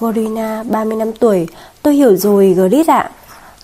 [0.00, 1.48] Corina, 30 năm tuổi,
[1.82, 3.10] tôi hiểu rồi Grit ạ.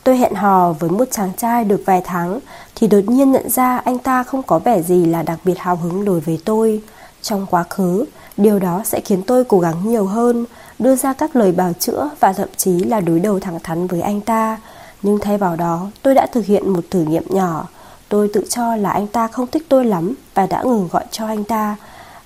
[0.05, 2.41] Tôi hẹn hò với một chàng trai được vài tháng
[2.75, 5.77] thì đột nhiên nhận ra anh ta không có vẻ gì là đặc biệt hào
[5.77, 6.83] hứng đối với tôi.
[7.23, 8.05] Trong quá khứ,
[8.37, 10.45] điều đó sẽ khiến tôi cố gắng nhiều hơn,
[10.79, 14.01] đưa ra các lời bào chữa và thậm chí là đối đầu thẳng thắn với
[14.01, 14.59] anh ta.
[15.03, 17.69] Nhưng thay vào đó, tôi đã thực hiện một thử nghiệm nhỏ.
[18.09, 21.27] Tôi tự cho là anh ta không thích tôi lắm và đã ngừng gọi cho
[21.27, 21.77] anh ta.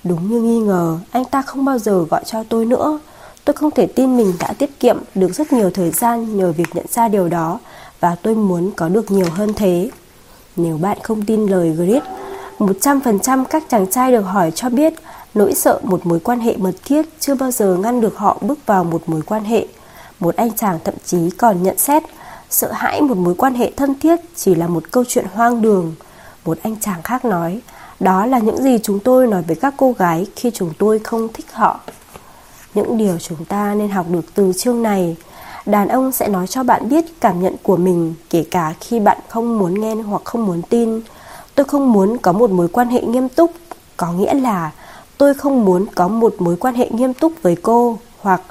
[0.03, 2.99] Đúng như nghi ngờ, anh ta không bao giờ gọi cho tôi nữa.
[3.45, 6.67] Tôi không thể tin mình đã tiết kiệm được rất nhiều thời gian nhờ việc
[6.73, 7.59] nhận ra điều đó
[7.99, 9.89] và tôi muốn có được nhiều hơn thế.
[10.55, 12.03] Nếu bạn không tin lời Grit,
[12.59, 14.93] 100% các chàng trai được hỏi cho biết
[15.33, 18.59] nỗi sợ một mối quan hệ mật thiết chưa bao giờ ngăn được họ bước
[18.65, 19.67] vào một mối quan hệ.
[20.19, 22.03] Một anh chàng thậm chí còn nhận xét
[22.49, 25.95] sợ hãi một mối quan hệ thân thiết chỉ là một câu chuyện hoang đường.
[26.45, 27.61] Một anh chàng khác nói,
[27.99, 31.27] đó là những gì chúng tôi nói với các cô gái khi chúng tôi không
[31.33, 31.79] thích họ.
[32.73, 35.15] Những điều chúng ta nên học được từ chương này.
[35.65, 39.17] Đàn ông sẽ nói cho bạn biết cảm nhận của mình kể cả khi bạn
[39.29, 41.01] không muốn nghe hoặc không muốn tin.
[41.55, 43.51] Tôi không muốn có một mối quan hệ nghiêm túc,
[43.97, 44.71] có nghĩa là
[45.21, 48.41] tôi không muốn có một mối quan hệ nghiêm túc với cô hoặc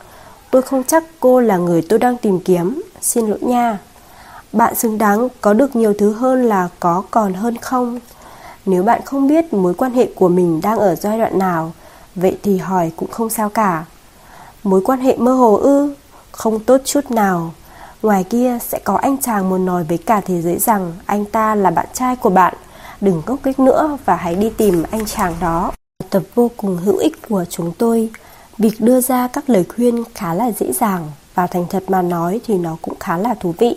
[0.50, 3.78] tôi không chắc cô là người tôi đang tìm kiếm, xin lỗi nha.
[4.52, 8.00] Bạn xứng đáng có được nhiều thứ hơn là có còn hơn không?
[8.66, 11.72] Nếu bạn không biết mối quan hệ của mình đang ở giai đoạn nào,
[12.14, 13.84] vậy thì hỏi cũng không sao cả.
[14.62, 15.94] Mối quan hệ mơ hồ ư?
[16.32, 17.54] Không tốt chút nào.
[18.02, 21.54] Ngoài kia sẽ có anh chàng muốn nói với cả thế giới rằng anh ta
[21.54, 22.54] là bạn trai của bạn.
[23.00, 25.72] Đừng gốc kích nữa và hãy đi tìm anh chàng đó.
[26.10, 28.10] Tập vô cùng hữu ích của chúng tôi.
[28.58, 32.40] Việc đưa ra các lời khuyên khá là dễ dàng và thành thật mà nói
[32.46, 33.76] thì nó cũng khá là thú vị.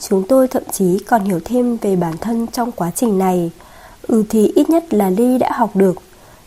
[0.00, 3.50] Chúng tôi thậm chí còn hiểu thêm về bản thân trong quá trình này.
[4.02, 5.96] Ừ thì ít nhất là Ly đã học được.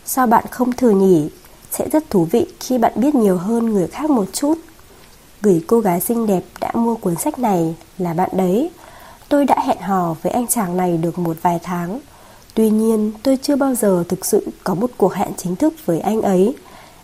[0.04, 1.28] Sao bạn không thử nhỉ?
[1.70, 4.58] Sẽ rất thú vị khi bạn biết nhiều hơn người khác một chút.
[5.42, 8.70] Gửi cô gái xinh đẹp đã mua cuốn sách này là bạn đấy.
[9.28, 12.00] Tôi đã hẹn hò với anh chàng này được một vài tháng.
[12.54, 16.00] Tuy nhiên, tôi chưa bao giờ thực sự có một cuộc hẹn chính thức với
[16.00, 16.56] anh ấy.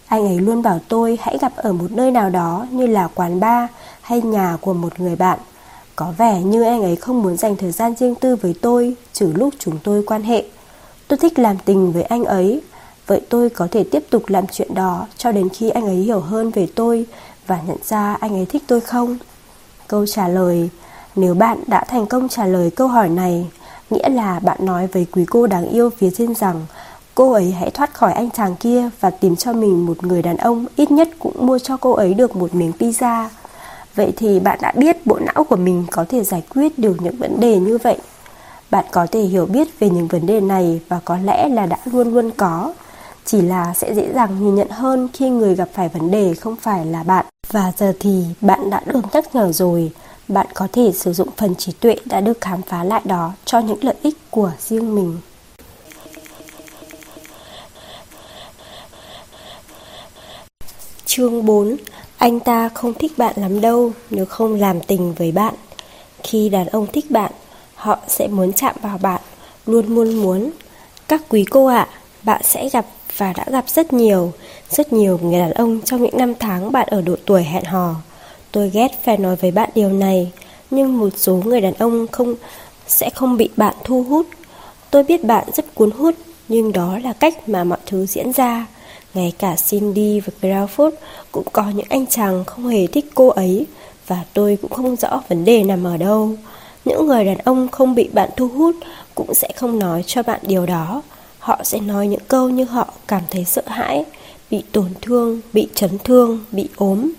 [0.06, 3.40] Anh ấy luôn bảo tôi hãy gặp ở một nơi nào đó như là quán
[3.40, 3.70] bar
[4.00, 5.38] hay nhà của một người bạn.
[5.98, 9.32] Có vẻ như anh ấy không muốn dành thời gian riêng tư với tôi Trừ
[9.34, 10.44] lúc chúng tôi quan hệ
[11.08, 12.62] Tôi thích làm tình với anh ấy
[13.06, 16.20] Vậy tôi có thể tiếp tục làm chuyện đó Cho đến khi anh ấy hiểu
[16.20, 17.06] hơn về tôi
[17.46, 19.18] Và nhận ra anh ấy thích tôi không
[19.88, 20.68] Câu trả lời
[21.16, 23.46] Nếu bạn đã thành công trả lời câu hỏi này
[23.90, 26.66] Nghĩa là bạn nói với quý cô đáng yêu phía trên rằng
[27.14, 30.36] Cô ấy hãy thoát khỏi anh chàng kia Và tìm cho mình một người đàn
[30.36, 33.28] ông Ít nhất cũng mua cho cô ấy được một miếng pizza
[33.98, 37.16] Vậy thì bạn đã biết bộ não của mình có thể giải quyết được những
[37.16, 37.98] vấn đề như vậy.
[38.70, 41.78] Bạn có thể hiểu biết về những vấn đề này và có lẽ là đã
[41.84, 42.72] luôn luôn có.
[43.24, 46.56] Chỉ là sẽ dễ dàng nhìn nhận hơn khi người gặp phải vấn đề không
[46.56, 47.26] phải là bạn.
[47.50, 49.92] Và giờ thì bạn đã được nhắc nhở rồi,
[50.28, 53.58] bạn có thể sử dụng phần trí tuệ đã được khám phá lại đó cho
[53.58, 55.18] những lợi ích của riêng mình.
[61.06, 61.76] Chương 4
[62.18, 65.54] Anh ta không thích bạn lắm đâu nếu không làm tình với bạn.
[66.22, 67.32] Khi đàn ông thích bạn,
[67.74, 69.20] họ sẽ muốn chạm vào bạn,
[69.66, 70.50] luôn luôn muốn.
[71.08, 71.88] Các quý cô ạ,
[72.22, 72.86] bạn sẽ gặp
[73.16, 74.32] và đã gặp rất nhiều,
[74.70, 77.94] rất nhiều người đàn ông trong những năm tháng bạn ở độ tuổi hẹn hò.
[78.52, 80.32] Tôi ghét phải nói với bạn điều này,
[80.70, 82.34] nhưng một số người đàn ông không
[82.86, 84.26] sẽ không bị bạn thu hút.
[84.90, 86.14] Tôi biết bạn rất cuốn hút,
[86.48, 88.66] nhưng đó là cách mà mọi thứ diễn ra.
[89.14, 90.90] Ngay cả Cindy và Crawford
[91.32, 93.66] cũng có những anh chàng không hề thích cô ấy
[94.06, 96.30] và tôi cũng không rõ vấn đề nằm ở đâu.
[96.84, 98.76] Những người đàn ông không bị bạn thu hút
[99.14, 101.02] cũng sẽ không nói cho bạn điều đó.
[101.38, 104.04] Họ sẽ nói những câu như họ cảm thấy sợ hãi,
[104.50, 107.12] bị tổn thương, bị chấn thương, bị ốm.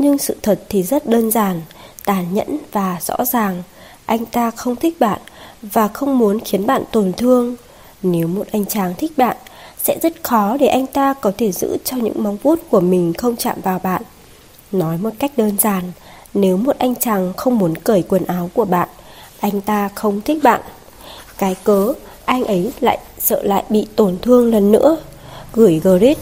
[0.00, 1.62] Nhưng sự thật thì rất đơn giản,
[2.04, 3.62] tàn nhẫn và rõ ràng.
[4.06, 5.20] Anh ta không thích bạn
[5.62, 7.56] và không muốn khiến bạn tổn thương.
[8.02, 9.36] Nếu một anh chàng thích bạn,
[9.82, 13.12] sẽ rất khó để anh ta có thể giữ cho những móng vuốt của mình
[13.12, 14.02] không chạm vào bạn.
[14.72, 15.92] Nói một cách đơn giản,
[16.34, 18.88] nếu một anh chàng không muốn cởi quần áo của bạn,
[19.40, 20.60] anh ta không thích bạn.
[21.38, 21.92] Cái cớ,
[22.24, 24.96] anh ấy lại sợ lại bị tổn thương lần nữa.
[25.52, 26.18] Gửi Grit,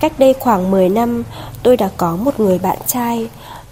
[0.00, 1.24] cách đây khoảng 10 năm,
[1.62, 3.28] tôi đã có một người bạn trai.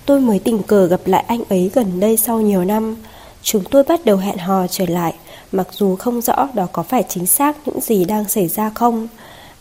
[0.07, 2.97] Tôi mới tình cờ gặp lại anh ấy gần đây sau nhiều năm.
[3.43, 5.15] Chúng tôi bắt đầu hẹn hò trở lại,
[5.53, 9.09] mặc dù không rõ đó có phải chính xác những gì đang xảy ra không.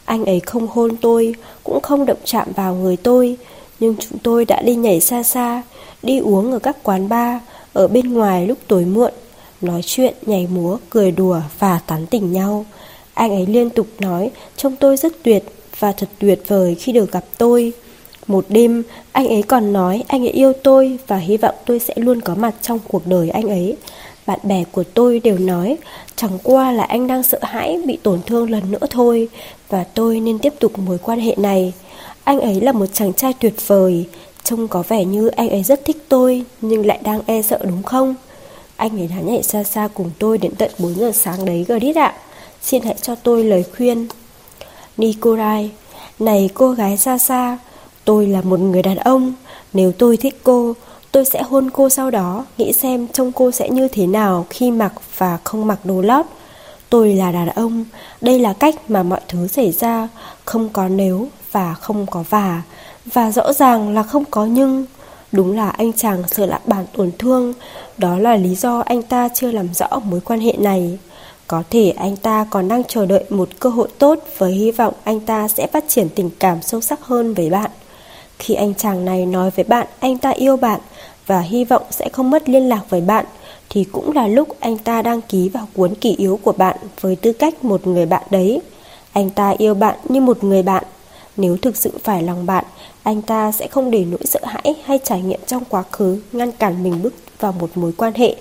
[0.06, 3.38] Anh ấy không hôn tôi, cũng không động chạm vào người tôi,
[3.80, 5.64] nhưng chúng tôi đã đi nhảy xa xa,
[6.04, 7.42] đi uống ở các quán bar,
[7.74, 9.12] ở bên ngoài lúc tối muộn,
[9.62, 12.66] nói chuyện, nhảy múa, cười đùa và tán tỉnh nhau.
[13.14, 15.44] Anh ấy liên tục nói trông tôi rất tuyệt
[15.80, 17.74] và thật tuyệt vời khi được gặp tôi.
[18.28, 21.94] Một đêm, anh ấy còn nói anh ấy yêu tôi và hy vọng tôi sẽ
[21.98, 23.76] luôn có mặt trong cuộc đời anh ấy.
[24.26, 25.78] Bạn bè của tôi đều nói
[26.16, 29.28] chẳng qua là anh đang sợ hãi bị tổn thương lần nữa thôi
[29.70, 31.74] và tôi nên tiếp tục mối quan hệ này.
[32.24, 34.06] Anh ấy là một chàng trai tuyệt vời,
[34.44, 37.84] trông có vẻ như anh ấy rất thích tôi nhưng lại đang e sợ đúng
[37.84, 38.16] không?
[38.76, 41.96] Anh ấy đã nhảy xa xa cùng tôi đến tận 4 giờ sáng đấy Grit
[41.96, 42.14] ạ.
[42.62, 44.08] Xin hãy cho tôi lời khuyên.
[44.98, 45.72] Nikolai,
[46.20, 47.58] này cô gái xa xa,
[48.06, 49.34] tôi là một người đàn ông,
[49.74, 50.74] nếu tôi thích cô,
[51.12, 54.72] tôi sẽ hôn cô sau đó, nghĩ xem trông cô sẽ như thế nào khi
[54.72, 56.26] mặc và không mặc đồ lót.
[56.90, 57.86] Tôi là đàn ông,
[58.22, 60.08] đây là cách mà mọi thứ xảy ra,
[60.46, 62.62] không có nếu và không có và,
[63.06, 64.86] và rõ ràng là không có nhưng.
[65.32, 67.54] Đúng là anh chàng sợ lại bản tổn thương,
[67.98, 70.98] đó là lý do anh ta chưa làm rõ mối quan hệ này.
[71.48, 74.94] Có thể anh ta còn đang chờ đợi một cơ hội tốt với hy vọng
[75.04, 77.72] anh ta sẽ phát triển tình cảm sâu sắc hơn với bạn.
[78.40, 80.80] Khi anh chàng này nói với bạn anh ta yêu bạn
[81.28, 83.26] và hy vọng sẽ không mất liên lạc với bạn,
[83.70, 87.16] thì cũng là lúc anh ta đăng ký vào cuốn kỷ yếu của bạn với
[87.16, 88.62] tư cách một người bạn đấy.
[89.12, 90.84] Anh ta yêu bạn như một người bạn.
[91.38, 92.66] Nếu thực sự phải lòng bạn,
[93.04, 96.52] anh ta sẽ không để nỗi sợ hãi hay trải nghiệm trong quá khứ ngăn
[96.52, 98.36] cản mình bước vào một mối quan hệ.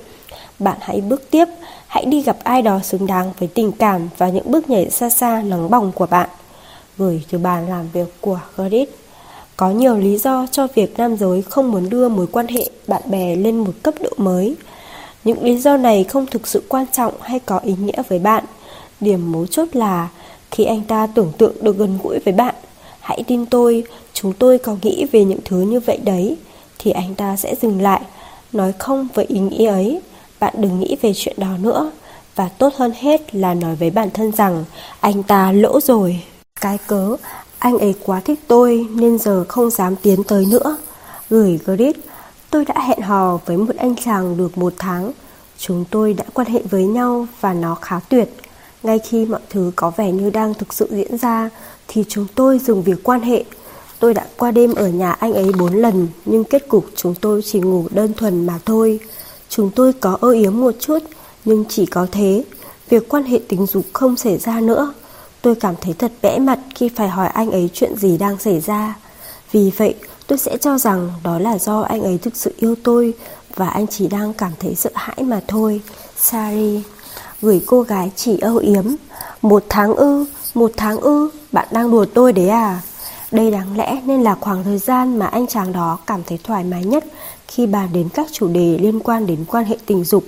[0.59, 1.44] Bạn hãy bước tiếp,
[1.95, 5.11] hãy đi gặp ai đó xứng đáng với tình cảm và những bước nhảy xa
[5.11, 6.29] xa nóng bỏng của bạn.
[6.99, 8.91] Gửi từ bàn làm việc của Gerrit.
[9.57, 13.03] Có nhiều lý do cho việc nam giới không muốn đưa mối quan hệ bạn
[13.11, 14.57] bè lên một cấp độ mới.
[15.25, 18.45] Những lý do này không thực sự quan trọng hay có ý nghĩa với bạn.
[19.01, 20.09] Điểm mấu chốt là
[20.51, 22.55] khi anh ta tưởng tượng được gần gũi với bạn,
[23.01, 26.37] hãy tin tôi, chúng tôi có nghĩ về những thứ như vậy đấy,
[26.79, 28.01] thì anh ta sẽ dừng lại,
[28.53, 30.01] nói không với ý nghĩ ấy.
[30.45, 31.91] Bạn đừng nghĩ về chuyện đó nữa.
[32.35, 34.65] Và tốt hơn hết là nói với bản thân rằng
[35.01, 36.23] anh ta lỗ rồi.
[36.61, 37.16] Cái cớ,
[37.59, 40.77] anh ấy quá thích tôi nên giờ không dám tiến tới nữa.
[41.31, 41.97] Gửi Grit,
[42.51, 45.12] tôi đã hẹn hò với một anh chàng được một tháng.
[45.59, 48.35] Chúng tôi đã quan hệ với nhau và nó khá tuyệt.
[48.83, 51.51] Ngay khi mọi thứ có vẻ như đang thực sự diễn ra
[51.89, 53.45] thì chúng tôi dừng việc quan hệ.
[53.99, 57.43] Tôi đã qua đêm ở nhà anh ấy bốn lần nhưng kết cục chúng tôi
[57.43, 59.01] chỉ ngủ đơn thuần mà thôi.
[59.49, 60.99] Chúng tôi có ơ yếm một chút
[61.45, 62.45] nhưng chỉ có thế.
[62.89, 64.93] Việc quan hệ tình dục không xảy ra nữa.
[65.43, 68.61] Tôi cảm thấy thật bẽ mặt khi phải hỏi anh ấy chuyện gì đang xảy
[68.61, 68.95] ra.
[69.53, 69.95] Vì vậy,
[70.27, 73.15] tôi sẽ cho rằng đó là do anh ấy thực sự yêu tôi
[73.55, 75.81] và anh chỉ đang cảm thấy sợ hãi mà thôi.
[76.16, 76.83] Sari
[77.43, 78.85] gửi cô gái chỉ âu yếm.
[79.43, 82.81] Một tháng ư, một tháng ư, bạn đang đùa tôi đấy à?
[83.31, 86.65] Đây đáng lẽ nên là khoảng thời gian mà anh chàng đó cảm thấy thoải
[86.65, 87.05] mái nhất
[87.49, 90.25] khi bàn đến các chủ đề liên quan đến quan hệ tình dục.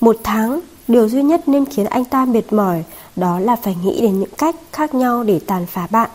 [0.00, 2.84] Một tháng, điều duy nhất nên khiến anh ta mệt mỏi
[3.16, 6.10] đó là phải nghĩ đến những cách khác nhau để tàn phá bạn.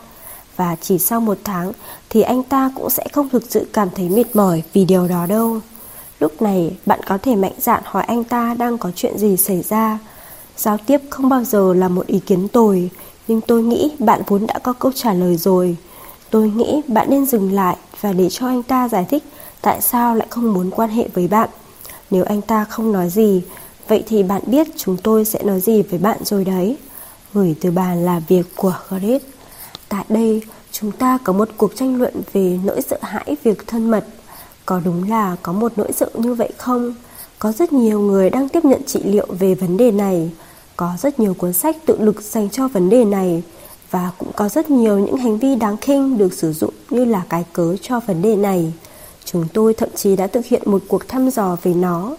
[0.56, 1.72] Và chỉ sau một tháng
[2.10, 5.26] thì anh ta cũng sẽ không thực sự cảm thấy mệt mỏi vì điều đó
[5.26, 5.60] đâu.
[6.20, 9.62] Lúc này bạn có thể mạnh dạn hỏi anh ta đang có chuyện gì xảy
[9.62, 9.98] ra.
[10.56, 12.90] Giao tiếp không bao giờ là một ý kiến tồi,
[13.28, 15.76] nhưng tôi nghĩ bạn vốn đã có câu trả lời rồi.
[16.30, 19.24] Tôi nghĩ bạn nên dừng lại và để cho anh ta giải thích
[19.62, 21.48] tại sao lại không muốn quan hệ với bạn.
[22.10, 23.42] Nếu anh ta không nói gì,
[23.88, 26.76] vậy thì bạn biết chúng tôi sẽ nói gì với bạn rồi đấy.
[27.34, 29.24] Gửi từ bàn là việc của Gareth
[29.88, 33.90] Tại đây, chúng ta có một cuộc tranh luận về nỗi sợ hãi việc thân
[33.90, 34.04] mật.
[34.66, 36.94] Có đúng là có một nỗi sợ như vậy không?
[37.38, 40.30] Có rất nhiều người đang tiếp nhận trị liệu về vấn đề này.
[40.76, 43.42] Có rất nhiều cuốn sách tự lực dành cho vấn đề này
[43.90, 47.22] và cũng có rất nhiều những hành vi đáng khinh được sử dụng như là
[47.28, 48.72] cái cớ cho vấn đề này.
[49.32, 52.16] Chúng tôi thậm chí đã thực hiện một cuộc thăm dò về nó.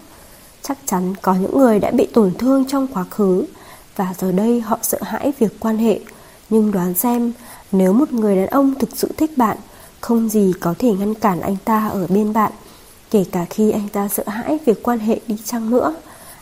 [0.62, 3.44] Chắc chắn có những người đã bị tổn thương trong quá khứ
[3.96, 6.00] và giờ đây họ sợ hãi việc quan hệ.
[6.50, 7.32] Nhưng đoán xem,
[7.72, 9.56] nếu một người đàn ông thực sự thích bạn,
[10.00, 12.52] không gì có thể ngăn cản anh ta ở bên bạn.
[13.10, 15.94] Kể cả khi anh ta sợ hãi việc quan hệ đi chăng nữa,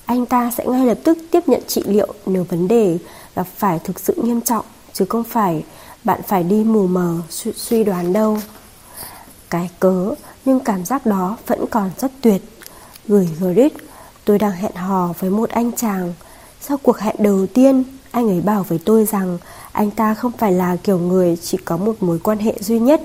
[0.05, 2.99] anh ta sẽ ngay lập tức tiếp nhận trị liệu nếu vấn đề
[3.35, 5.65] gặp phải thực sự nghiêm trọng, chứ không phải
[6.05, 7.17] bạn phải đi mù mờ
[7.57, 8.39] suy đoán đâu.
[9.51, 12.43] Cái cớ, nhưng cảm giác đó vẫn còn rất tuyệt.
[13.09, 13.73] Gửi Grit,
[14.25, 16.15] tôi đang hẹn hò với một anh chàng.
[16.61, 19.39] Sau cuộc hẹn đầu tiên, anh ấy bảo với tôi rằng
[19.73, 23.03] anh ta không phải là kiểu người chỉ có một mối quan hệ duy nhất.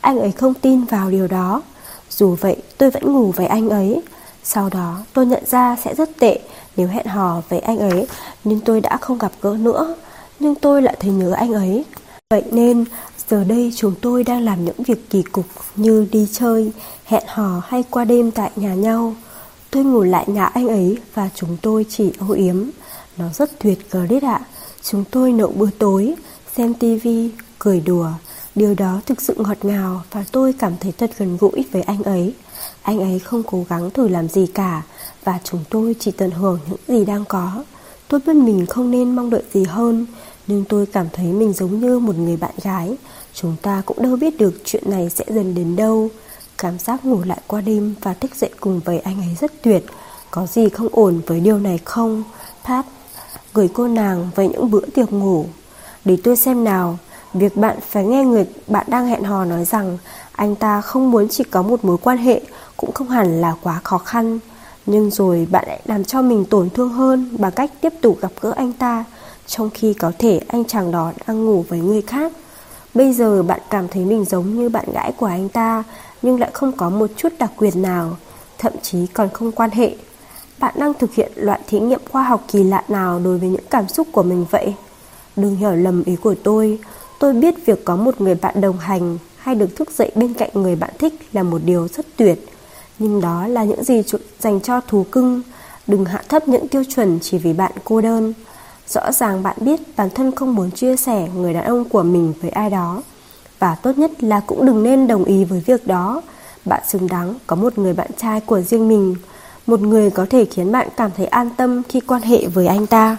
[0.00, 1.62] Anh ấy không tin vào điều đó.
[2.10, 4.02] Dù vậy, tôi vẫn ngủ với anh ấy.
[4.44, 6.38] Sau đó, tôi nhận ra sẽ rất tệ
[6.76, 8.06] nếu hẹn hò với anh ấy,
[8.44, 9.94] nhưng tôi đã không gặp gỡ nữa.
[10.40, 11.84] Nhưng tôi lại thấy nhớ anh ấy.
[12.30, 12.84] Vậy nên,
[13.30, 15.44] giờ đây chúng tôi đang làm những việc kỳ cục
[15.76, 16.72] như đi chơi,
[17.04, 19.14] hẹn hò hay qua đêm tại nhà nhau.
[19.70, 22.56] Tôi ngủ lại nhà anh ấy và chúng tôi chỉ âu yếm.
[23.16, 24.40] Nó rất tuyệt Grit ạ.
[24.82, 26.14] Chúng tôi nấu bữa tối,
[26.56, 28.08] xem tivi, cười đùa.
[28.54, 32.02] Điều đó thực sự ngọt ngào và tôi cảm thấy thật gần gũi với anh
[32.02, 32.34] ấy.
[32.82, 34.82] Anh ấy không cố gắng thử làm gì cả
[35.24, 37.64] và chúng tôi chỉ tận hưởng những gì đang có.
[38.08, 40.06] Tôi biết mình không nên mong đợi gì hơn,
[40.46, 42.96] nhưng tôi cảm thấy mình giống như một người bạn gái.
[43.40, 46.08] Chúng ta cũng đâu biết được chuyện này sẽ dần đến đâu.
[46.58, 49.84] Cảm giác ngủ lại qua đêm và thức dậy cùng với anh ấy rất tuyệt.
[50.30, 52.24] Có gì không ổn với điều này không?
[52.64, 52.86] Pat
[53.54, 55.46] gửi cô nàng về những bữa tiệc ngủ.
[56.04, 56.98] Để tôi xem nào,
[57.34, 59.98] việc bạn phải nghe người bạn đang hẹn hò nói rằng
[60.32, 62.40] anh ta không muốn chỉ có một mối quan hệ
[62.76, 64.38] cũng không hẳn là quá khó khăn.
[64.86, 68.32] Nhưng rồi bạn lại làm cho mình tổn thương hơn bằng cách tiếp tục gặp
[68.40, 69.04] gỡ anh ta,
[69.46, 72.32] trong khi có thể anh chàng đó đang ngủ với người khác.
[72.96, 75.84] Bây giờ bạn cảm thấy mình giống như bạn gái của anh ta,
[76.22, 78.16] nhưng lại không có một chút đặc quyền nào,
[78.58, 79.96] thậm chí còn không quan hệ
[80.58, 83.64] bạn đang thực hiện loại thí nghiệm khoa học kỳ lạ nào đối với những
[83.70, 84.74] cảm xúc của mình vậy?
[85.36, 86.78] Đừng hiểu lầm ý của tôi.
[87.18, 90.50] Tôi biết việc có một người bạn đồng hành hay được thức dậy bên cạnh
[90.54, 92.48] người bạn thích là một điều rất tuyệt.
[92.98, 94.02] Nhưng đó là những gì
[94.38, 95.42] dành cho thú cưng.
[95.86, 98.32] Đừng hạ thấp những tiêu chuẩn chỉ vì bạn cô đơn.
[98.88, 102.32] Rõ ràng bạn biết bản thân không muốn chia sẻ người đàn ông của mình
[102.40, 103.02] với ai đó.
[103.58, 106.22] Và tốt nhất là cũng đừng nên đồng ý với việc đó.
[106.64, 109.16] Bạn xứng đáng có một người bạn trai của riêng mình,
[109.66, 112.86] một người có thể khiến bạn cảm thấy an tâm khi quan hệ với anh
[112.86, 113.16] ta.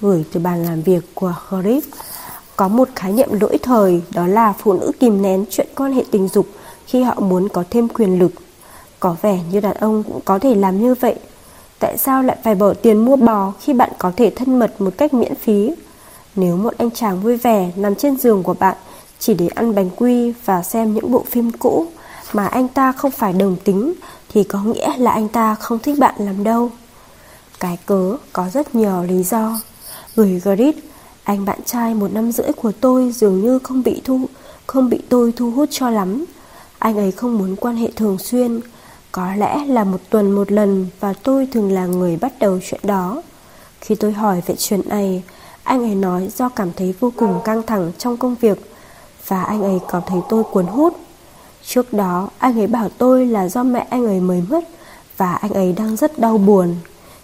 [0.00, 1.80] Gửi từ bàn làm việc của Griff
[2.56, 6.04] có một khái niệm lỗi thời, đó là phụ nữ kìm nén chuyện quan hệ
[6.10, 6.46] tình dục
[6.86, 8.32] khi họ muốn có thêm quyền lực.
[9.00, 11.14] Có vẻ như đàn ông cũng có thể làm như vậy.
[11.78, 14.94] Tại sao lại phải bỏ tiền mua bò khi bạn có thể thân mật một
[14.98, 15.70] cách miễn phí?
[16.36, 18.76] Nếu một anh chàng vui vẻ nằm trên giường của bạn
[19.18, 21.86] chỉ để ăn bánh quy và xem những bộ phim cũ
[22.32, 23.94] mà anh ta không phải đồng tính
[24.28, 26.70] thì có nghĩa là anh ta không thích bạn làm đâu.
[27.60, 29.60] Cái cớ có rất nhiều lý do.
[30.16, 30.76] Gửi Grit,
[31.24, 34.20] anh bạn trai một năm rưỡi của tôi dường như không bị thu
[34.66, 36.24] không bị tôi thu hút cho lắm.
[36.78, 38.60] Anh ấy không muốn quan hệ thường xuyên,
[39.14, 42.80] có lẽ là một tuần một lần và tôi thường là người bắt đầu chuyện
[42.82, 43.22] đó.
[43.80, 45.22] Khi tôi hỏi về chuyện này,
[45.62, 48.58] anh ấy nói do cảm thấy vô cùng căng thẳng trong công việc
[49.26, 50.96] và anh ấy cảm thấy tôi cuốn hút.
[51.64, 54.64] Trước đó anh ấy bảo tôi là do mẹ anh ấy mới mất
[55.16, 56.76] Và anh ấy đang rất đau buồn.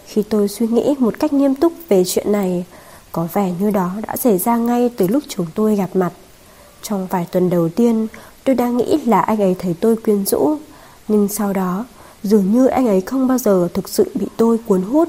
[0.07, 2.65] Khi tôi suy nghĩ một cách nghiêm túc về chuyện này
[3.13, 6.13] Có vẻ như đó đã xảy ra ngay từ lúc chúng tôi gặp mặt.
[6.83, 8.07] Trong vài tuần đầu tiên
[8.45, 10.59] Tôi đang nghĩ là anh ấy thấy tôi quyến rũ.
[11.11, 11.85] Nhưng sau đó
[12.23, 15.09] Dường như anh ấy không bao giờ thực sự bị tôi cuốn hút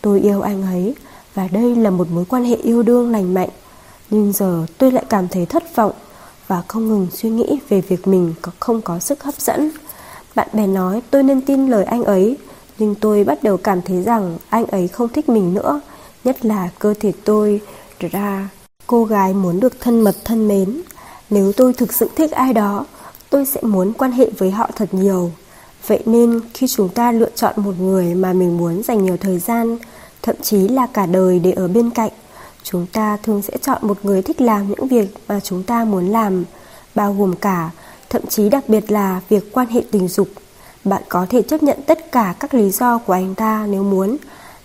[0.00, 0.94] Tôi yêu anh ấy
[1.34, 3.50] Và đây là một mối quan hệ yêu đương lành mạnh
[4.10, 5.92] Nhưng giờ tôi lại cảm thấy thất vọng
[6.48, 9.70] và không ngừng suy nghĩ về việc mình có không có sức hấp dẫn.
[10.34, 12.36] Bạn bè nói tôi nên tin lời anh ấy,
[12.78, 15.80] nhưng tôi bắt đầu cảm thấy rằng anh ấy không thích mình nữa,
[16.24, 17.60] nhất là cơ thể tôi
[18.00, 18.48] ra.
[18.86, 20.82] Cô gái muốn được thân mật thân mến.
[21.30, 22.84] Nếu tôi thực sự thích ai đó,
[23.34, 25.30] tôi sẽ muốn quan hệ với họ thật nhiều.
[25.86, 29.38] Vậy nên khi chúng ta lựa chọn một người mà mình muốn dành nhiều thời
[29.38, 29.78] gian,
[30.22, 32.10] thậm chí là cả đời để ở bên cạnh,
[32.62, 36.06] Chúng ta thường sẽ chọn một người thích làm những việc mà chúng ta muốn
[36.06, 36.44] làm,
[36.94, 37.70] bao gồm cả
[38.10, 40.28] thậm chí đặc biệt là việc quan hệ tình dục.
[40.84, 44.16] Bạn có thể chấp nhận tất cả các lý do của anh ta nếu muốn,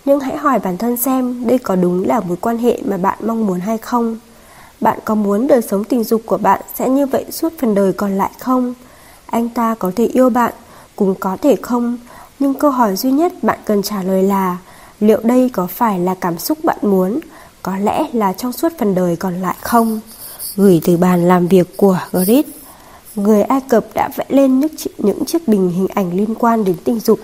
[0.04, 3.18] nhưng hãy hỏi bản thân xem đây có đúng là mối quan hệ mà bạn
[3.26, 4.18] mong muốn hay không.
[4.80, 7.92] Bạn có muốn đời sống tình dục của bạn sẽ như vậy suốt phần đời
[7.92, 8.74] còn lại không?
[9.26, 10.52] Anh ta có thể yêu bạn,
[10.96, 11.98] cũng có thể không,
[12.38, 14.58] nhưng câu hỏi duy nhất bạn cần trả lời là
[15.00, 17.20] liệu đây có phải là cảm xúc bạn muốn,
[17.62, 20.00] có lẽ là trong suốt phần đời còn lại không?
[20.56, 22.46] Gửi từ bàn làm việc của Grit,
[23.14, 26.76] người Ai Cập đã vẽ lên những, những chiếc bình hình ảnh liên quan đến
[26.84, 27.20] tình dục.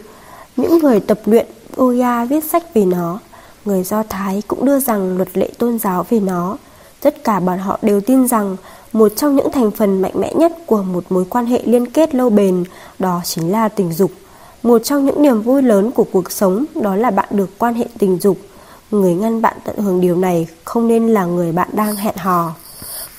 [0.57, 1.47] Những người tập luyện
[1.77, 3.19] Oya viết sách về nó,
[3.65, 6.57] người Do Thái cũng đưa rằng luật lệ tôn giáo về nó.
[7.01, 8.57] Tất cả bọn họ đều tin rằng
[8.93, 12.15] một trong những thành phần mạnh mẽ nhất của một mối quan hệ liên kết
[12.15, 12.65] lâu bền
[12.99, 14.11] đó chính là tình dục.
[14.63, 17.87] Một trong những niềm vui lớn của cuộc sống đó là bạn được quan hệ
[17.99, 18.39] tình dục.
[18.91, 22.55] Người ngăn bạn tận hưởng điều này không nên là người bạn đang hẹn hò.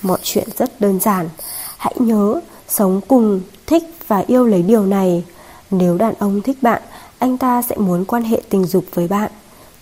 [0.01, 1.29] Mọi chuyện rất đơn giản.
[1.77, 5.23] Hãy nhớ, sống cùng, thích và yêu lấy điều này.
[5.71, 6.81] Nếu đàn ông thích bạn,
[7.19, 9.31] anh ta sẽ muốn quan hệ tình dục với bạn.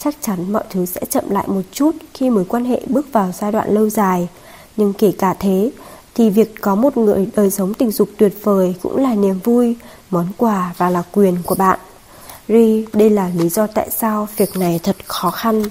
[0.06, 3.32] Chắc chắn mọi thứ sẽ chậm lại một chút khi mối quan hệ bước vào
[3.32, 4.28] giai đoạn lâu dài.
[4.78, 5.72] Nhưng kể cả thế,
[6.16, 9.76] thì việc có một người đời sống tình dục tuyệt vời cũng là niềm vui,
[10.10, 11.80] món quà và là quyền của bạn.
[12.48, 15.64] Ri, đây là lý do tại sao việc này thật khó khăn.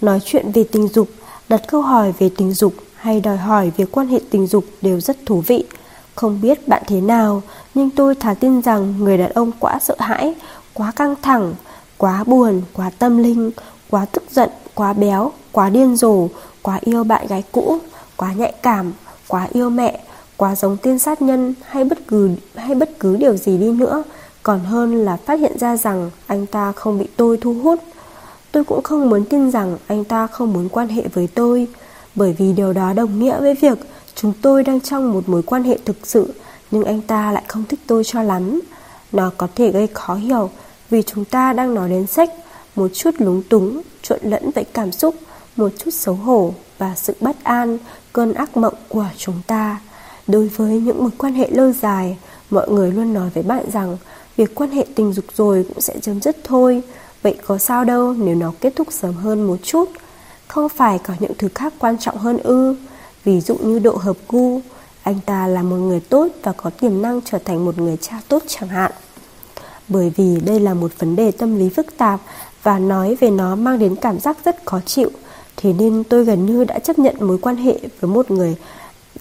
[0.00, 1.08] Nói chuyện về tình dục,
[1.48, 5.00] đặt câu hỏi về tình dục hay đòi hỏi về quan hệ tình dục đều
[5.00, 5.64] rất thú vị.
[6.14, 7.42] Không biết bạn thế nào,
[7.74, 10.34] nhưng tôi thà tin rằng người đàn ông quá sợ hãi,
[10.74, 11.54] quá căng thẳng,
[12.02, 13.50] quá buồn, quá tâm linh,
[13.90, 16.28] quá tức giận, quá béo, quá điên rồ,
[16.62, 17.78] quá yêu bạn gái cũ,
[18.16, 18.92] quá nhạy cảm,
[19.28, 20.00] quá yêu mẹ,
[20.36, 24.02] quá giống tiên sát nhân hay bất cứ hay bất cứ điều gì đi nữa,
[24.42, 27.80] còn hơn là phát hiện ra rằng anh ta không bị tôi thu hút.
[28.52, 31.68] Tôi cũng không muốn tin rằng anh ta không muốn quan hệ với tôi,
[32.14, 33.78] bởi vì điều đó đồng nghĩa với việc
[34.14, 36.34] chúng tôi đang trong một mối quan hệ thực sự,
[36.70, 38.60] nhưng anh ta lại không thích tôi cho lắm.
[39.12, 40.50] Nó có thể gây khó hiểu
[40.92, 42.30] vì chúng ta đang nói đến sách,
[42.76, 45.14] một chút lúng túng, trộn lẫn với cảm xúc,
[45.56, 47.78] một chút xấu hổ và sự bất an,
[48.12, 49.80] cơn ác mộng của chúng ta.
[50.26, 52.16] Đối với những mối quan hệ lâu dài,
[52.50, 53.96] mọi người luôn nói với bạn rằng
[54.36, 56.82] việc quan hệ tình dục rồi cũng sẽ chấm dứt thôi.
[57.22, 59.90] Vậy có sao đâu nếu nó kết thúc sớm hơn một chút?
[60.48, 62.76] Không phải có những thứ khác quan trọng hơn ư?
[63.24, 64.60] Ví dụ như độ hợp gu,
[65.02, 68.20] anh ta là một người tốt và có tiềm năng trở thành một người cha
[68.28, 68.92] tốt chẳng hạn.
[69.92, 72.20] Bởi vì đây là một vấn đề tâm lý phức tạp
[72.62, 75.10] và nói về nó mang đến cảm giác rất khó chịu,
[75.56, 78.56] thế nên tôi gần như đã chấp nhận mối quan hệ với một người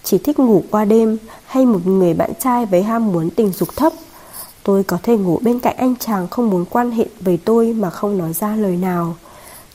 [0.03, 3.69] chỉ thích ngủ qua đêm hay một người bạn trai với ham muốn tình dục
[3.75, 3.93] thấp.
[4.63, 7.89] Tôi có thể ngủ bên cạnh anh chàng không muốn quan hệ với tôi mà
[7.89, 9.15] không nói ra lời nào.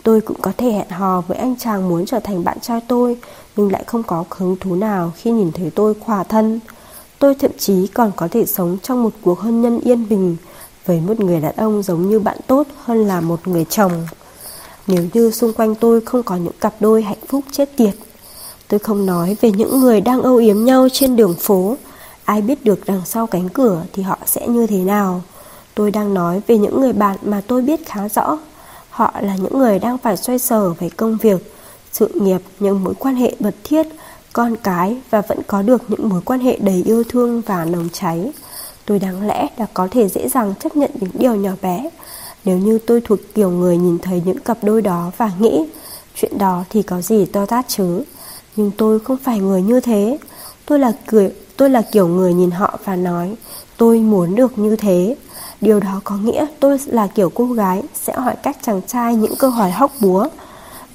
[0.03, 3.17] Tôi cũng có thể hẹn hò với anh chàng muốn trở thành bạn trai tôi
[3.57, 6.61] nhưng lại không có hứng thú nào khi nhìn thấy tôi khỏa thân.
[7.19, 10.37] Tôi thậm chí còn có thể sống trong một cuộc hôn nhân yên bình
[10.87, 14.07] với một người đàn ông giống như bạn tốt hơn là một người chồng.
[14.87, 17.95] Nếu như xung quanh tôi không có những cặp đôi hạnh phúc chết tiệt
[18.69, 21.77] Tôi không nói về những người đang âu yếm nhau trên đường phố.
[22.25, 25.23] Ai biết được đằng sau cánh cửa thì họ sẽ như thế nào.
[25.75, 28.39] Tôi đang nói về những người bạn mà tôi biết khá rõ.
[28.91, 31.53] Họ là những người đang phải xoay sở về công việc
[31.93, 33.87] Sự nghiệp, những mối quan hệ mật thiết
[34.33, 37.89] Con cái và vẫn có được những mối quan hệ đầy yêu thương và nồng
[37.93, 38.33] cháy.
[38.87, 41.91] Tôi đáng lẽ đã có thể dễ dàng chấp nhận những điều nhỏ bé.
[42.45, 45.67] Nếu như tôi thuộc kiểu người nhìn thấy những cặp đôi đó và nghĩ,
[46.15, 48.03] Chuyện đó thì có gì to tát chứ?
[48.57, 50.19] Nhưng tôi không phải người như thế.
[50.67, 53.35] Tôi là cười, tôi là kiểu người nhìn họ và nói,
[53.77, 55.17] Tôi muốn được như thế.
[55.61, 59.37] Điều đó có nghĩa tôi là kiểu cô gái Sẽ hỏi các chàng trai những
[59.39, 60.29] câu hỏi hóc búa.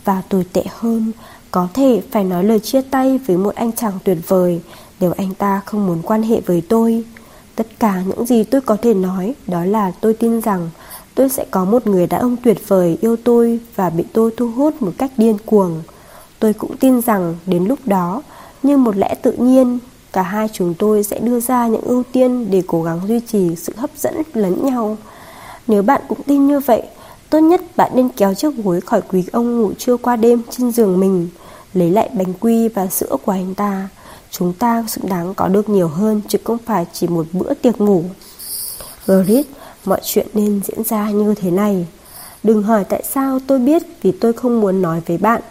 [0.05, 1.11] Và tồi tệ hơn,
[1.51, 4.61] Có thể phải nói lời chia tay với một anh chàng tuyệt vời
[4.99, 7.03] Nếu anh ta không muốn quan hệ với tôi.
[7.55, 10.69] Tất cả những gì tôi có thể nói Đó là tôi tin rằng
[11.15, 14.51] Tôi sẽ có một người đàn ông tuyệt vời yêu tôi Và bị tôi thu
[14.51, 15.81] hút một cách điên cuồng.
[16.39, 18.21] Tôi cũng tin rằng đến lúc đó,
[18.63, 19.79] Như một lẽ tự nhiên,
[20.13, 23.55] Cả hai chúng tôi sẽ đưa ra những ưu tiên Để cố gắng duy trì
[23.55, 24.97] sự hấp dẫn lẫn nhau.
[25.67, 26.83] Nếu bạn cũng tin như vậy,
[27.29, 30.71] Tốt nhất bạn nên kéo chiếc gối khỏi quý ông ngủ trưa qua đêm trên
[30.71, 31.27] giường mình,
[31.73, 33.89] Lấy lại bánh quy và sữa của anh ta.
[34.31, 37.81] Chúng ta xứng đáng có được nhiều hơn Chứ không phải chỉ một bữa tiệc
[37.81, 38.03] ngủ.
[39.05, 39.45] Grit
[39.85, 41.87] Mọi chuyện nên diễn ra như thế này.
[42.43, 45.41] Đừng hỏi tại sao tôi biết Vì tôi không muốn nói với bạn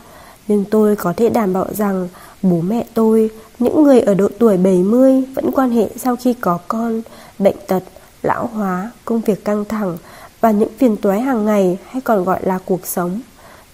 [0.48, 2.08] Nhưng tôi có thể đảm bảo rằng
[2.42, 6.58] Bố mẹ tôi Những người ở độ tuổi 70 Vẫn quan hệ sau khi có
[6.68, 7.02] con
[7.38, 7.82] Bệnh tật,
[8.22, 9.98] lão hóa, công việc căng thẳng
[10.40, 13.20] Và những phiền toái hàng ngày Hay còn gọi là cuộc sống.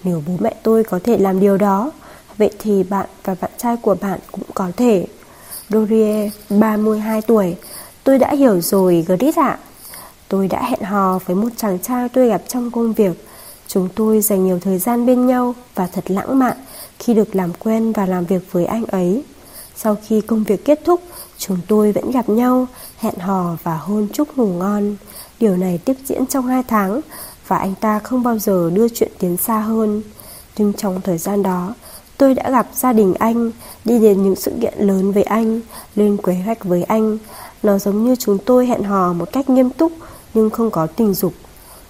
[0.04, 1.92] Nếu bố mẹ tôi có thể làm điều đó
[2.38, 5.06] Vậy thì bạn và bạn trai của bạn cũng có thể
[5.68, 7.56] Dorie, 32 tuổi.
[8.04, 9.58] Tôi đã hiểu rồi, Grit ạ.
[10.28, 13.26] Tôi đã hẹn hò với một chàng trai tôi gặp trong công việc.
[13.68, 16.56] Chúng tôi dành nhiều thời gian bên nhau và thật lãng mạn
[16.98, 19.24] khi được làm quen và làm việc với anh ấy.
[19.76, 21.00] Sau khi công việc kết thúc,
[21.38, 22.66] chúng tôi vẫn gặp nhau,
[22.98, 24.96] hẹn hò và hôn chúc ngủ ngon.
[25.40, 27.00] Điều này tiếp diễn trong hai tháng
[27.48, 30.02] và anh ta không bao giờ đưa chuyện tiến xa hơn.
[30.58, 31.74] Nhưng trong thời gian đó,
[32.16, 33.51] tôi đã gặp gia đình anh,
[33.84, 35.60] đi đến những sự kiện lớn với anh,
[35.97, 37.18] lên kế hoạch với anh.
[37.62, 39.93] Nó giống như chúng tôi hẹn hò một cách nghiêm túc
[40.34, 41.32] nhưng không có tình dục.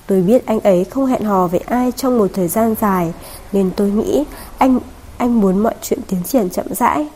[0.07, 3.13] Tôi biết anh ấy không hẹn hò với ai trong một thời gian dài
[3.53, 4.25] nên tôi nghĩ
[4.59, 4.79] anh
[5.19, 7.09] anh muốn mọi chuyện tiến triển chậm rãi.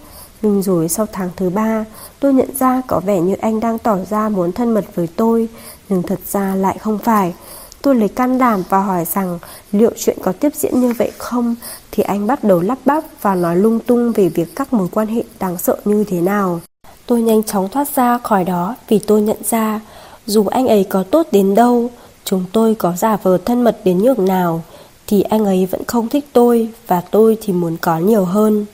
[0.42, 1.84] Nhưng rồi sau tháng thứ ba,
[2.20, 5.48] tôi nhận ra có vẻ như anh đang tỏ ra muốn thân mật với tôi,
[5.88, 7.34] nhưng thật ra lại không phải.
[7.82, 9.38] Tôi lấy can đảm và hỏi rằng
[9.72, 11.54] liệu chuyện có tiếp diễn như vậy không,
[11.90, 15.06] thì anh bắt đầu lắp bắp và nói lung tung về việc các mối quan
[15.06, 16.60] hệ đáng sợ như thế nào.
[17.06, 19.80] Tôi nhanh chóng thoát ra khỏi đó vì tôi nhận ra,
[20.26, 21.90] dù anh ấy có tốt đến đâu,
[22.24, 24.62] chúng tôi có giả vờ thân mật đến nhường nào,
[25.06, 28.66] thì anh ấy vẫn không thích tôi và tôi thì muốn có nhiều hơn.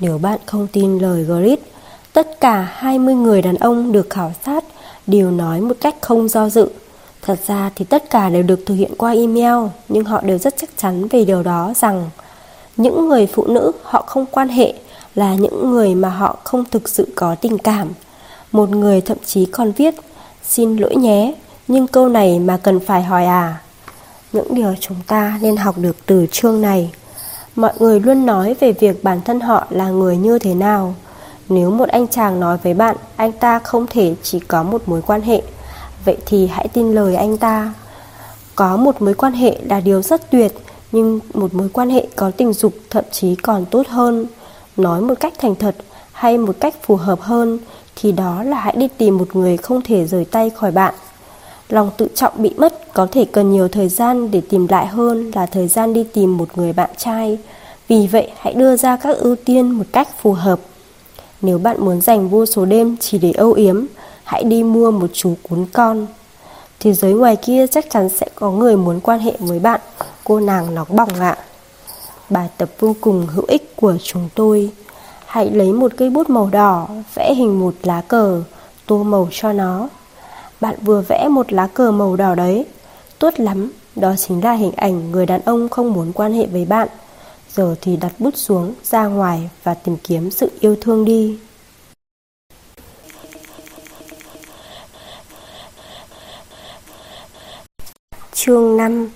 [0.00, 1.60] Nếu bạn không tin lời Grit,
[2.12, 4.64] tất cả 20 người đàn ông được khảo sát
[5.06, 6.68] đều nói một cách không do dự.
[7.28, 10.54] Thật ra thì tất cả đều được thực hiện qua email, nhưng họ đều rất
[10.56, 12.10] chắc chắn về điều đó rằng
[12.76, 14.74] những người phụ nữ họ không quan hệ
[15.14, 17.88] là những người mà họ không thực sự có tình cảm.
[18.52, 19.94] Một người thậm chí còn viết,
[20.42, 21.34] xin lỗi nhé,
[21.68, 23.60] nhưng câu này mà cần phải hỏi à?
[24.32, 26.90] Những điều chúng ta nên học được từ chương này.
[27.56, 30.94] Mọi người luôn nói về việc bản thân họ là người như thế nào.
[31.48, 35.02] Nếu một anh chàng nói với bạn anh ta không thể chỉ có một mối
[35.06, 35.42] quan hệ,
[36.08, 37.72] vậy thì hãy tin lời anh ta.
[38.54, 40.52] Có một mối quan hệ là điều rất tuyệt,
[40.92, 44.26] nhưng một mối quan hệ có tình dục thậm chí còn tốt hơn.
[44.76, 45.76] Nói một cách thành thật
[46.12, 47.58] hay một cách phù hợp hơn
[47.96, 50.94] thì đó là hãy đi tìm một người không thể rời tay khỏi bạn.
[51.68, 55.30] Lòng tự trọng bị mất có thể cần nhiều thời gian để tìm lại hơn
[55.34, 57.38] là thời gian đi tìm một người bạn trai.
[57.88, 60.60] Vì vậy hãy đưa ra các ưu tiên một cách phù hợp.
[61.42, 63.84] Nếu bạn muốn dành vô số đêm chỉ để âu yếm,
[64.28, 66.06] hãy đi mua một chú cuốn con.
[66.80, 69.80] Thế giới ngoài kia chắc chắn sẽ có người muốn quan hệ với bạn,
[70.24, 71.36] cô nàng nóng bỏng ạ.
[72.30, 74.70] Bài tập vô cùng hữu ích của chúng tôi.
[75.26, 78.42] Hãy lấy một cây bút màu đỏ, vẽ hình một lá cờ,
[78.86, 79.88] tô màu cho nó
[80.60, 82.66] bạn vừa vẽ một lá cờ màu đỏ đấy
[83.18, 86.64] Tốt lắm Đó chính là hình ảnh người đàn ông không muốn quan hệ với
[86.64, 86.88] bạn
[87.54, 91.38] Giờ thì đặt bút xuống ra ngoài Và tìm kiếm sự yêu thương đi
[98.40, 99.08] Chương 5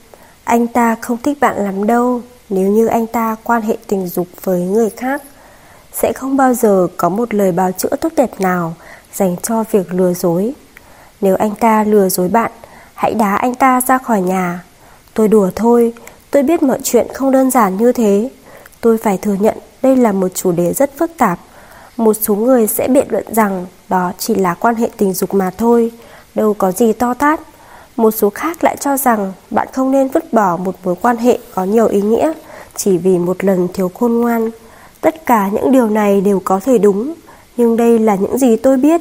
[0.45, 4.27] Anh ta không thích bạn lắm đâu Nếu như anh ta quan hệ tình dục
[4.45, 5.23] với người khác
[5.93, 8.75] Sẽ không bao giờ có một lời bào chữa tốt đẹp nào
[9.15, 10.55] Dành cho việc lừa dối
[11.23, 12.51] nếu anh ta lừa dối bạn,
[12.95, 14.65] hãy đá anh ta ra khỏi nhà.
[15.15, 15.93] Tôi đùa thôi,
[16.31, 18.31] tôi biết mọi chuyện không đơn giản như thế.
[18.81, 21.39] Tôi phải thừa nhận đây là một chủ đề rất phức tạp.
[21.97, 25.51] Một số người sẽ biện luận rằng đó chỉ là quan hệ tình dục mà
[25.59, 25.93] thôi,
[26.35, 27.41] đâu có gì to tát.
[28.03, 31.39] Một số khác lại cho rằng bạn không nên vứt bỏ một mối quan hệ
[31.55, 32.33] có nhiều ý nghĩa
[32.77, 34.51] chỉ vì một lần thiếu khôn ngoan.
[35.01, 37.15] Tất cả những điều này đều có thể đúng,
[37.57, 39.01] nhưng đây là những gì tôi biết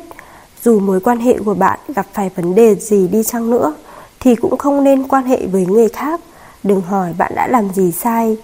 [0.64, 3.73] dù mối quan hệ của bạn gặp phải vấn đề gì đi chăng nữa
[4.19, 6.22] thì cũng không nên quan hệ với người khác.
[6.64, 8.38] Đừng hỏi bạn đã làm gì sai,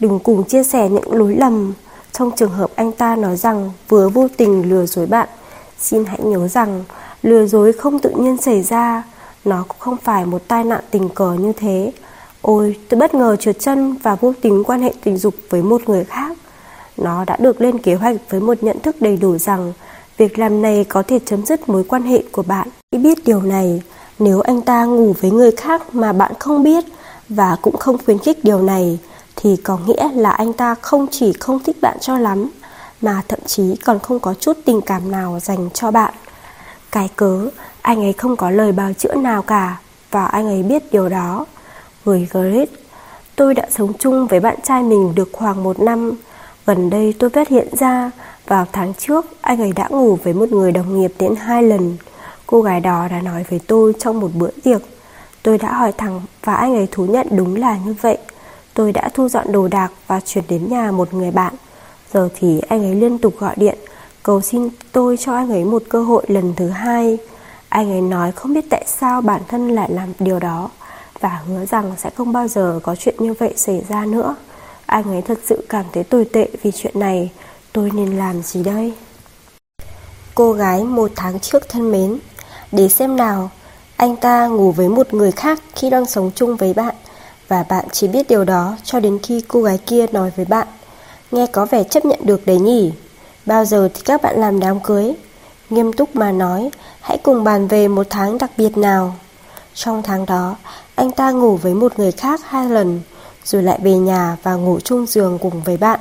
[0.00, 1.72] đừng cùng chia sẻ những lỗi lầm.
[2.12, 5.28] Trong trường hợp anh ta nói rằng vừa vô tình lừa dối bạn,
[5.78, 6.84] xin hãy nhớ rằng
[7.22, 9.02] lừa dối không tự nhiên xảy ra,
[9.44, 11.92] nó cũng không phải một tai nạn tình cờ như thế.
[12.42, 15.88] Ôi, tôi bất ngờ trượt chân và vô tình quan hệ tình dục với một
[15.88, 16.36] người khác.
[16.96, 19.72] Nó đã được lên kế hoạch với một nhận thức đầy đủ rằng
[20.20, 22.68] Việc làm này có thể chấm dứt mối quan hệ của bạn.
[22.92, 23.82] Khi biết điều này,
[24.18, 26.84] nếu anh ta ngủ với người khác mà bạn không biết
[27.28, 28.98] và cũng không khuyến khích điều này
[29.36, 32.50] thì có nghĩa là anh ta không chỉ không thích bạn cho lắm
[33.00, 36.14] mà thậm chí còn không có chút tình cảm nào dành cho bạn.
[36.92, 37.48] Cái cớ,
[37.82, 39.76] anh ấy không có lời bào chữa nào cả
[40.10, 41.46] và anh ấy biết điều đó.
[42.04, 42.70] Gửi Grit,
[43.36, 46.12] tôi đã sống chung với bạn trai mình được khoảng một năm.
[46.66, 48.10] Gần đây tôi phát hiện ra
[48.46, 51.96] vào tháng trước, anh ấy đã ngủ với một người đồng nghiệp đến hai lần.
[52.46, 54.82] Cô gái đó đã nói với tôi trong một bữa tiệc.
[55.42, 58.18] Tôi đã hỏi thẳng và anh ấy thú nhận đúng là như vậy.
[58.74, 61.54] Tôi đã thu dọn đồ đạc và chuyển đến nhà một người bạn.
[62.14, 63.78] Giờ thì anh ấy liên tục gọi điện,
[64.22, 67.18] cầu xin tôi cho anh ấy một cơ hội lần thứ hai.
[67.68, 70.70] Anh ấy nói không biết tại sao bản thân lại làm điều đó
[71.20, 74.36] và hứa rằng sẽ không bao giờ có chuyện như vậy xảy ra nữa.
[74.90, 77.30] Anh ấy thật sự cảm thấy tồi tệ vì chuyện này
[77.72, 78.92] Tôi nên làm gì đây?
[80.34, 82.18] Cô gái một tháng trước thân mến,
[82.72, 83.50] Để xem nào
[83.96, 86.94] Anh ta ngủ với một người khác khi đang sống chung với bạn
[87.48, 90.66] Và bạn chỉ biết điều đó cho đến khi cô gái kia nói với bạn
[91.30, 92.92] Nghe có vẻ chấp nhận được đấy nhỉ
[93.50, 95.14] Bao giờ thì các bạn làm đám cưới?
[95.70, 96.70] Nghiêm túc mà nói
[97.00, 99.14] Hãy cùng bàn về một tháng đặc biệt nào.
[99.74, 100.56] Trong tháng đó
[100.94, 103.00] Anh ta ngủ với một người khác hai lần
[103.44, 106.00] Rồi lại về nhà và ngủ chung giường cùng với bạn.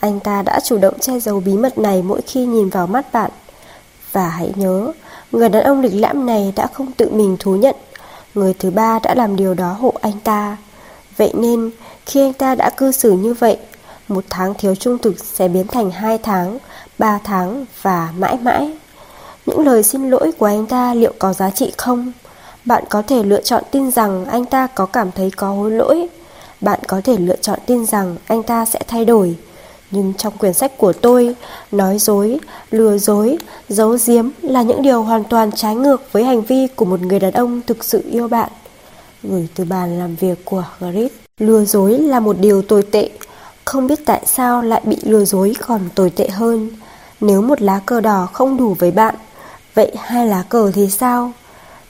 [0.00, 3.12] Anh ta đã chủ động che giấu bí mật này mỗi khi nhìn vào mắt
[3.12, 3.30] bạn.
[4.12, 4.92] Và hãy nhớ
[5.32, 7.76] Người đàn ông lịch lãm này đã không tự mình thú nhận.
[8.34, 10.56] Người thứ ba đã làm điều đó hộ anh ta.
[11.16, 11.70] Vậy nên
[12.06, 13.58] khi anh ta đã cư xử như vậy
[14.08, 16.58] Một tháng thiếu trung thực sẽ biến thành hai tháng,
[16.98, 18.72] ba tháng và mãi mãi
[19.46, 22.12] những lời xin lỗi của anh ta liệu có giá trị không?
[22.64, 26.08] Bạn có thể lựa chọn tin rằng anh ta có cảm thấy có hối lỗi.
[26.60, 29.36] Bạn có thể lựa chọn tin rằng anh ta sẽ thay đổi.
[29.90, 31.34] Nhưng trong quyển sách của tôi,
[31.72, 32.38] nói dối,
[32.70, 33.38] lừa dối,
[33.68, 37.20] giấu giếm là những điều hoàn toàn trái ngược với hành vi của một người
[37.20, 38.50] đàn ông thực sự yêu bạn.
[39.22, 41.12] Gửi từ bàn làm việc của Grit.
[41.38, 43.10] Lừa dối là một điều tồi tệ.
[43.64, 46.70] Không biết tại sao lại bị lừa dối còn tồi tệ hơn.
[47.22, 49.14] Nếu một lá cờ đỏ không đủ với bạn,
[49.74, 51.32] Vậy hai lá cờ thì sao?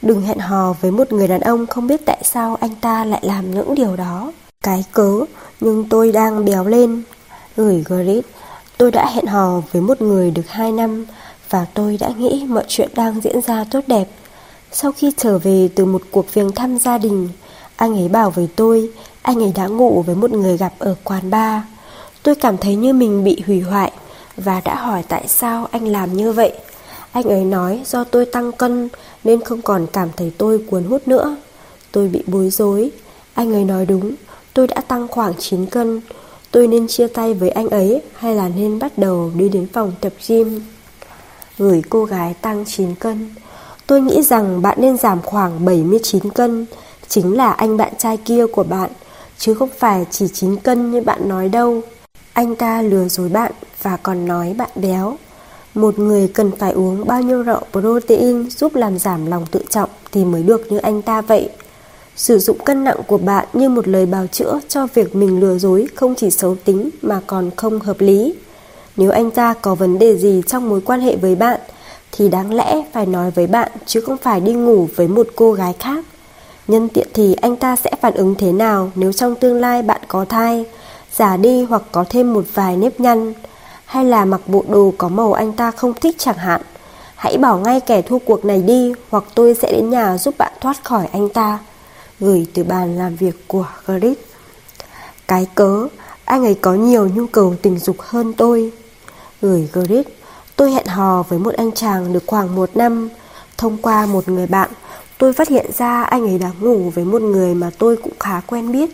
[0.02, 3.20] Đừng hẹn hò với một người đàn ông không biết tại sao anh ta lại
[3.22, 4.32] làm những điều đó.
[4.62, 5.20] Cái cớ,
[5.60, 7.02] nhưng tôi đang béo lên.
[7.56, 8.24] Gửi Grit,
[8.78, 11.06] tôi đã hẹn hò với một người được 2 năm
[11.50, 14.08] và tôi đã nghĩ mọi chuyện đang diễn ra tốt đẹp.
[14.72, 17.28] Sau khi trở về từ một cuộc viếng thăm gia đình,
[17.76, 18.90] anh ấy bảo với tôi
[19.22, 21.62] anh ấy đã ngủ với một người gặp ở quán bar.
[22.22, 23.92] Tôi cảm thấy như mình bị hủy hoại
[24.36, 26.52] và đã hỏi tại sao anh làm như vậy.
[27.12, 28.88] Anh ấy nói do tôi tăng cân
[29.24, 31.36] nên không còn cảm thấy tôi cuốn hút nữa.
[31.92, 32.90] Tôi bị bối rối.
[33.34, 34.14] Anh ấy nói đúng,
[34.54, 36.00] tôi đã tăng khoảng 9 cân.
[36.50, 39.92] Tôi nên chia tay với anh ấy hay là nên bắt đầu đi đến phòng
[40.00, 40.60] tập gym?
[41.58, 43.34] Gửi cô gái tăng 9 cân.
[43.86, 46.66] Tôi nghĩ rằng bạn nên giảm khoảng 79 cân.
[47.08, 48.90] Chính là anh bạn trai kia của bạn,
[49.38, 51.82] chứ không phải chỉ 9 cân như bạn nói đâu.
[52.32, 53.52] Anh ta lừa dối bạn
[53.82, 55.16] và còn nói bạn béo.
[55.74, 59.90] Một người cần phải uống bao nhiêu rượu protein giúp làm giảm lòng tự trọng
[60.12, 61.50] thì mới được như anh ta vậy.
[62.16, 65.58] Sử dụng cân nặng của bạn như một lời bào chữa cho việc mình lừa
[65.58, 68.34] dối không chỉ xấu tính mà còn không hợp lý.
[68.96, 71.60] Nếu anh ta có vấn đề gì trong mối quan hệ với bạn
[72.12, 75.52] thì đáng lẽ phải nói với bạn chứ không phải đi ngủ với một cô
[75.52, 76.04] gái khác.
[76.68, 80.00] Nhân tiện thì anh ta sẽ phản ứng thế nào nếu trong tương lai bạn
[80.08, 80.64] có thai,
[81.16, 83.32] giả đi hoặc có thêm một vài nếp nhăn
[83.84, 86.60] hay là mặc bộ đồ có màu anh ta không thích chẳng hạn.
[87.16, 90.52] Hãy bỏ ngay kẻ thua cuộc này đi hoặc tôi sẽ đến nhà giúp bạn
[90.60, 91.58] thoát khỏi anh ta.
[92.20, 94.18] Gửi từ bàn làm việc của Grit.
[95.28, 95.86] Cái cớ,
[96.24, 98.72] anh ấy có nhiều nhu cầu tình dục hơn tôi.
[99.40, 100.06] Gửi Grit,
[100.56, 103.08] tôi hẹn hò với một anh chàng được khoảng một năm.
[103.58, 104.70] Thông qua một người bạn,
[105.18, 108.40] tôi phát hiện ra anh ấy đã ngủ với một người mà tôi cũng khá
[108.46, 108.90] quen biết.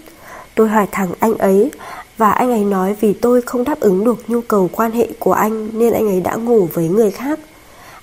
[0.55, 1.71] Tôi hỏi thẳng anh ấy
[2.19, 5.33] và anh ấy nói vì tôi không đáp ứng được nhu cầu quan hệ của
[5.33, 7.39] anh nên anh ấy đã ngủ với người khác.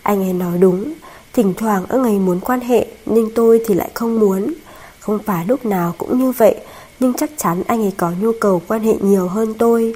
[0.01, 0.93] Anh ấy nói đúng,
[1.33, 4.53] thỉnh thoảng anh ấy muốn quan hệ nhưng tôi thì lại không muốn.
[4.99, 6.55] Không phải lúc nào cũng như vậy,
[6.99, 9.95] nhưng chắc chắn anh ấy có nhu cầu quan hệ nhiều hơn tôi.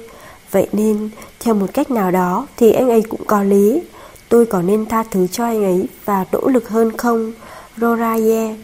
[0.50, 1.10] Vậy nên,
[1.40, 3.82] theo một cách nào đó thì anh ấy cũng có lý.
[4.28, 7.32] Tôi có nên tha thứ cho anh ấy và nỗ lực hơn không?
[7.76, 8.56] Roraye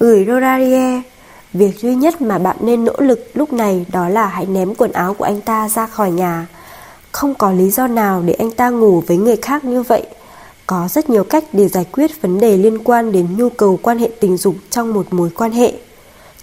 [0.00, 1.02] Gửi ừ, Roraye
[1.52, 4.92] Việc duy nhất mà bạn nên nỗ lực lúc này đó là hãy ném quần
[4.92, 6.46] áo của anh ta ra khỏi nhà.
[7.12, 10.06] Không có lý do nào để anh ta ngủ với người khác như vậy.
[10.66, 13.98] Có rất nhiều cách để giải quyết vấn đề liên quan đến nhu cầu quan
[13.98, 15.72] hệ tình dục trong một mối quan hệ.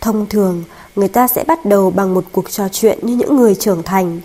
[0.02, 0.64] Thông thường,
[0.96, 4.22] người ta sẽ bắt đầu bằng một cuộc trò chuyện như những người trưởng thành.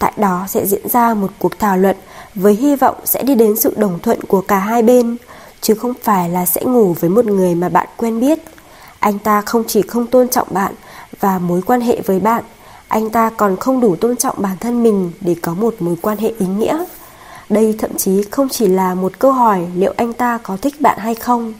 [0.00, 1.96] Tại đó sẽ diễn ra một cuộc thảo luận
[2.34, 5.16] với hy vọng sẽ đi đến sự đồng thuận của cả hai bên,
[5.60, 8.38] chứ không phải là sẽ ngủ với một người mà bạn quen biết.
[9.04, 10.74] Anh ta không chỉ không tôn trọng bạn
[11.20, 12.44] và mối quan hệ với bạn,
[12.88, 16.18] anh ta còn không đủ tôn trọng bản thân mình để có một mối quan
[16.18, 16.84] hệ ý nghĩa.
[17.48, 20.98] Đây thậm chí không chỉ là một câu hỏi liệu anh ta có thích bạn
[20.98, 21.52] hay không.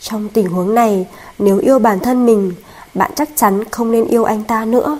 [0.00, 1.06] Trong tình huống này,
[1.38, 2.52] nếu yêu bản thân mình,
[2.94, 4.98] bạn chắc chắn không nên yêu anh ta nữa.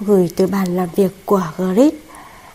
[0.00, 1.94] Gửi từ bàn làm việc của Grit.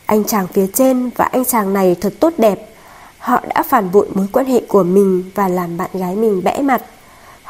[0.06, 2.70] Anh chàng phía trên và anh chàng này thật tốt đẹp.
[3.18, 6.62] Họ đã phản bội mối quan hệ của mình và làm bạn gái mình bẽ
[6.62, 6.82] mặt.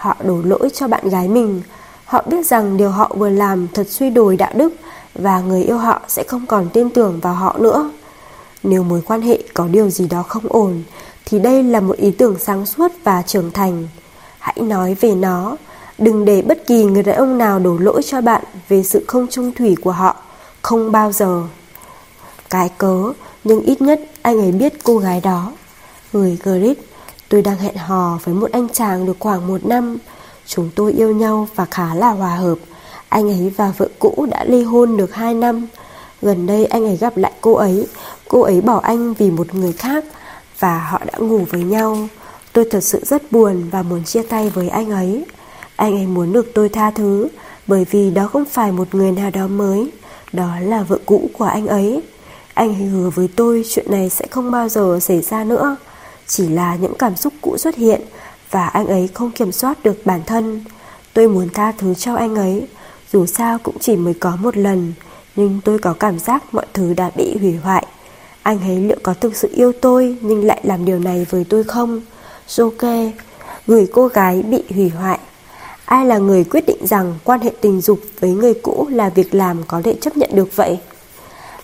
[0.02, 1.62] Họ đổ lỗi cho bạn gái mình.
[2.06, 4.74] Họ biết rằng điều họ vừa làm thật suy đồi đạo đức
[5.16, 7.92] và người yêu họ sẽ không còn tin tưởng vào họ nữa.
[8.64, 10.84] Nếu mối quan hệ có điều gì đó không ổn
[11.26, 13.88] thì đây là một ý tưởng sáng suốt và trưởng thành.
[14.40, 15.58] Hãy nói về nó,
[15.98, 19.28] đừng để bất kỳ người đàn ông nào đổ lỗi cho bạn về sự không
[19.28, 20.16] trung thủy của họ,
[20.62, 21.44] không bao giờ.
[22.50, 23.14] Cái cớ,
[23.44, 25.52] nhưng ít nhất anh ấy biết cô gái đó.
[26.14, 26.78] Người Grit,
[27.32, 29.98] tôi đang hẹn hò với một anh chàng được khoảng một năm.
[30.46, 32.58] Chúng tôi yêu nhau và khá là hòa hợp.
[33.10, 35.68] Anh ấy và vợ cũ đã ly hôn được 2 năm.
[36.22, 37.88] Gần đây anh ấy gặp lại cô ấy.
[38.28, 40.06] Cô ấy bỏ anh vì một người khác
[40.60, 42.08] và họ đã ngủ với nhau.
[42.54, 45.26] Tôi thật sự rất buồn và muốn chia tay với anh ấy.
[45.76, 47.28] Anh ấy muốn được tôi tha thứ
[47.68, 49.92] bởi vì đó không phải một người nào đó mới,
[50.34, 52.02] đó là vợ cũ của anh ấy.
[52.54, 55.78] Anh ấy hứa với tôi chuyện này sẽ không bao giờ xảy ra nữa.
[56.32, 58.02] Chỉ là những cảm xúc cũ xuất hiện
[58.52, 60.64] và anh ấy không kiểm soát được bản thân.
[61.14, 62.68] Tôi muốn tha thứ cho anh ấy,
[63.12, 64.94] dù sao cũng chỉ mới có một lần,
[65.36, 67.86] nhưng tôi có cảm giác mọi thứ đã bị hủy hoại.
[68.42, 71.64] Anh ấy liệu có thực sự yêu tôi nhưng lại làm điều này với tôi
[71.64, 72.02] không?
[72.48, 73.12] Joke,
[73.68, 75.20] người cô gái bị hủy hoại.
[75.86, 79.36] Ai là người quyết định rằng quan hệ tình dục với người cũ là việc
[79.36, 80.80] làm có thể chấp nhận được vậy?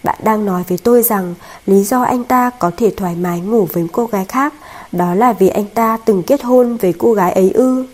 [0.03, 3.67] Bạn đang nói với tôi rằng lý do anh ta có thể thoải mái ngủ
[3.73, 4.53] với cô gái khác
[4.91, 7.85] đó là vì anh ta từng kết hôn với cô gái ấy ư.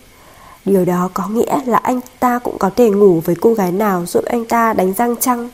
[0.65, 4.05] Điều đó có nghĩa là anh ta cũng có thể ngủ với cô gái nào
[4.05, 5.49] giúp anh ta đánh răng chăng?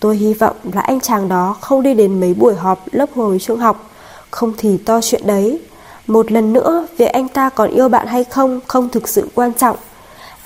[0.00, 3.38] Tôi hy vọng là anh chàng đó không đi đến mấy buổi họp lớp hồi
[3.38, 3.90] trung học,
[4.30, 5.60] không thì to chuyện đấy.
[6.06, 9.52] Một lần nữa, việc anh ta còn yêu bạn hay không không thực sự quan
[9.52, 9.76] trọng.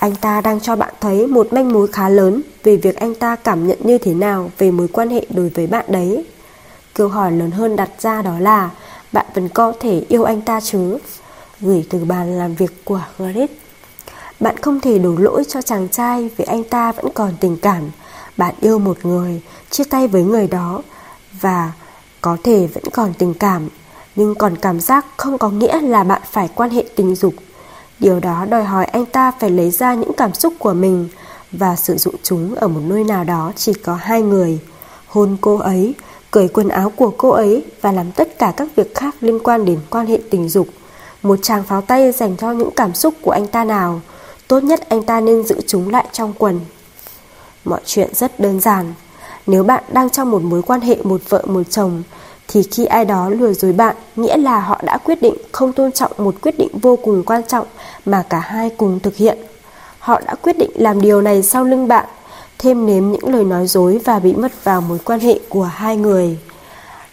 [0.05, 3.35] Anh ta đang cho bạn thấy một manh mối khá lớn về việc anh ta
[3.35, 6.25] cảm nhận như thế nào về mối quan hệ đối với bạn đấy.
[6.93, 8.69] Câu hỏi lớn hơn đặt ra đó là
[9.11, 10.97] bạn vẫn có thể yêu anh ta chứ?
[11.61, 13.51] Gửi từ bàn làm việc của Grit.
[14.39, 17.83] Bạn không thể đổ lỗi cho chàng trai vì anh ta vẫn còn tình cảm.
[18.37, 20.81] Bạn yêu một người, chia tay với người đó
[21.41, 21.71] và
[22.21, 23.69] có thể vẫn còn tình cảm,
[24.15, 27.33] nhưng còn cảm giác không có nghĩa là bạn phải quan hệ tình dục
[28.05, 31.07] Điều đó đòi hỏi anh ta phải lấy ra những cảm xúc của mình
[31.51, 34.59] và sử dụng chúng ở một nơi nào đó chỉ có hai người.
[35.07, 35.93] Hôn cô ấy,
[36.31, 39.65] cởi quần áo của cô ấy và làm tất cả các việc khác liên quan
[39.65, 40.67] đến quan hệ tình dục.
[41.23, 44.01] Một chàng pháo tay dành cho những cảm xúc của anh ta nào,
[44.47, 46.59] tốt nhất anh ta nên giữ chúng lại trong quần.
[47.65, 48.93] Mọi chuyện rất đơn giản.
[49.47, 52.03] Nếu bạn đang trong một mối quan hệ một vợ một chồng
[52.47, 55.91] thì khi ai đó lừa dối bạn nghĩa là họ đã quyết định không tôn
[55.91, 57.67] trọng một quyết định vô cùng quan trọng
[58.05, 59.37] mà cả hai cùng thực hiện.
[59.99, 62.05] Họ đã quyết định làm điều này sau lưng bạn,
[62.57, 65.97] thêm nếm những lời nói dối và bị mất vào mối quan hệ của hai
[65.97, 66.37] người.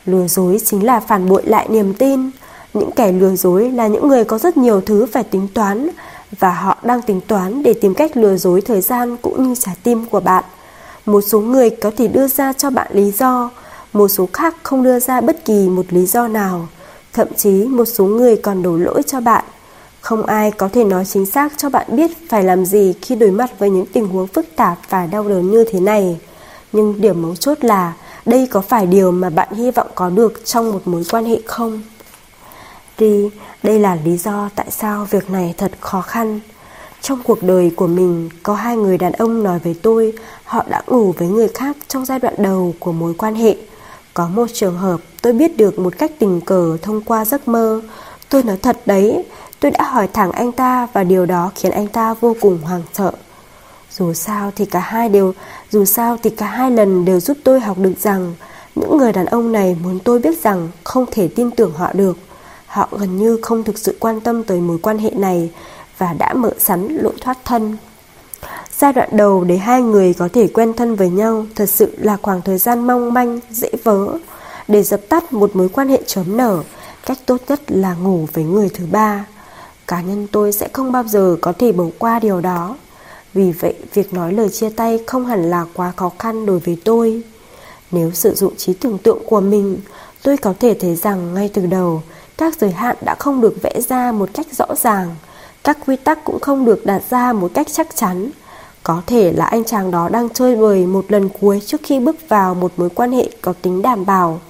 [0.06, 2.30] Lừa dối chính là phản bội lại niềm tin.
[2.74, 5.88] Những kẻ lừa dối là những người có rất nhiều thứ phải tính toán
[6.38, 9.76] và họ đang tính toán để tìm cách lừa dối thời gian cũng như trái
[9.82, 10.44] tim của bạn.
[11.06, 13.50] Một số người có thể đưa ra cho bạn lý do,
[13.92, 16.68] một số khác không đưa ra bất kỳ một lý do nào,
[17.12, 19.44] thậm chí một số người còn đổ lỗi cho bạn.
[20.00, 23.30] Không ai có thể nói chính xác cho bạn biết phải làm gì khi đối
[23.30, 26.20] mặt với những tình huống phức tạp và đau đớn như thế này.
[26.72, 27.92] Nhưng điểm mấu chốt là
[28.26, 31.40] đây có phải điều mà bạn hy vọng có được trong một mối quan hệ
[31.46, 31.82] không?
[32.98, 33.30] Đi,
[33.62, 36.40] đây là lý do tại sao việc này thật khó khăn.
[37.00, 40.12] Trong cuộc đời của mình, có hai người đàn ông nói với tôi
[40.44, 43.56] họ đã ngủ với người khác trong giai đoạn đầu của mối quan hệ.
[44.14, 47.80] Có một trường hợp tôi biết được một cách tình cờ thông qua giấc mơ.
[48.28, 49.24] Tôi nói thật đấy,
[49.60, 52.82] tôi đã hỏi thẳng anh ta và điều đó khiến anh ta vô cùng hoảng
[52.92, 53.12] sợ.
[53.90, 55.34] Dù sao thì cả hai đều,
[55.70, 58.34] dù sao thì cả hai lần đều giúp tôi học được rằng
[58.74, 62.16] những người đàn ông này muốn tôi biết rằng không thể tin tưởng họ được.
[62.66, 65.50] Họ gần như không thực sự quan tâm tới mối quan hệ này
[65.98, 67.76] và đã mở sắn lỗi thoát thân.
[68.82, 72.16] Giai đoạn đầu để hai người có thể quen thân với nhau thật sự là
[72.22, 74.18] khoảng thời gian mong manh, dễ vỡ.
[74.68, 76.62] Để dập tắt một mối quan hệ chớm nở,
[77.06, 79.26] cách tốt nhất là ngủ với người thứ ba.
[79.86, 82.76] Cá nhân tôi sẽ không bao giờ có thể bỏ qua điều đó.
[83.34, 86.78] Vì vậy, việc nói lời chia tay không hẳn là quá khó khăn đối với
[86.84, 87.22] tôi.
[87.90, 89.78] Nếu sử dụng trí tưởng tượng của mình,
[90.22, 92.02] tôi có thể thấy rằng ngay từ đầu,
[92.38, 95.14] các giới hạn đã không được vẽ ra một cách rõ ràng,
[95.64, 98.30] các quy tắc cũng không được đặt ra một cách chắc chắn.
[98.82, 102.16] Có thể là anh chàng đó đang chơi bời một lần cuối trước khi bước
[102.28, 104.40] vào một mối quan hệ có tính đảm bảo.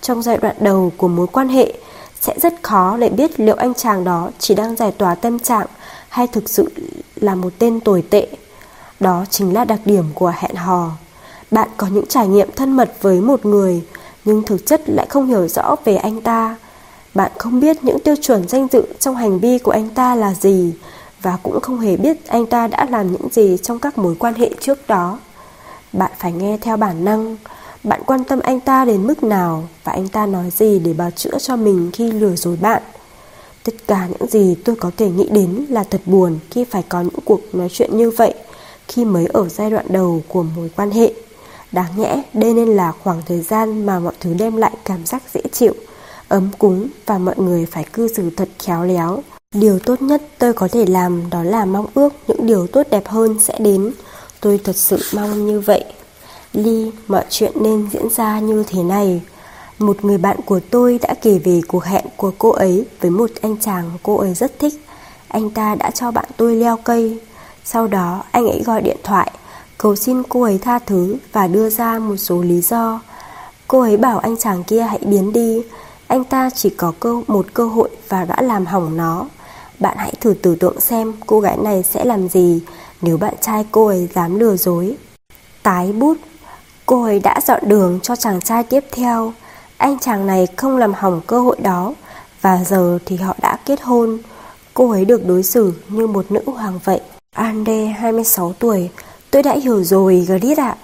[0.00, 1.72] Trong giai đoạn đầu của mối quan hệ,
[2.20, 5.66] sẽ rất khó để biết liệu anh chàng đó chỉ đang giải tỏa tâm trạng
[6.08, 6.68] hay thực sự
[7.16, 8.28] là một tên tồi tệ.
[9.00, 10.90] Đó chính là đặc điểm của hẹn hò.
[11.50, 13.82] Bạn có những trải nghiệm thân mật với một người,
[14.24, 16.56] nhưng thực chất lại không hiểu rõ về anh ta.
[17.14, 20.34] Bạn không biết những tiêu chuẩn danh dự trong hành vi của anh ta là
[20.34, 20.72] gì,
[21.22, 24.34] và cũng không hề biết anh ta đã làm những gì trong các mối quan
[24.34, 25.18] hệ trước đó.
[25.92, 27.36] Bạn phải nghe theo bản năng,
[27.84, 31.10] bạn quan tâm anh ta đến mức nào và anh ta nói gì để bào
[31.10, 32.82] chữa cho mình khi lừa dối bạn.
[33.64, 37.00] Tất cả những gì tôi có thể nghĩ đến là thật buồn khi phải có
[37.00, 38.34] những cuộc nói chuyện như vậy
[38.88, 41.12] khi mới ở giai đoạn đầu của mối quan hệ.
[41.72, 45.22] Đáng nhẽ đây nên là khoảng thời gian mà mọi thứ đem lại cảm giác
[45.34, 45.72] dễ chịu
[46.28, 49.22] ấm cúng và mọi người phải cư xử thật khéo léo.
[49.54, 53.08] Điều tốt nhất tôi có thể làm đó là mong ước những điều tốt đẹp
[53.08, 53.92] hơn sẽ đến.
[54.40, 55.84] Tôi thật sự mong như vậy.
[56.52, 59.22] Ly, mọi chuyện nên diễn ra như thế này.
[59.78, 63.30] Một người bạn của tôi đã kể về cuộc hẹn của cô ấy với một
[63.42, 64.74] anh chàng cô ấy rất thích.
[65.28, 67.18] Anh ta đã cho bạn tôi leo cây.
[67.64, 69.32] Sau đó anh ấy gọi điện thoại,
[69.78, 73.00] cầu xin cô ấy tha thứ và đưa ra một số lý do.
[73.68, 75.62] Cô ấy bảo anh chàng kia hãy biến đi,
[76.06, 79.26] anh ta chỉ có cơ một cơ hội và đã làm hỏng nó.
[79.80, 82.60] Bạn hãy thử tưởng tượng xem cô gái này sẽ làm gì
[83.02, 84.96] nếu bạn trai cô ấy dám lừa dối.
[85.62, 86.16] Tái bút,
[86.86, 89.32] cô ấy đã dọn đường cho chàng trai tiếp theo.
[89.76, 91.94] Anh chàng này không làm hỏng cơ hội đó
[92.40, 94.18] và giờ thì họ đã kết hôn.
[94.74, 97.00] Cô ấy được đối xử như một nữ hoàng vậy.
[97.34, 98.90] Ande 26 tuổi,
[99.30, 100.76] tôi đã hiểu rồi Grit ạ.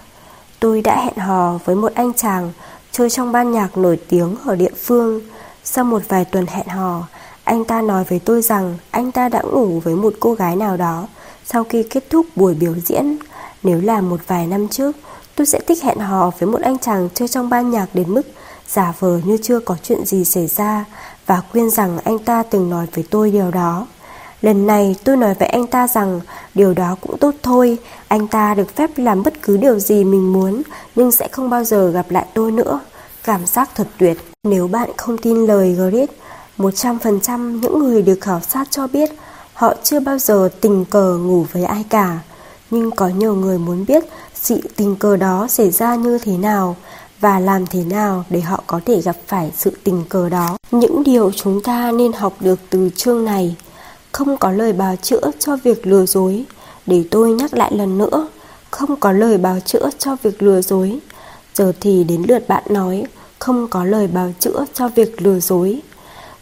[0.61, 2.53] Tôi đã hẹn hò với một anh chàng
[2.93, 5.21] chơi trong ban nhạc nổi tiếng ở địa phương.
[5.65, 7.03] Sau một vài tuần hẹn hò,
[7.45, 10.77] anh ta nói với tôi rằng anh ta đã ngủ với một cô gái nào
[10.77, 11.07] đó
[11.45, 13.17] sau khi kết thúc buổi biểu diễn.
[13.63, 14.97] Nếu là một vài năm trước,
[15.35, 18.23] tôi sẽ thích hẹn hò với một anh chàng chơi trong ban nhạc đến mức
[18.69, 20.85] giả vờ như chưa có chuyện gì xảy ra
[21.27, 23.87] và khuyên rằng anh ta từng nói với tôi điều đó.
[24.43, 26.21] Lần này tôi nói với anh ta rằng
[26.55, 30.33] điều đó cũng tốt thôi, anh ta được phép làm bất cứ điều gì mình
[30.33, 30.63] muốn
[30.95, 32.81] nhưng sẽ không bao giờ gặp lại tôi nữa.
[33.25, 34.17] Cảm giác thật tuyệt.
[34.43, 36.11] Nếu bạn không tin lời Grit,
[36.59, 39.11] 100% những người được khảo sát cho biết
[39.55, 42.19] họ chưa bao giờ tình cờ ngủ với ai cả.
[42.71, 44.05] Nhưng có nhiều người muốn biết
[44.35, 46.77] sự tình cờ đó xảy ra như thế nào
[47.21, 50.57] và làm thế nào để họ có thể gặp phải sự tình cờ đó.
[50.71, 53.57] Những điều chúng ta nên học được từ chương này
[54.13, 56.45] không có lời bào chữa cho việc lừa dối.
[56.87, 58.29] Để tôi nhắc lại lần nữa,
[58.71, 60.99] không có lời bào chữa cho việc lừa dối.
[61.55, 63.05] Giờ thì đến lượt bạn nói,
[63.39, 65.81] không có lời bào chữa cho việc lừa dối.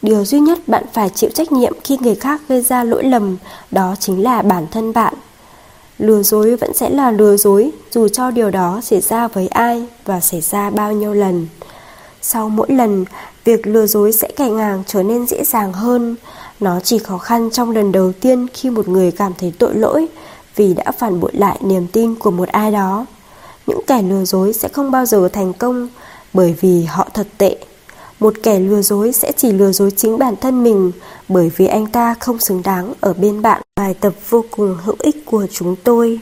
[0.03, 3.37] Điều duy nhất bạn phải chịu trách nhiệm khi người khác gây ra lỗi lầm
[3.71, 5.15] đó chính là bản thân bạn.
[5.99, 9.87] Lừa dối vẫn sẽ là lừa dối dù cho điều đó xảy ra với ai
[10.05, 11.47] và xảy ra bao nhiêu lần.
[12.23, 13.05] Sau mỗi lần,
[13.45, 16.17] việc lừa dối sẽ ngày càng trở nên dễ dàng hơn.
[16.61, 20.07] Nó chỉ khó khăn trong lần đầu tiên khi một người cảm thấy tội lỗi
[20.57, 23.07] vì đã phản bội lại niềm tin của một ai đó.
[23.67, 25.89] Những kẻ lừa dối sẽ không bao giờ thành công
[26.33, 27.57] bởi vì họ thật tệ.
[28.23, 30.93] Một kẻ lừa dối sẽ chỉ lừa dối chính bản thân mình,
[31.29, 33.63] bởi vì anh ta không xứng đáng ở bên bạn.
[33.77, 36.21] Bài tập vô cùng hữu ích của chúng tôi.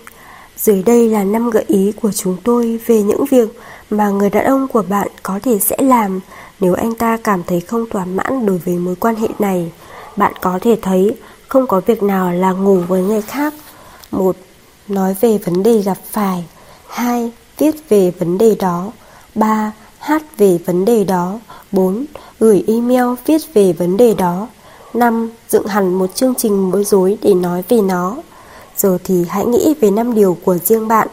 [0.57, 3.49] Dưới đây là năm gợi ý của chúng tôi về những việc
[3.91, 6.21] mà người đàn ông của bạn có thể sẽ làm
[6.61, 9.73] nếu anh ta cảm thấy không thỏa mãn đối với mối quan hệ này.
[10.17, 11.17] Bạn có thể thấy
[11.49, 13.55] không có việc nào là ngủ với người khác.
[14.11, 14.37] một,
[14.89, 16.45] Nói về vấn đề gặp phải.
[16.89, 17.33] 2.
[17.59, 18.93] Viết về vấn đề đó.
[19.35, 19.73] 3.
[20.01, 21.39] Hát về vấn đề đó.
[21.73, 22.05] 4.
[22.41, 24.49] Gửi email viết về vấn đề đó.
[24.95, 25.31] 5.
[25.49, 28.17] Dựng hẳn một chương trình bối rối để nói về nó.
[28.77, 31.09] Giờ thì hãy nghĩ về năm điều của riêng bạn.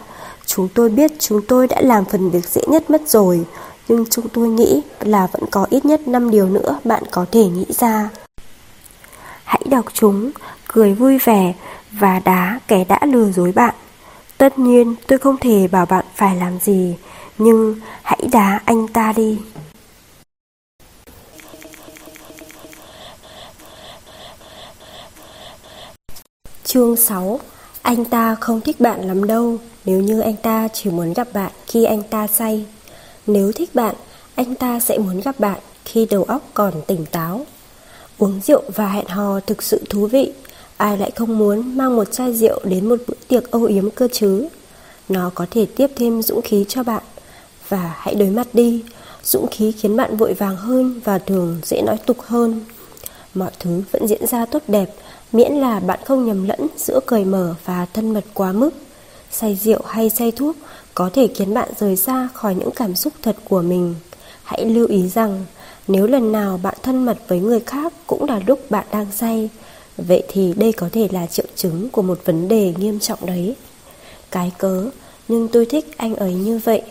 [0.46, 3.46] Chúng tôi biết chúng tôi đã làm phần việc dễ nhất mất rồi,
[3.88, 7.46] nhưng chúng tôi nghĩ là vẫn có ít nhất 5 điều nữa bạn có thể
[7.46, 8.10] nghĩ ra.
[9.44, 10.32] Hãy đọc chúng,
[10.68, 11.54] cười vui vẻ
[11.92, 13.76] và đá kẻ đã lừa dối bạn.
[14.38, 16.96] Tất nhiên tôi không thể bảo bạn phải làm gì,
[17.38, 19.38] nhưng hãy đá anh ta đi.
[26.64, 27.40] Chương 6
[27.82, 31.52] Anh ta không thích bạn lắm đâu Nếu như anh ta chỉ muốn gặp bạn
[31.68, 32.66] khi anh ta say.
[33.28, 33.96] Nếu thích bạn,
[34.36, 37.46] anh ta sẽ muốn gặp bạn khi đầu óc còn tỉnh táo.
[38.18, 40.34] Uống rượu và hẹn hò thực sự thú vị.
[40.78, 44.08] Ai lại không muốn mang một chai rượu đến một bữa tiệc âu yếm cơ
[44.12, 44.48] chứ?
[45.10, 47.04] Nó có thể tiếp thêm dũng khí cho bạn.
[47.70, 48.84] Và hãy đối mặt đi.
[49.24, 52.62] Dũng khí khiến bạn vội vàng hơn và thường dễ nói tục hơn.
[53.34, 54.90] Mọi thứ vẫn diễn ra tốt đẹp
[55.32, 58.70] Miễn là bạn không nhầm lẫn giữa cởi mở và thân mật quá mức.
[59.32, 60.56] Say rượu hay say thuốc
[60.96, 63.96] có thể khiến bạn rời xa khỏi những cảm xúc thật của mình.
[64.44, 65.46] Hãy lưu ý rằng
[65.88, 69.50] nếu lần nào bạn thân mật với người khác cũng là lúc bạn đang say
[69.98, 73.56] Vậy thì đây có thể là triệu chứng của một vấn đề nghiêm trọng đấy.
[74.32, 74.90] Cái cớ,
[75.28, 76.82] nhưng tôi thích anh ấy như vậy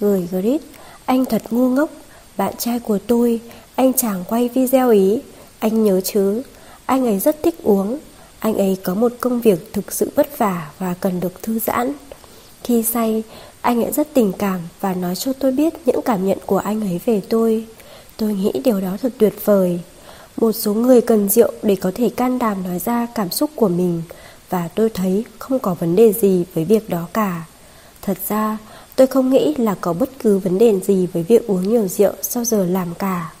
[0.00, 0.60] gửi Grit,
[1.04, 1.90] anh thật ngu ngốc.
[2.36, 3.40] Bạn trai của tôi,
[3.74, 5.20] anh chàng quay video ý.
[5.58, 6.42] Anh nhớ chứ,
[6.86, 7.98] anh ấy rất thích uống.
[8.38, 11.92] Anh ấy có một công việc thực sự vất vả và cần được thư giãn.
[12.64, 13.22] Khi say,
[13.60, 16.80] anh ấy rất tình cảm và nói cho tôi biết những cảm nhận của anh
[16.80, 17.66] ấy về tôi.
[18.16, 19.80] Tôi nghĩ điều đó thật tuyệt vời.
[20.36, 23.68] Một số người cần rượu để có thể can đảm nói ra cảm xúc của
[23.68, 24.02] mình
[24.50, 27.44] Và tôi thấy không có vấn đề gì với việc đó cả.
[28.02, 28.58] Thật ra
[28.98, 32.12] tôi không nghĩ là có bất cứ vấn đề gì với việc uống nhiều rượu
[32.22, 33.32] sau giờ làm cả.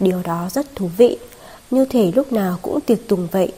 [0.00, 1.18] Điều đó rất thú vị.
[1.70, 3.52] Như thể lúc nào cũng tiệc tùng vậy.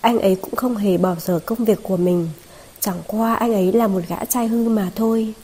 [0.00, 2.28] Anh ấy cũng không hề bỏ dở công việc của mình.
[2.80, 5.34] Chẳng qua anh ấy là một gã trai hư mà thôi.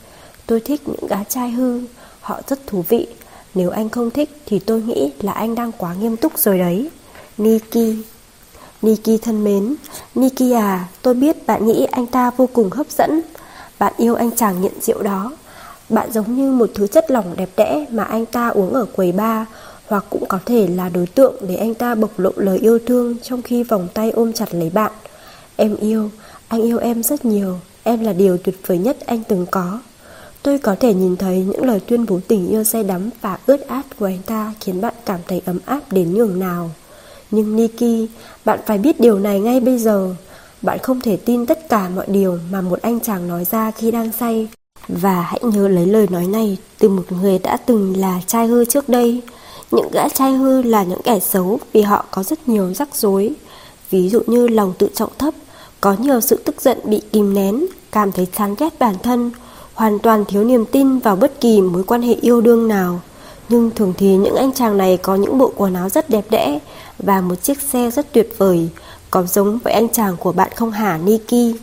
[0.47, 1.81] Tôi thích những gã trai hư.
[2.21, 3.07] Họ rất thú vị.
[3.55, 6.91] Nếu anh không thích thì tôi nghĩ là anh đang quá nghiêm túc rồi đấy.
[7.39, 7.97] Niki.
[8.83, 9.75] Niki thân mến.
[10.15, 13.21] Niki à Tôi biết bạn nghĩ anh ta vô cùng hấp dẫn.
[13.79, 15.33] Bạn yêu anh chàng nhận rượu đó.
[15.89, 19.13] Bạn giống như một thứ chất lỏng đẹp đẽ Mà anh ta uống ở quầy
[19.13, 19.47] bar
[19.87, 23.17] Hoặc cũng có thể là đối tượng Để anh ta bộc lộ lời yêu thương
[23.23, 24.93] Trong khi vòng tay ôm chặt lấy bạn
[25.57, 26.11] Em yêu
[26.49, 29.79] Anh yêu em rất nhiều Em là điều tuyệt vời nhất anh từng có
[30.43, 33.69] Tôi có thể nhìn thấy những lời tuyên bố tình yêu say đắm và ướt
[33.69, 36.71] át của anh ta khiến bạn cảm thấy ấm áp đến nhường nào.
[37.31, 38.11] Nhưng Nikki,
[38.45, 40.15] bạn phải biết điều này ngay bây giờ.
[40.63, 43.91] Bạn không thể tin tất cả mọi điều mà một anh chàng nói ra khi
[43.91, 44.49] đang say.
[44.89, 48.65] Và hãy nhớ lấy lời nói này từ một người đã từng là trai hư
[48.65, 49.23] trước đây.
[49.71, 53.33] Những gã trai hư là những kẻ xấu vì họ có rất nhiều rắc rối.
[53.91, 55.35] Ví dụ như lòng tự trọng thấp,
[55.81, 59.31] có nhiều sự tức giận bị kìm nén, cảm thấy chán ghét bản thân,
[59.75, 63.01] hoàn toàn thiếu niềm tin vào bất kỳ mối quan hệ yêu đương nào.
[63.49, 66.59] Nhưng thường thì những anh chàng này có những bộ quần áo rất đẹp đẽ
[66.99, 68.69] và một chiếc xe rất tuyệt vời,
[69.11, 71.57] có giống với anh chàng của bạn không hả Niki.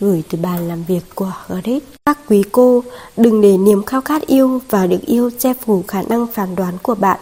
[0.00, 1.91] Gửi từ bàn làm việc của Gareth.
[2.06, 2.82] Các quý cô,
[3.16, 6.74] đừng để niềm khao khát yêu và được yêu che phủ khả năng phán đoán
[6.82, 7.20] của bạn,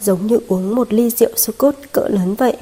[0.00, 2.56] giống như uống một ly rượu Scotch cỡ lớn vậy.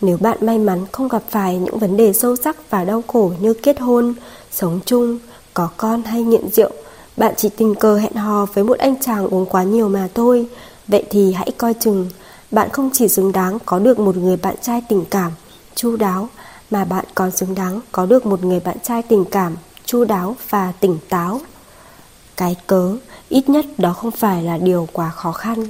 [0.00, 3.32] Nếu bạn may mắn không gặp phải những vấn đề sâu sắc và đau khổ
[3.40, 4.14] như kết hôn,
[4.50, 5.18] sống chung,
[5.54, 6.70] có con hay nghiện rượu,
[7.16, 10.46] bạn chỉ tình cờ hẹn hò với một anh chàng uống quá nhiều mà thôi.
[10.88, 12.08] Vậy thì hãy coi chừng,
[12.50, 15.32] bạn không chỉ xứng đáng có được một người bạn trai tình cảm,
[15.74, 16.28] chu đáo,
[16.70, 19.56] mà bạn còn xứng đáng có được một người bạn trai tình cảm,
[19.88, 21.40] chu đáo và tỉnh táo.
[22.36, 22.96] Cái cớ,
[23.28, 25.66] ít nhất đó không phải là điều quá khó khăn.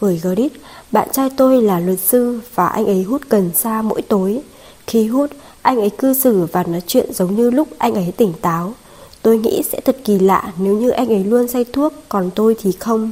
[0.00, 0.52] Gửi Grit,
[0.92, 4.40] bạn trai tôi là luật sư và anh ấy hút cần sa mỗi tối.
[4.86, 5.30] Khi hút,
[5.62, 8.74] anh ấy cư xử và nói chuyện giống như lúc anh ấy tỉnh táo.
[9.22, 12.56] Tôi nghĩ sẽ thật kỳ lạ nếu như anh ấy luôn say thuốc còn tôi
[12.62, 13.10] thì không.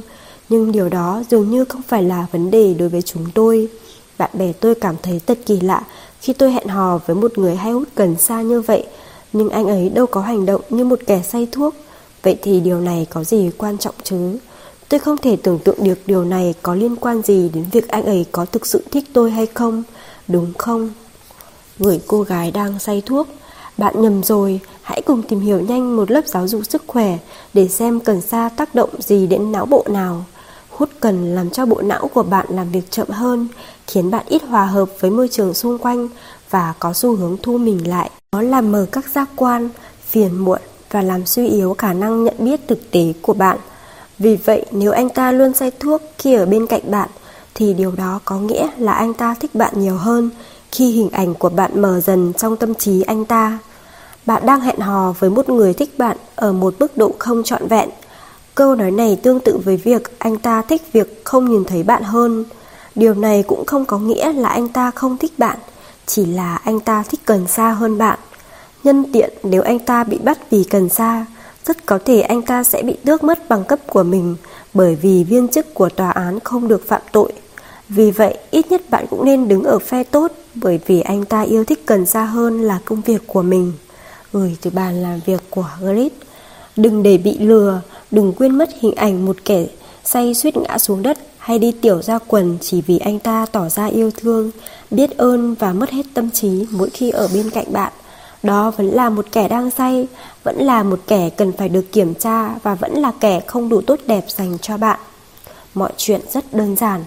[0.49, 3.67] Nhưng điều đó dường như không phải là vấn đề đối với chúng tôi.
[4.17, 5.83] Bạn bè tôi cảm thấy thật kỳ lạ
[6.21, 8.87] khi tôi hẹn hò với một người hay hút cần sa như vậy.
[9.33, 11.75] Nhưng anh ấy đâu có hành động như một kẻ say thuốc.
[12.23, 14.37] Vậy thì điều này có gì quan trọng chứ?
[14.89, 18.03] Tôi không thể tưởng tượng được điều này có liên quan gì đến việc anh
[18.03, 19.83] ấy có thực sự thích tôi hay không,
[20.27, 20.89] đúng không?
[21.79, 23.27] Người cô gái đang say thuốc
[23.77, 27.17] bạn nhầm rồi, hãy cùng tìm hiểu nhanh một lớp giáo dục sức khỏe
[27.53, 30.25] để xem cần sa tác động gì đến não bộ nào.
[30.69, 33.47] Hút cần làm cho bộ não của bạn làm việc chậm hơn,
[33.87, 36.07] khiến bạn ít hòa hợp với môi trường xung quanh
[36.49, 38.09] và có xu hướng thu mình lại.
[38.31, 39.69] Nó làm mờ các giác quan,
[40.07, 40.61] phiền muộn
[40.91, 43.57] và làm suy yếu khả năng nhận biết thực tế của bạn.
[44.19, 47.09] Vì vậy, nếu anh ta luôn say thuốc khi ở bên cạnh bạn,
[47.55, 50.29] thì điều đó có nghĩa là anh ta thích bạn nhiều hơn
[50.71, 53.57] khi hình ảnh của bạn mờ dần trong tâm trí anh ta.
[54.25, 57.67] Bạn đang hẹn hò với một người thích bạn ở một mức độ không trọn
[57.67, 57.89] vẹn.
[58.55, 62.03] Câu nói này tương tự với việc anh ta thích việc không nhìn thấy bạn
[62.03, 62.45] hơn.
[62.95, 65.57] Điều này cũng không có nghĩa là anh ta không thích bạn,
[66.07, 68.19] chỉ là anh ta thích cần sa hơn bạn.
[68.83, 71.25] Nhân tiện nếu anh ta bị bắt vì cần sa
[71.65, 74.35] rất có thể anh ta sẽ bị tước mất bằng cấp của mình
[74.73, 77.33] bởi vì viên chức của tòa án không được phạm tội.
[77.89, 81.41] Vì vậy, ít nhất bạn cũng nên đứng ở phe tốt bởi vì anh ta
[81.41, 83.73] yêu thích cần sa hơn là công việc của mình
[84.33, 86.13] gửi từ bàn làm việc của Grit.
[86.75, 87.81] Đừng để bị lừa,
[88.11, 89.65] đừng quên mất hình ảnh một kẻ
[90.03, 91.17] say suýt ngã xuống đất
[91.47, 94.51] hay đi tiểu ra quần chỉ vì anh ta tỏ ra yêu thương,
[94.91, 97.91] biết ơn và mất hết tâm trí mỗi khi ở bên cạnh bạn.
[98.43, 100.07] Đó vẫn là một kẻ đang say,
[100.43, 103.81] vẫn là một kẻ cần phải được kiểm tra và vẫn là kẻ không đủ
[103.81, 104.99] tốt đẹp dành cho bạn.
[105.73, 107.03] Mọi chuyện rất đơn giản.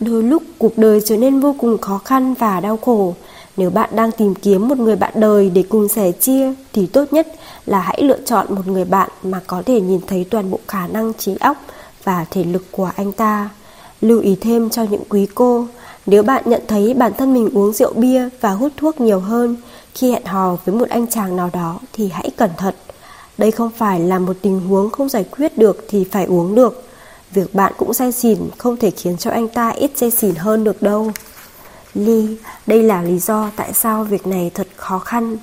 [0.00, 3.14] Đôi lúc cuộc đời trở nên vô cùng khó khăn và đau khổ,
[3.56, 7.12] nếu bạn đang tìm kiếm một người bạn đời để cùng sẻ chia thì tốt
[7.12, 7.28] nhất
[7.66, 10.86] là hãy lựa chọn một người bạn mà có thể nhìn thấy toàn bộ khả
[10.86, 11.56] năng trí óc
[12.04, 13.48] và thể lực của anh ta.
[14.00, 15.66] Lưu ý thêm cho những quý cô,
[16.06, 19.56] nếu bạn nhận thấy bản thân mình uống rượu bia và hút thuốc nhiều hơn
[19.94, 22.74] khi hẹn hò với một anh chàng nào đó thì hãy cẩn thận.
[23.38, 26.82] Đây không phải là một tình huống không giải quyết được thì phải uống được.
[27.30, 30.64] Việc bạn cũng say xỉn không thể khiến cho anh ta ít say xỉn hơn
[30.64, 31.12] được đâu.
[31.94, 35.36] Ly, đây là lý do tại sao việc này thật khó khăn.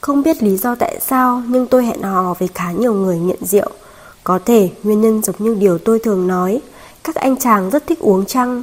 [0.00, 3.44] Không biết lý do tại sao nhưng tôi hẹn hò với khá nhiều người nghiện
[3.44, 3.70] rượu.
[4.24, 6.60] Có thể nguyên nhân giống như điều tôi thường nói,
[7.04, 8.62] các anh chàng rất thích uống chăng.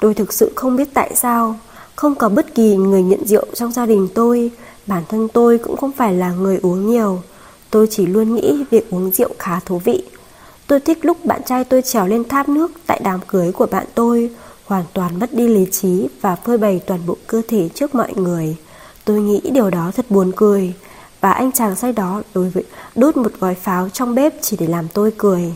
[0.00, 1.58] Tôi thực sự không biết tại sao,
[1.96, 4.50] không có bất kỳ người nghiện rượu trong gia đình tôi,
[4.86, 7.22] bản thân tôi cũng không phải là người uống nhiều.
[7.70, 10.04] Tôi chỉ luôn nghĩ việc uống rượu khá thú vị.
[10.66, 13.86] Tôi thích lúc bạn trai tôi trèo lên tháp nước tại đám cưới của bạn
[13.94, 14.30] tôi,
[14.64, 18.12] hoàn toàn mất đi lý trí và phơi bày toàn bộ cơ thể trước mọi
[18.14, 18.56] người.
[19.04, 20.74] Tôi nghĩ điều đó thật buồn cười
[21.20, 22.64] và anh chàng say đó đối với
[22.94, 25.54] đốt một gói pháo trong bếp chỉ để làm tôi cười.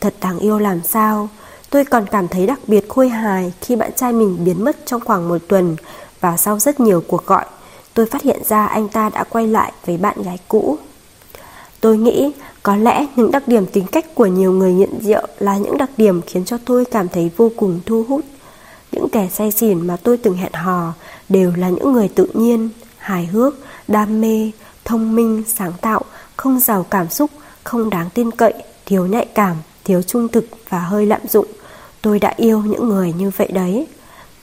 [0.00, 1.28] Thật đáng yêu làm sao.
[1.70, 5.00] Tôi còn cảm thấy đặc biệt khôi hài khi bạn trai mình biến mất trong
[5.00, 5.76] khoảng một tuần
[6.20, 7.44] và sau rất nhiều cuộc gọi,
[7.94, 10.78] tôi phát hiện ra anh ta đã quay lại với bạn gái cũ.
[11.80, 12.32] Tôi nghĩ
[12.62, 15.90] có lẽ những đặc điểm tính cách của nhiều người nghiện rượu là những đặc
[15.96, 18.24] điểm khiến cho tôi cảm thấy vô cùng thu hút.
[18.92, 20.92] Những kẻ say xỉn mà tôi từng hẹn hò
[21.28, 23.54] đều là những người tự nhiên, hài hước,
[23.88, 24.50] đam mê,
[24.84, 26.02] thông minh, sáng tạo,
[26.36, 27.30] không giàu cảm xúc,
[27.64, 28.54] không đáng tin cậy,
[28.86, 31.46] thiếu nhạy cảm, thiếu trung thực và hơi lạm dụng.
[32.02, 33.86] Tôi đã yêu những người như vậy đấy.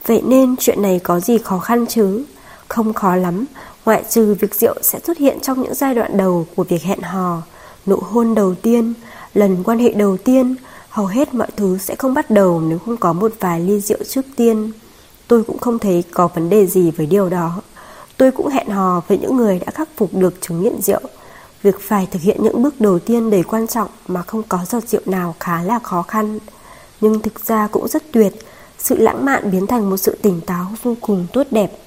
[0.06, 2.24] Vậy nên chuyện này có gì khó khăn chứ?
[2.68, 3.44] Không khó lắm,
[3.84, 7.02] ngoại trừ việc rượu sẽ xuất hiện trong những giai đoạn đầu của việc hẹn
[7.02, 7.42] hò,
[7.86, 8.94] nụ hôn đầu tiên,
[9.34, 10.54] lần quan hệ đầu tiên,
[10.88, 13.98] hầu hết mọi thứ sẽ không bắt đầu nếu không có một vài ly rượu
[14.08, 14.72] trước tiên.
[15.28, 17.62] Tôi cũng không thấy có vấn đề gì với điều đó.
[18.16, 21.00] Tôi cũng hẹn hò với những người đã khắc phục được chứng nghiện rượu.
[21.62, 24.88] Việc phải thực hiện những bước đầu tiên đầy quan trọng mà không có giọt
[24.88, 26.38] rượu nào khá là khó khăn.
[27.06, 28.32] Nhưng thực ra cũng rất tuyệt,
[28.78, 31.78] sự lãng mạn biến thành một sự tỉnh táo vô cùng tốt đẹp.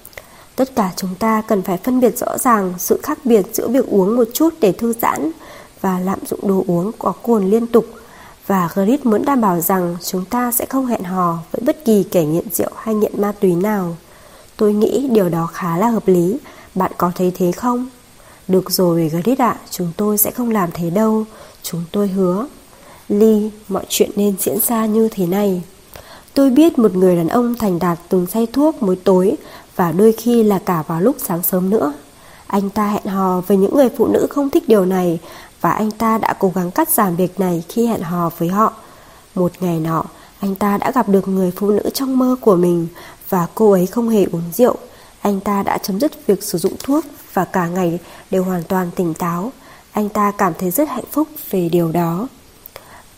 [0.55, 3.85] Tất cả chúng ta cần phải phân biệt rõ ràng sự khác biệt giữa việc
[3.87, 5.31] uống một chút để thư giãn
[5.81, 7.85] và lạm dụng đồ uống có cồn liên tục.
[8.47, 12.03] Và Grit muốn đảm bảo rằng chúng ta sẽ không hẹn hò với bất kỳ
[12.03, 13.97] kẻ nghiện rượu hay nghiện ma túy nào.
[14.57, 16.37] Tôi nghĩ điều đó khá là hợp lý.
[16.75, 17.87] Bạn có thấy thế không?
[18.47, 21.25] Được rồi Grit ạ, chúng tôi sẽ không làm thế đâu.
[21.63, 22.45] Chúng tôi hứa.
[23.09, 25.61] Ly, mọi chuyện nên diễn ra như thế này.
[26.33, 29.35] Tôi biết một người đàn ông thành đạt từng say thuốc mỗi tối
[29.75, 31.93] và đôi khi là cả vào lúc sáng sớm nữa.
[32.47, 35.19] Anh ta hẹn hò với những người phụ nữ không thích điều này
[35.61, 38.73] và anh ta đã cố gắng cắt giảm việc này khi hẹn hò với họ.
[39.35, 40.03] Một ngày nọ,
[40.39, 42.87] anh ta đã gặp được người phụ nữ trong mơ của mình
[43.29, 44.75] và cô ấy không hề uống rượu.
[45.21, 47.99] Anh ta đã chấm dứt việc sử dụng thuốc và cả ngày
[48.31, 49.51] đều hoàn toàn tỉnh táo.
[49.91, 52.27] Anh ta cảm thấy rất hạnh phúc về điều đó.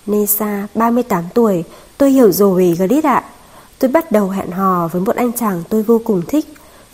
[0.05, 1.63] Nessa, 38 tuổi,
[1.97, 3.23] tôi hiểu rồi Grit ạ.
[3.79, 6.45] Tôi bắt đầu hẹn hò với một anh chàng tôi vô cùng thích.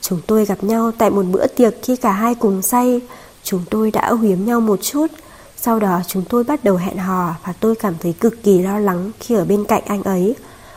[0.01, 3.01] Chúng tôi gặp nhau tại một bữa tiệc khi cả hai cùng say.
[3.43, 5.07] Chúng tôi đã âu nhau một chút.
[5.57, 8.79] Sau đó chúng tôi bắt đầu hẹn hò và tôi cảm thấy cực kỳ lo
[8.79, 10.35] lắng khi ở bên cạnh anh ấy.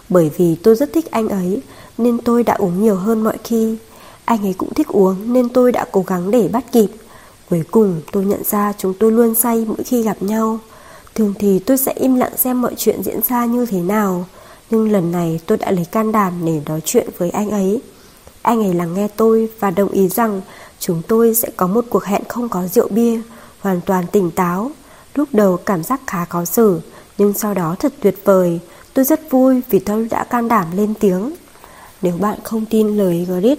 [0.09, 1.63] Bởi vì tôi rất thích anh ấy
[1.99, 3.77] nên tôi đã uống nhiều hơn mọi khi.
[4.25, 6.89] Anh ấy cũng thích uống nên tôi đã cố gắng để bắt kịp.
[7.51, 10.59] Cuối cùng tôi nhận ra chúng tôi luôn say mỗi khi gặp nhau.
[11.15, 14.27] Thường thì tôi sẽ im lặng xem mọi chuyện diễn ra như thế nào.
[14.71, 17.81] Nhưng lần này tôi đã lấy can đảm để nói chuyện với anh ấy.
[18.43, 20.41] Anh ấy lắng nghe tôi và đồng ý rằng
[20.79, 23.21] Chúng tôi sẽ có một cuộc hẹn không có rượu bia,
[23.61, 24.71] Hoàn toàn tỉnh táo.
[25.15, 26.81] Lúc đầu cảm giác khá khó xử,
[27.19, 28.61] Nhưng sau đó thật tuyệt vời.
[28.95, 31.33] Tôi rất vui vì tôi đã can đảm lên tiếng.
[32.03, 33.59] Nếu bạn không tin lời Grit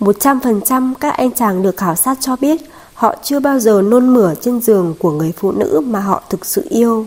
[0.00, 2.60] 100% các anh chàng được khảo sát cho biết
[2.96, 6.46] Họ chưa bao giờ nôn mửa trên giường của người phụ nữ mà họ thực
[6.46, 7.06] sự yêu.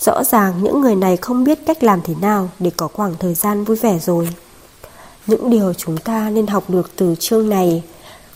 [0.00, 3.34] Rõ ràng những người này không biết cách làm thế nào để có khoảng thời
[3.34, 4.28] gian vui vẻ rồi.
[5.26, 7.82] Những điều chúng ta nên học được từ chương này.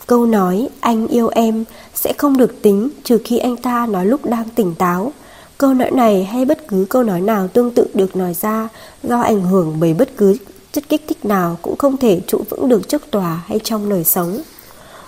[0.06, 1.64] Câu nói, anh yêu em
[1.94, 5.12] sẽ không được tính trừ khi anh ta nói lúc đang tỉnh táo.
[5.58, 8.68] Câu nói này hay bất cứ câu nói nào tương tự được nói ra
[9.02, 10.36] do ảnh hưởng bởi bất cứ
[10.72, 14.04] chất kích thích nào cũng không thể trụ vững được trước tòa hay trong đời
[14.04, 14.42] sống.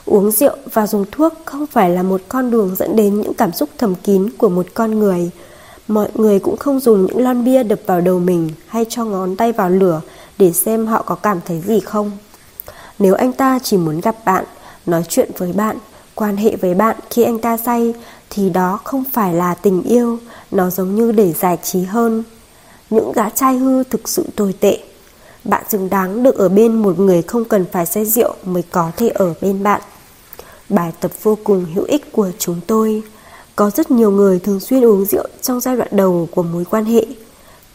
[0.07, 3.53] Uống rượu và dùng thuốc không phải là một con đường dẫn đến những cảm
[3.53, 5.31] xúc thầm kín của một con người.
[5.89, 9.37] Mọi người cũng không dùng những lon bia đập vào đầu mình hay cho ngón
[9.37, 10.01] tay vào lửa
[10.39, 12.11] để xem họ có cảm thấy gì không.
[12.99, 14.45] Nếu anh ta chỉ muốn gặp bạn,
[14.87, 15.77] nói chuyện với bạn,
[16.15, 17.95] quan hệ với bạn khi anh ta say
[18.31, 20.19] thì đó không phải là tình yêu,
[20.51, 22.23] nó giống như để giải trí hơn.
[22.91, 24.79] Những gã trai hư thực sự tồi tệ.
[25.45, 28.91] Bạn xứng đáng được ở bên một người không cần phải say rượu mới có
[28.97, 29.81] thể ở bên bạn
[30.69, 33.03] bài tập vô cùng hữu ích của chúng tôi.
[33.57, 36.85] Có rất nhiều người thường xuyên uống rượu trong giai đoạn đầu của mối quan
[36.85, 37.07] hệ.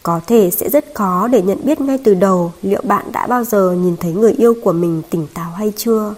[0.02, 3.44] Có thể sẽ rất khó để nhận biết ngay từ đầu liệu bạn đã bao
[3.44, 6.14] giờ nhìn thấy người yêu của mình tỉnh táo hay chưa.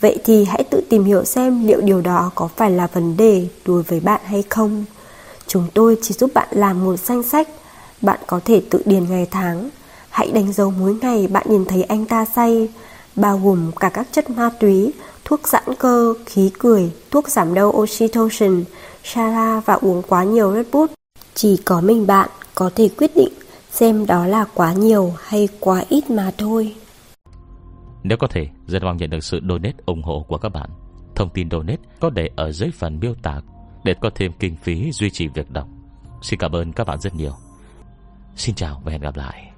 [0.00, 3.48] Vậy thì hãy tự tìm hiểu xem liệu điều đó có phải là vấn đề
[3.66, 4.84] đối với bạn hay không.
[5.46, 7.48] Chúng tôi chỉ giúp bạn làm một danh sách.
[8.02, 9.70] Bạn có thể tự điền ngày tháng.
[10.10, 12.68] Hãy đánh dấu mỗi ngày bạn nhìn thấy anh ta say,
[13.16, 14.92] bao gồm cả các chất ma túy
[15.26, 18.64] thuốc giãn cơ, khí cười, thuốc giảm đau oxytocin,
[19.04, 20.92] Sara và uống quá nhiều Red Bull.
[21.34, 23.32] Chỉ có mình bạn có thể quyết định
[23.70, 26.74] xem đó là quá nhiều hay quá ít mà thôi.
[28.02, 30.70] Nếu có thể, rất mong nhận được sự donate ủng hộ của các bạn.
[31.14, 33.40] Thông tin donate có để ở dưới phần miêu tả
[33.84, 35.68] để có thêm kinh phí duy trì việc đọc.
[36.22, 37.32] Xin cảm ơn các bạn rất nhiều.
[38.36, 39.55] Xin chào và hẹn gặp lại.